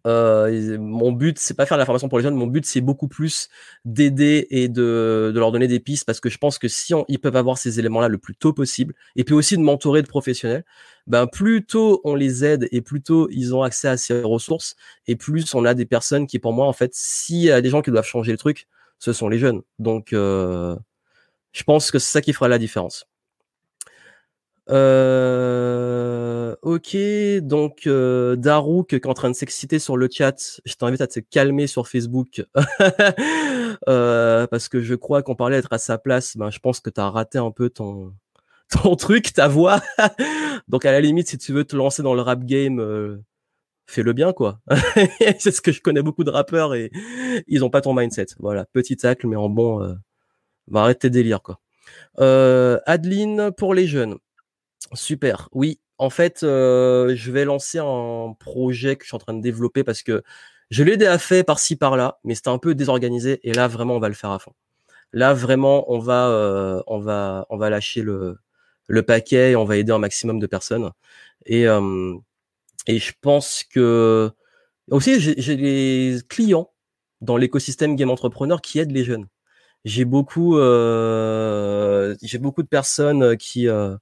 [0.06, 2.34] euh, mon but, c'est pas faire de la formation pour les jeunes.
[2.34, 3.48] Mon but, c'est beaucoup plus
[3.84, 7.18] d'aider et de, de, leur donner des pistes parce que je pense que si ils
[7.18, 10.64] peuvent avoir ces éléments-là le plus tôt possible et puis aussi de mentorer de professionnels,
[11.06, 14.76] ben plus tôt on les aide et plus tôt ils ont accès à ces ressources
[15.06, 17.70] et plus on a des personnes qui, pour moi, en fait, s'il y a des
[17.70, 18.66] gens qui doivent changer le truc,
[18.98, 19.62] ce sont les jeunes.
[19.78, 20.76] Donc, euh,
[21.54, 23.06] je pense que c'est ça qui fera la différence.
[24.70, 26.96] Euh, ok,
[27.42, 28.34] donc euh,
[28.88, 31.86] qui est en train de s'exciter sur le chat, je t'invite à te calmer sur
[31.86, 32.42] Facebook
[33.88, 36.36] euh, parce que je crois qu'on parlait d'être à sa place.
[36.36, 38.14] Ben, je pense que tu as raté un peu ton
[38.82, 39.80] ton truc, ta voix.
[40.68, 43.18] donc à la limite, si tu veux te lancer dans le rap game, euh,
[43.86, 44.60] fais-le bien quoi.
[45.38, 46.90] C'est ce que je connais beaucoup de rappeurs et
[47.46, 48.26] ils ont pas ton mindset.
[48.38, 49.96] Voilà, petit tacle mais en bon.
[50.68, 51.60] Ben, arrête tes délires quoi.
[52.20, 54.16] Euh, Adeline pour les jeunes.
[54.94, 55.48] Super.
[55.52, 59.42] Oui, en fait, euh, je vais lancer un projet que je suis en train de
[59.42, 60.22] développer parce que
[60.70, 63.40] Je l'ai déjà fait par-ci par-là, mais c'était un peu désorganisé.
[63.48, 64.52] Et là, vraiment, on va le faire à fond.
[65.12, 68.38] Là, vraiment, on va, euh, on va, on va lâcher le,
[68.88, 70.90] le paquet et on va aider un maximum de personnes.
[71.46, 71.66] Et,
[72.86, 74.30] et je pense que
[74.90, 76.70] aussi, j'ai des clients
[77.20, 79.26] dans l'écosystème game entrepreneur qui aident les jeunes.
[79.84, 83.96] J'ai beaucoup, euh, j'ai beaucoup de personnes qui, euh,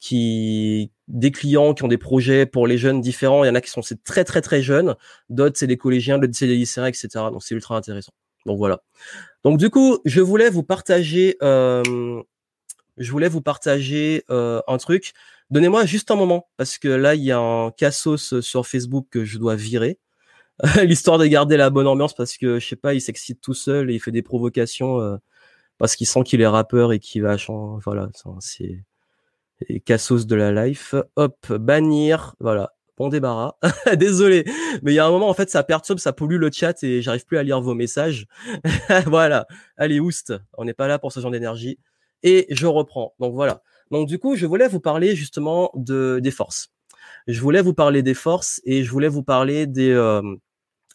[0.00, 3.44] qui, des clients qui ont des projets pour les jeunes différents.
[3.44, 4.96] Il y en a qui sont très très très jeunes,
[5.30, 7.08] d'autres c'est des collégiens, d'autres c'est des lycéens, etc.
[7.32, 8.12] Donc c'est ultra intéressant.
[8.46, 8.82] Donc voilà.
[9.44, 12.22] Donc du coup, je voulais vous partager, euh,
[12.98, 15.12] je voulais vous partager euh, un truc.
[15.50, 19.24] Donnez-moi juste un moment parce que là il y a un cassos sur Facebook que
[19.24, 19.98] je dois virer,
[20.82, 23.90] l'histoire de garder la bonne ambiance parce que je sais pas, il s'excite tout seul
[23.90, 25.16] et il fait des provocations euh,
[25.78, 27.82] parce qu'il sent qu'il est rappeur et qu'il va changer.
[27.84, 28.08] Voilà,
[28.40, 28.84] c'est
[29.84, 30.94] cassos de la life.
[31.16, 33.54] Hop, bannir, voilà bon débarras.
[33.96, 34.44] Désolé,
[34.82, 37.02] mais il y a un moment en fait ça perturbe, ça pollue le chat et
[37.02, 38.26] j'arrive plus à lire vos messages.
[39.06, 41.78] voilà, allez oust, on n'est pas là pour ce genre d'énergie.
[42.22, 43.14] Et je reprends.
[43.20, 43.62] Donc voilà.
[43.90, 46.70] Donc du coup, je voulais vous parler justement de des forces.
[47.26, 50.22] Je voulais vous parler des forces et je voulais vous parler des euh,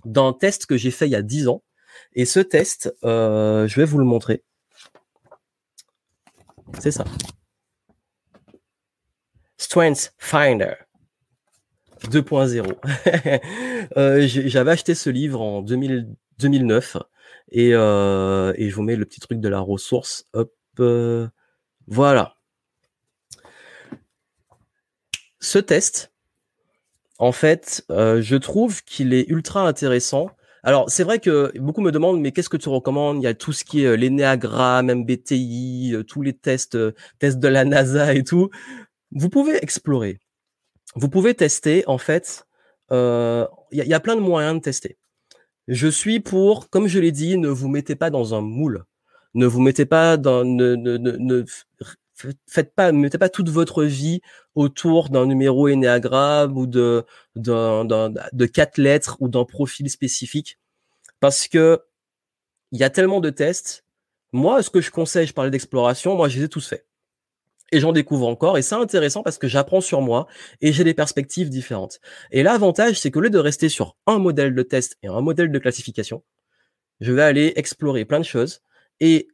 [0.06, 1.64] d'un test que j'ai fait il y a 10 ans.
[2.14, 4.44] Et ce test, euh, je vais vous le montrer.
[6.80, 7.06] C'est ça.
[9.58, 10.74] Strength Finder.
[12.08, 13.92] 2.0.
[13.98, 16.08] euh, J'avais acheté ce livre en 2000,
[16.40, 16.98] 2009
[17.52, 20.26] et, euh, et je vous mets le petit truc de la ressource.
[20.34, 21.28] Hop, euh,
[21.88, 22.36] voilà.
[25.40, 26.14] Ce test,
[27.20, 30.32] en fait, euh, je trouve qu'il est ultra intéressant.
[30.64, 33.18] Alors, c'est vrai que beaucoup me demandent, mais qu'est-ce que tu recommandes?
[33.18, 36.78] Il y a tout ce qui est euh, l'énéagramme, MBTI, euh, tous les tests,
[37.20, 38.50] tests de la NASA et tout.
[39.12, 40.20] Vous pouvez explorer
[40.96, 42.46] vous pouvez tester, en fait,
[42.92, 44.98] il euh, y, a plein de moyens de tester.
[45.68, 48.86] Je suis pour, comme je l'ai dit, ne vous mettez pas dans un moule.
[49.36, 51.46] Ne vous mettez pas dans, ne, ne, ne,
[52.48, 54.22] faites pas, mettez pas toute votre vie
[54.56, 57.06] autour d'un numéro énéagramme ou de,
[58.54, 60.58] quatre lettres ou d'un profil spécifique.
[61.20, 61.82] Parce que
[62.72, 63.84] il y a tellement de tests.
[64.32, 66.86] Moi, ce que je conseille, je parlais d'exploration, moi, je les ai tous faits
[67.72, 70.28] et j'en découvre encore et c'est intéressant parce que j'apprends sur moi
[70.62, 72.00] et j'ai des perspectives différentes.
[72.32, 75.22] Et l'avantage, c'est que au lieu de rester sur un modèle de test et un
[75.22, 76.24] modèle de classification,
[77.00, 78.62] je vais aller explorer plein de choses
[79.00, 79.28] et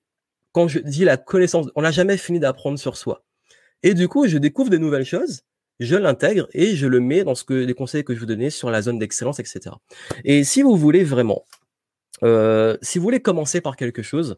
[0.52, 3.25] quand je dis la connaissance, on n'a jamais fini d'apprendre sur soi.
[3.86, 5.44] Et du coup, je découvre des nouvelles choses,
[5.80, 8.50] je l'intègre et je le mets dans ce que les conseils que je vous donnais
[8.50, 9.76] sur la zone d'excellence, etc.
[10.24, 11.46] Et si vous voulez vraiment,
[12.24, 14.38] euh, si vous voulez commencer par quelque chose,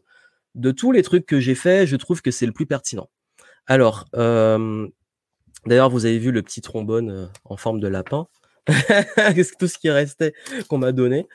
[0.54, 3.08] de tous les trucs que j'ai fait, je trouve que c'est le plus pertinent.
[3.66, 4.86] Alors, euh,
[5.64, 8.28] d'ailleurs, vous avez vu le petit trombone euh, en forme de lapin.
[9.58, 10.34] Tout ce qui restait
[10.68, 11.26] qu'on m'a donné.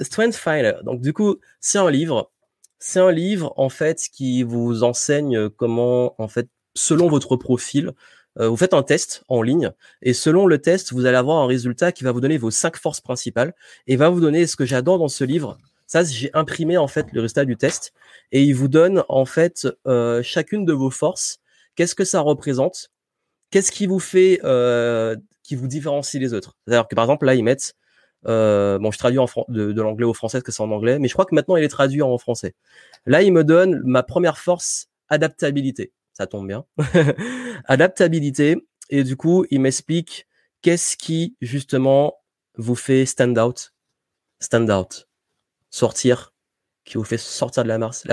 [0.00, 0.74] Strength Finder.
[0.82, 2.32] Donc, du coup, c'est un livre.
[2.80, 7.92] C'est un livre, en fait, qui vous enseigne comment, en fait, selon votre profil,
[8.38, 11.46] euh, vous faites un test en ligne et selon le test, vous allez avoir un
[11.46, 13.54] résultat qui va vous donner vos cinq forces principales
[13.86, 15.58] et va vous donner ce que j'adore dans ce livre.
[15.86, 17.92] Ça, j'ai imprimé en fait le résultat du test
[18.30, 21.40] et il vous donne en fait euh, chacune de vos forces.
[21.74, 22.90] Qu'est-ce que ça représente?
[23.50, 26.56] Qu'est-ce qui vous fait, euh, qui vous différencie les autres?
[26.66, 27.74] C'est-à-dire que par exemple là ils mettent,
[28.24, 29.18] bon je traduis
[29.48, 31.56] de, de l'anglais au français parce que c'est en anglais, mais je crois que maintenant
[31.56, 32.54] il est traduit en français.
[33.04, 35.92] Là il me donne ma première force, adaptabilité.
[36.12, 36.64] Ça tombe bien.
[37.66, 38.56] adaptabilité.
[38.90, 40.26] Et du coup il m'explique
[40.60, 42.14] qu'est-ce qui justement
[42.56, 43.72] vous fait stand out,
[44.40, 45.08] stand out,
[45.70, 46.32] sortir
[46.84, 48.04] qui vous fait sortir de la Mars.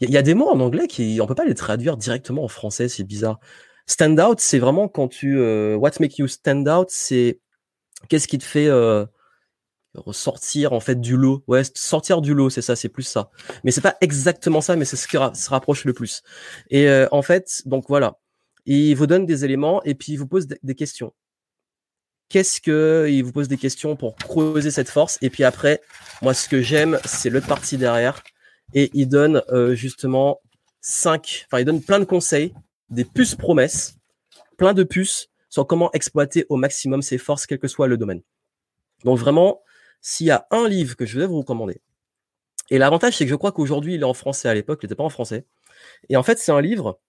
[0.00, 2.48] Il y, a des mots en anglais qui on peut pas les traduire directement en
[2.48, 3.38] français, c'est bizarre.
[3.86, 7.40] Stand out, c'est vraiment quand tu euh, what make you stand out, c'est
[8.08, 9.06] qu'est-ce qui te fait euh,
[9.96, 11.42] ressortir en fait du lot.
[11.46, 13.30] Ouais, sortir du lot, c'est ça, c'est plus ça.
[13.64, 16.22] Mais c'est pas exactement ça, mais c'est ce qui se rapproche le plus.
[16.70, 18.18] Et euh, en fait, donc voilà,
[18.66, 21.12] il vous donne des éléments et puis il vous pose des questions
[22.28, 25.80] qu'est-ce que il vous pose des questions pour creuser cette force et puis après
[26.22, 28.22] moi ce que j'aime c'est l'autre partie derrière
[28.74, 30.40] et il donne euh, justement
[30.80, 32.52] cinq enfin il donne plein de conseils
[32.90, 33.96] des puces promesses
[34.56, 38.22] plein de puces sur comment exploiter au maximum ses forces quel que soit le domaine
[39.04, 39.60] donc vraiment
[40.00, 41.80] s'il y a un livre que je vais vous recommander
[42.70, 44.94] et l'avantage c'est que je crois qu'aujourd'hui il est en français à l'époque il n'était
[44.94, 45.46] pas en français
[46.08, 47.00] et en fait c'est un livre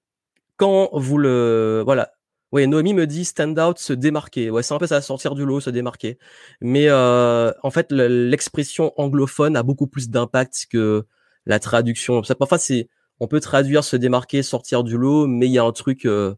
[0.57, 2.13] quand vous le voilà
[2.53, 4.49] oui, Noémie me dit stand out, se démarquer.
[4.49, 6.17] Ouais, c'est un peu ça, sortir du lot, se démarquer.
[6.61, 11.05] Mais euh, en fait, l'expression anglophone a beaucoup plus d'impact que
[11.45, 12.21] la traduction.
[12.39, 12.87] Parfois, c'est,
[13.19, 16.35] on peut traduire se démarquer, sortir du lot, mais il y a un truc, euh,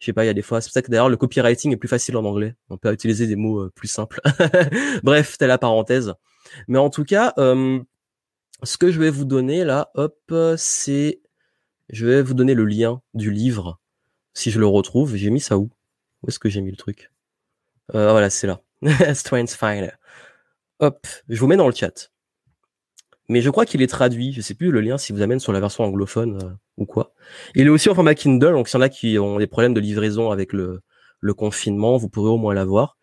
[0.00, 0.60] je sais pas, il y a des fois.
[0.60, 2.54] C'est pour ça que d'ailleurs le copywriting est plus facile en anglais.
[2.70, 4.20] On peut utiliser des mots euh, plus simples.
[5.02, 6.14] Bref, c'était la parenthèse.
[6.68, 7.80] Mais en tout cas, euh,
[8.62, 10.18] ce que je vais vous donner là, hop,
[10.56, 11.20] c'est,
[11.90, 13.78] je vais vous donner le lien du livre.
[14.34, 15.70] Si je le retrouve, j'ai mis ça où?
[16.22, 17.10] Où est-ce que j'ai mis le truc?
[17.94, 18.60] Euh, Voilà, c'est là.
[19.14, 19.92] Strange Finder.
[20.80, 22.10] Hop, je vous mets dans le chat.
[23.28, 24.32] Mais je crois qu'il est traduit.
[24.32, 27.12] Je sais plus le lien si vous amène sur la version anglophone euh, ou quoi.
[27.54, 29.74] Il est aussi en format Kindle, donc s'il y en a qui ont des problèmes
[29.74, 30.82] de livraison avec le,
[31.36, 32.98] confinement, vous pourrez au moins l'avoir.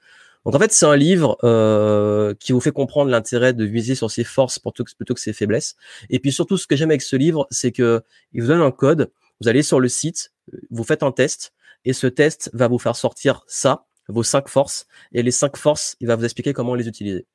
[0.46, 4.12] Donc en fait, c'est un livre euh, qui vous fait comprendre l'intérêt de viser sur
[4.12, 5.76] ses forces plutôt que, plutôt que ses faiblesses.
[6.10, 8.02] Et puis surtout, ce que j'aime avec ce livre, c'est que
[8.34, 9.12] il vous donne un code.
[9.40, 10.32] Vous allez sur le site,
[10.70, 11.54] vous faites un test,
[11.84, 15.96] et ce test va vous faire sortir ça, vos cinq forces, et les cinq forces,
[16.00, 17.26] il va vous expliquer comment les utiliser.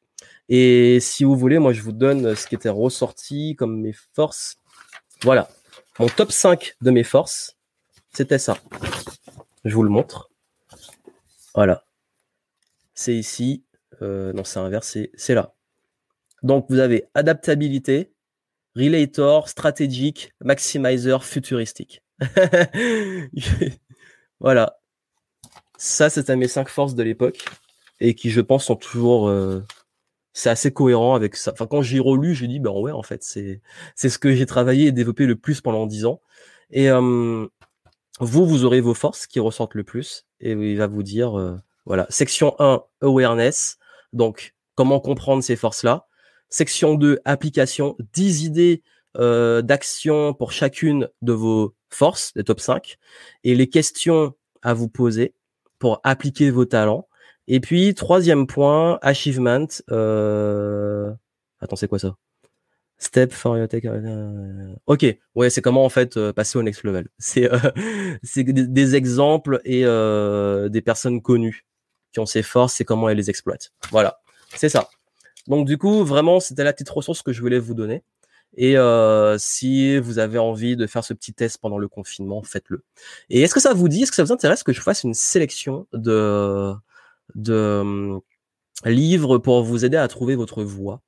[0.49, 4.57] Et si vous voulez, moi je vous donne ce qui était ressorti comme mes forces.
[5.23, 5.49] Voilà.
[5.99, 7.57] Mon top 5 de mes forces,
[8.13, 8.57] c'était ça.
[9.65, 10.31] Je vous le montre.
[11.55, 11.85] Voilà.
[12.95, 13.65] C'est ici.
[14.03, 15.11] Euh, non, c'est inversé.
[15.17, 15.55] C'est là.
[16.43, 18.13] Donc vous avez adaptabilité,
[18.77, 22.03] relator, stratégique, maximizer, futuristique.
[24.41, 24.79] voilà.
[25.79, 27.45] Ça, c'était mes cinq forces de l'époque
[28.01, 29.63] et qui, je pense, sont toujours euh,
[30.37, 31.53] c'est assez cohérent avec ça.
[31.53, 33.63] Enfin, quand j'ai relu, j'ai dit, ben ouais, en fait, c'est
[33.95, 36.21] c'est ce que j'ai travaillé et développé le plus pendant dix ans.
[36.71, 36.91] Et
[38.21, 41.57] vous, vous aurez vos forces qui ressortent le plus, et il va vous dire, euh,
[41.87, 43.79] voilà, section 1, awareness,
[44.13, 46.07] donc comment comprendre ces forces-là?
[46.51, 48.83] Section 2, application, 10 idées
[49.17, 52.99] euh, d'action pour chacune de vos forces, les top 5,
[53.45, 55.35] et les questions à vous poser
[55.79, 57.09] pour appliquer vos talents.
[57.49, 59.67] Et puis, troisième point, achievement.
[59.91, 61.13] Euh...
[61.61, 62.17] Attends, c'est quoi ça?
[62.99, 63.85] Step for your tech.
[63.85, 65.05] Euh, ok,
[65.35, 67.09] ouais, c'est comment en fait euh, passer au next level.
[67.19, 67.59] C'est euh,
[68.23, 71.67] des, exemples et des personnes connues
[72.13, 73.73] qui ont ces forces et comment elles les exploitent.
[73.91, 74.21] Voilà,
[74.55, 74.89] c'est ça.
[75.47, 78.03] Donc du coup, vraiment, c'était la petite ressource que je voulais vous donner.
[78.57, 78.77] Et
[79.39, 82.83] si vous avez envie de faire ce petit test pendant le confinement, faites-le.
[83.29, 85.15] Et est-ce que ça vous dit, est-ce que ça vous intéresse que je fasse une
[85.15, 86.73] sélection de
[87.35, 88.21] de
[88.85, 91.03] livres pour vous aider à trouver votre voie,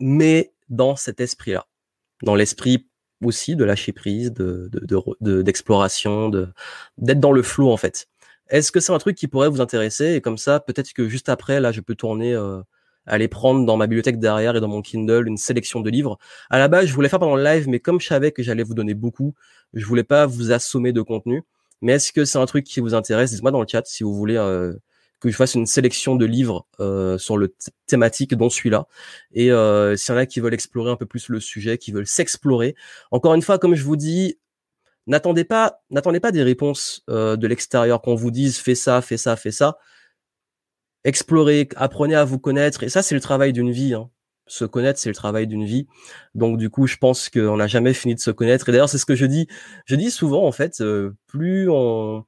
[0.00, 1.66] mais dans cet esprit-là,
[2.22, 2.86] dans l'esprit
[3.24, 4.70] aussi de lâcher prise, de
[5.42, 6.48] d'exploration, de,
[6.98, 8.06] d'être dans le flot en fait.
[8.48, 10.14] Est-ce que c'est un truc qui pourrait vous intéresser?
[10.14, 12.62] Et comme ça, peut-être que juste après, là, je peux tourner, euh,
[13.06, 16.18] aller prendre dans ma bibliothèque derrière et dans mon Kindle une sélection de livres.
[16.50, 18.62] À la base, je voulais faire pendant le live, mais comme je savais que j'allais
[18.62, 19.34] vous donner beaucoup,
[19.74, 21.42] je voulais pas vous assommer de contenu.
[21.82, 23.32] Mais est-ce que c'est un truc qui vous intéresse?
[23.32, 24.74] Dites-moi dans le chat si vous voulez euh,
[25.20, 27.54] que je fasse une sélection de livres euh, sur le
[27.86, 28.86] thématique dont celui-là.
[29.32, 31.92] Et euh, s'il y en a qui veulent explorer un peu plus le sujet, qui
[31.92, 32.76] veulent s'explorer,
[33.10, 34.38] encore une fois, comme je vous dis,
[35.06, 39.16] n'attendez pas, n'attendez pas des réponses euh, de l'extérieur qu'on vous dise fais ça, fais
[39.16, 39.78] ça, fais ça.
[41.04, 42.82] Explorez, apprenez à vous connaître.
[42.82, 43.94] Et ça, c'est le travail d'une vie.
[43.94, 44.10] Hein.
[44.46, 45.86] Se connaître, c'est le travail d'une vie.
[46.34, 48.68] Donc du coup, je pense qu'on n'a jamais fini de se connaître.
[48.68, 49.48] Et d'ailleurs, c'est ce que je dis.
[49.86, 52.24] Je dis souvent, en fait, euh, plus on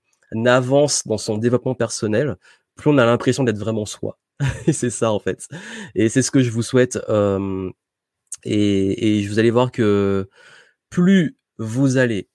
[0.47, 2.37] avance dans son développement personnel,
[2.81, 4.19] plus on a l'impression d'être vraiment soi.
[4.67, 5.49] et c'est ça en fait.
[5.95, 6.99] Et c'est ce que je vous souhaite.
[7.09, 7.71] Euh,
[8.45, 10.29] et, et vous allez voir que
[10.89, 12.29] plus vous allez,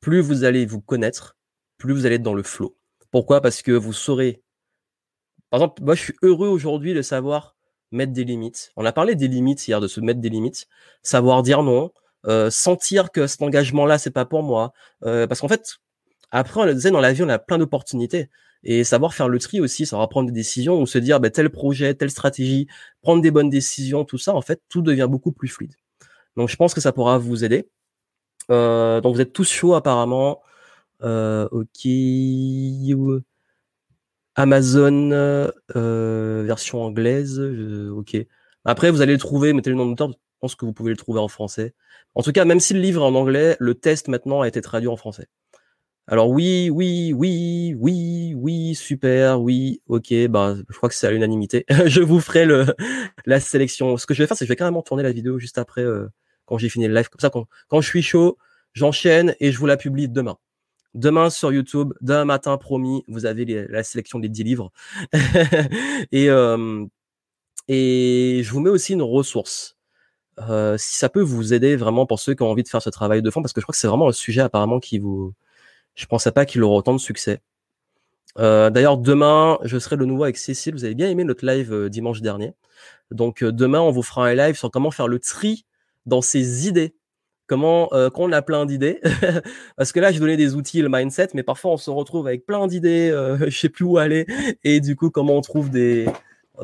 [0.00, 1.36] plus vous allez vous connaître,
[1.78, 2.76] plus vous allez être dans le flow.
[3.10, 3.40] Pourquoi?
[3.40, 4.42] Parce que vous saurez.
[5.50, 7.56] Par exemple, moi je suis heureux aujourd'hui de savoir
[7.92, 8.72] mettre des limites.
[8.76, 10.66] On a parlé des limites hier, de se mettre des limites,
[11.04, 11.92] savoir dire non,
[12.26, 14.72] euh, sentir que cet engagement-là c'est pas pour moi.
[15.04, 15.76] Euh, parce qu'en fait,
[16.30, 18.28] après on le disait dans la vie, on a plein d'opportunités
[18.64, 21.50] et savoir faire le tri aussi, savoir prendre des décisions ou se dire bah, tel
[21.50, 22.66] projet, telle stratégie,
[23.02, 25.74] prendre des bonnes décisions, tout ça, en fait, tout devient beaucoup plus fluide.
[26.36, 27.68] Donc je pense que ça pourra vous aider.
[28.50, 30.42] Euh, donc vous êtes tous chauds apparemment.
[31.02, 31.86] Euh, ok.
[34.36, 37.40] Amazon euh, version anglaise.
[37.40, 38.16] ok.
[38.64, 40.08] Après vous allez le trouver, mettez le nom d'auteur.
[40.10, 41.74] Je pense que vous pouvez le trouver en français.
[42.14, 44.60] En tout cas, même si le livre est en anglais, le test maintenant a été
[44.60, 45.28] traduit en français.
[46.06, 51.10] Alors oui, oui, oui, oui, oui, super, oui, ok, bah je crois que c'est à
[51.10, 51.64] l'unanimité.
[51.86, 52.66] je vous ferai le
[53.26, 53.96] la sélection.
[53.96, 55.80] Ce que je vais faire, c'est que je vais carrément tourner la vidéo juste après
[55.82, 56.06] euh,
[56.44, 57.08] quand j'ai fini le live.
[57.08, 58.36] Comme ça, quand, je suis chaud,
[58.74, 60.36] j'enchaîne et je vous la publie demain.
[60.94, 64.72] Demain sur YouTube, demain matin, promis, vous avez la sélection des 10 livres.
[66.12, 66.84] et, euh,
[67.68, 69.76] et je vous mets aussi une ressource.
[70.40, 72.90] Euh, si ça peut vous aider vraiment pour ceux qui ont envie de faire ce
[72.90, 75.32] travail de fond, parce que je crois que c'est vraiment un sujet apparemment qui vous,
[75.94, 77.40] je pensais pas qu'il aurait autant de succès.
[78.38, 80.74] Euh, D'ailleurs, demain, je serai de nouveau avec Cécile.
[80.74, 82.54] Vous avez bien aimé notre live euh, dimanche dernier.
[83.10, 85.66] Donc euh, demain, on vous fera un live sur comment faire le tri
[86.06, 86.94] dans ses idées.
[87.46, 89.00] Comment, euh, quand on a plein d'idées,
[89.76, 92.46] parce que là, je donnais des outils, le mindset, mais parfois on se retrouve avec
[92.46, 93.10] plein d'idées,
[93.46, 94.26] je sais plus où aller,
[94.64, 96.06] et du coup, comment on trouve des,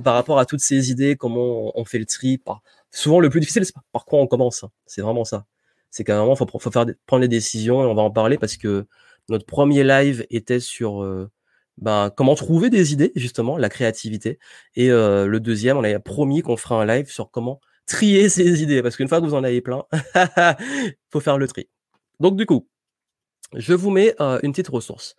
[0.05, 2.39] par rapport à toutes ces idées, comment on fait le tri.
[2.39, 2.63] Par...
[2.91, 4.65] Souvent, le plus difficile, c'est par quoi on commence.
[4.65, 4.71] Hein.
[4.87, 5.47] C'est vraiment ça.
[5.91, 8.39] C'est qu'à un moment, faut, faut faire, prendre les décisions et on va en parler
[8.39, 8.87] parce que
[9.31, 11.31] notre premier live était sur euh,
[11.79, 14.39] ben, comment trouver des idées, justement, la créativité.
[14.75, 18.63] Et euh, le deuxième, on a promis qu'on fera un live sur comment trier ces
[18.63, 19.85] idées parce qu'une fois que vous en avez plein,
[21.11, 21.69] faut faire le tri.
[22.19, 22.69] Donc, du coup,
[23.55, 25.15] je vous mets euh, une petite ressource.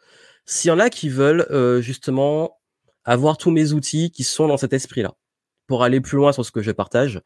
[0.46, 1.48] S'il y en a qui veulent
[1.82, 2.58] justement
[3.04, 5.14] avoir tous mes outils qui sont dans cet esprit-là.
[5.68, 7.22] Pour aller plus loin sur ce que je partage,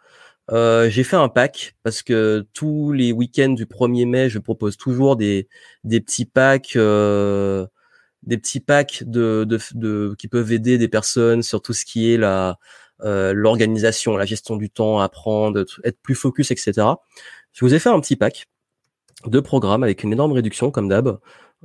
[0.52, 4.78] euh, j'ai fait un pack parce que tous les week-ends du 1er mai, je propose
[4.78, 5.48] toujours des,
[5.84, 7.66] des petits packs, euh,
[8.24, 12.14] des petits packs de, de, de, qui peuvent aider des personnes sur tout ce qui
[12.14, 12.58] est la
[13.04, 16.74] euh, l'organisation, la gestion du temps, apprendre, être plus focus, etc.
[17.52, 18.48] Je vous ai fait un petit pack
[19.26, 21.20] de programmes avec une énorme réduction comme d'hab.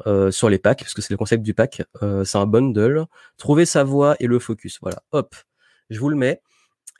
[0.07, 1.82] Euh, sur les packs, parce que c'est le concept du pack.
[2.02, 3.07] Euh, c'est un bundle.
[3.36, 4.78] Trouver sa voie et le focus.
[4.81, 5.35] Voilà, hop,
[5.90, 6.40] je vous le mets.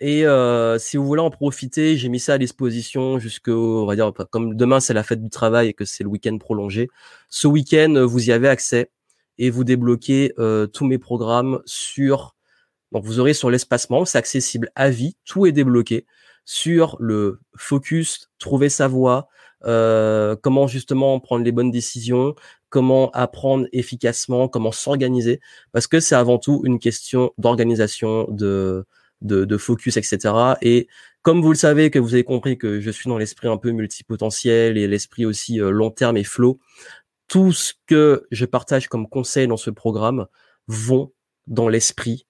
[0.01, 3.97] Et euh, si vous voulez en profiter, j'ai mis ça à disposition jusqu'au, on va
[3.97, 6.89] dire, comme demain c'est la fête du travail et que c'est le week-end prolongé.
[7.29, 8.91] Ce week-end, vous y avez accès
[9.39, 10.33] et vous débloquez
[10.73, 12.35] tous mes programmes sur.
[12.93, 16.07] Donc vous aurez sur l'espacement, c'est accessible à vie, tout est débloqué
[16.45, 19.29] sur le focus, trouver sa voie,
[19.67, 22.35] euh, comment justement prendre les bonnes décisions,
[22.71, 25.41] comment apprendre efficacement, comment s'organiser,
[25.73, 28.85] parce que c'est avant tout une question d'organisation, de,
[29.23, 30.35] de, focus, etc.
[30.63, 30.89] Et
[31.23, 33.71] comme vous le savez, que vous avez compris que je suis dans l'esprit un peu
[33.71, 36.59] multipotentiel et l'esprit aussi euh, long terme et flow,
[37.29, 40.27] tout ce que je partage comme conseil dans ce programme
[40.67, 41.13] vont
[41.47, 42.27] dans l'esprit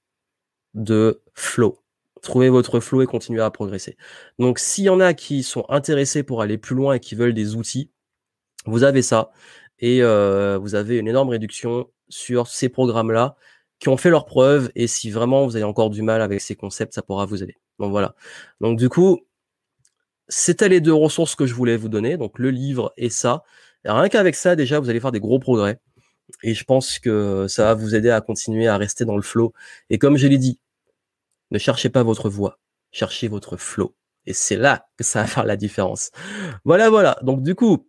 [0.75, 1.79] de flow.
[2.23, 3.97] Trouvez votre flow et continuez à progresser.
[4.39, 7.33] Donc, s'il y en a qui sont intéressés pour aller plus loin et qui veulent
[7.33, 7.91] des outils,
[8.67, 9.31] vous avez ça
[9.79, 13.37] et euh, vous avez une énorme réduction sur ces programmes-là
[13.81, 16.55] qui ont fait leurs preuves et si vraiment vous avez encore du mal avec ces
[16.55, 17.57] concepts, ça pourra vous aider.
[17.79, 18.15] Donc voilà.
[18.61, 19.21] Donc du coup,
[20.29, 23.43] c'était les deux ressources que je voulais vous donner, donc le livre et ça.
[23.85, 25.81] Rien qu'avec ça, déjà, vous allez faire des gros progrès.
[26.43, 29.53] Et je pense que ça va vous aider à continuer à rester dans le flow.
[29.89, 30.61] Et comme je l'ai dit,
[31.51, 32.59] ne cherchez pas votre voix,
[32.93, 33.95] cherchez votre flow.
[34.27, 36.11] Et c'est là que ça va faire la différence.
[36.65, 37.19] Voilà, voilà.
[37.23, 37.89] Donc du coup,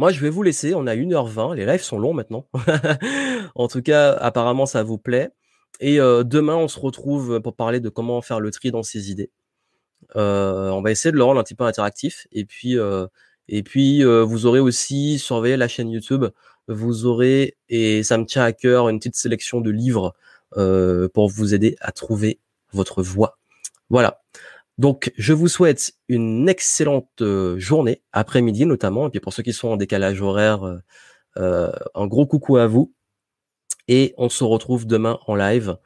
[0.00, 0.74] moi je vais vous laisser.
[0.74, 1.54] On a 1h20.
[1.54, 2.46] Les lives sont longs maintenant.
[3.54, 5.30] en tout cas, apparemment ça vous plaît.
[5.78, 9.10] Et euh, demain, on se retrouve pour parler de comment faire le tri dans ses
[9.10, 9.30] idées.
[10.16, 12.26] Euh, on va essayer de le rendre un petit peu interactif.
[12.32, 13.06] Et puis, euh,
[13.48, 16.24] et puis vous aurez aussi surveillé la chaîne YouTube.
[16.66, 20.14] Vous aurez, et ça me tient à cœur, une petite sélection de livres
[21.12, 22.40] pour vous aider à trouver
[22.72, 23.38] votre voix.
[23.90, 24.19] Voilà.
[24.78, 29.52] Donc, je vous souhaite une excellente euh, journée, après-midi notamment, et puis pour ceux qui
[29.52, 30.78] sont en décalage horaire, euh,
[31.36, 32.94] euh, un gros coucou à vous.
[33.88, 35.76] Et on se retrouve demain en live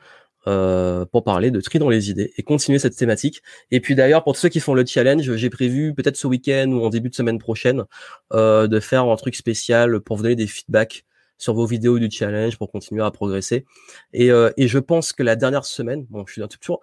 [1.10, 3.42] pour parler de tri dans les idées et continuer cette thématique.
[3.70, 6.84] Et puis d'ailleurs, pour ceux qui font le challenge, j'ai prévu peut-être ce week-end ou
[6.84, 7.84] en début de semaine prochaine
[8.30, 11.06] de faire un truc spécial pour vous donner des feedbacks
[11.38, 13.64] sur vos vidéos du challenge pour continuer à progresser.
[14.12, 16.82] Et, je pense que la dernière semaine, bon, je suis toujours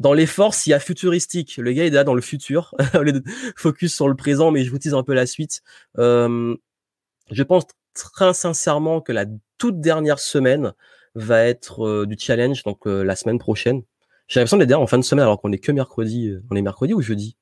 [0.00, 1.56] dans les forces, il y a futuristique.
[1.58, 2.74] Le gars est là dans le futur,
[3.56, 5.62] focus sur le présent, mais je vous tease un peu la suite.
[5.98, 6.56] Euh,
[7.30, 7.64] je pense
[7.94, 9.26] très sincèrement que la
[9.58, 10.72] toute dernière semaine
[11.14, 13.82] va être euh, du challenge, donc la semaine prochaine.
[14.26, 16.34] J'ai l'impression d'être en fin de semaine alors qu'on est que mercredi.
[16.50, 17.36] On est mercredi ou jeudi?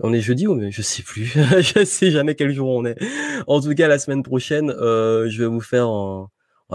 [0.00, 1.26] On est jeudi ou je sais plus.
[1.60, 2.98] je sais jamais quel jour on est.
[3.46, 6.28] En tout cas, la semaine prochaine, euh, je vais vous faire un,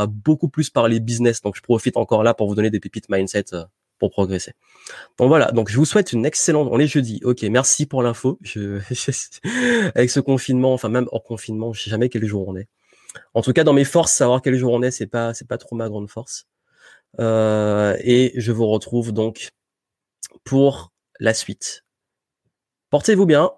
[0.07, 1.41] beaucoup plus parler business.
[1.41, 3.65] Donc, je profite encore là pour vous donner des pépites mindset euh,
[3.99, 4.53] pour progresser.
[5.17, 5.51] Donc voilà.
[5.51, 6.69] Donc, je vous souhaite une excellente.
[6.71, 7.19] On est jeudi.
[7.23, 7.43] Ok.
[7.43, 8.39] Merci pour l'info.
[8.41, 8.79] Je...
[9.95, 12.67] avec ce confinement, enfin même hors confinement, je sais jamais quel jour on est.
[13.33, 15.57] En tout cas, dans mes forces, savoir quel jour on est, c'est pas c'est pas
[15.57, 16.47] trop ma grande force.
[17.19, 19.49] Euh, et je vous retrouve donc
[20.43, 21.83] pour la suite.
[22.89, 23.51] Portez-vous bien,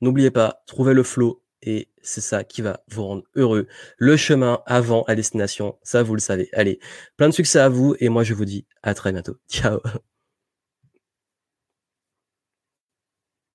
[0.00, 3.66] n'oubliez pas, trouvez le flow et c'est ça qui va vous rendre heureux.
[3.98, 6.48] Le chemin avant la destination, ça vous le savez.
[6.52, 6.80] Allez,
[7.16, 9.36] plein de succès à vous et moi je vous dis à très bientôt.
[9.48, 9.78] Ciao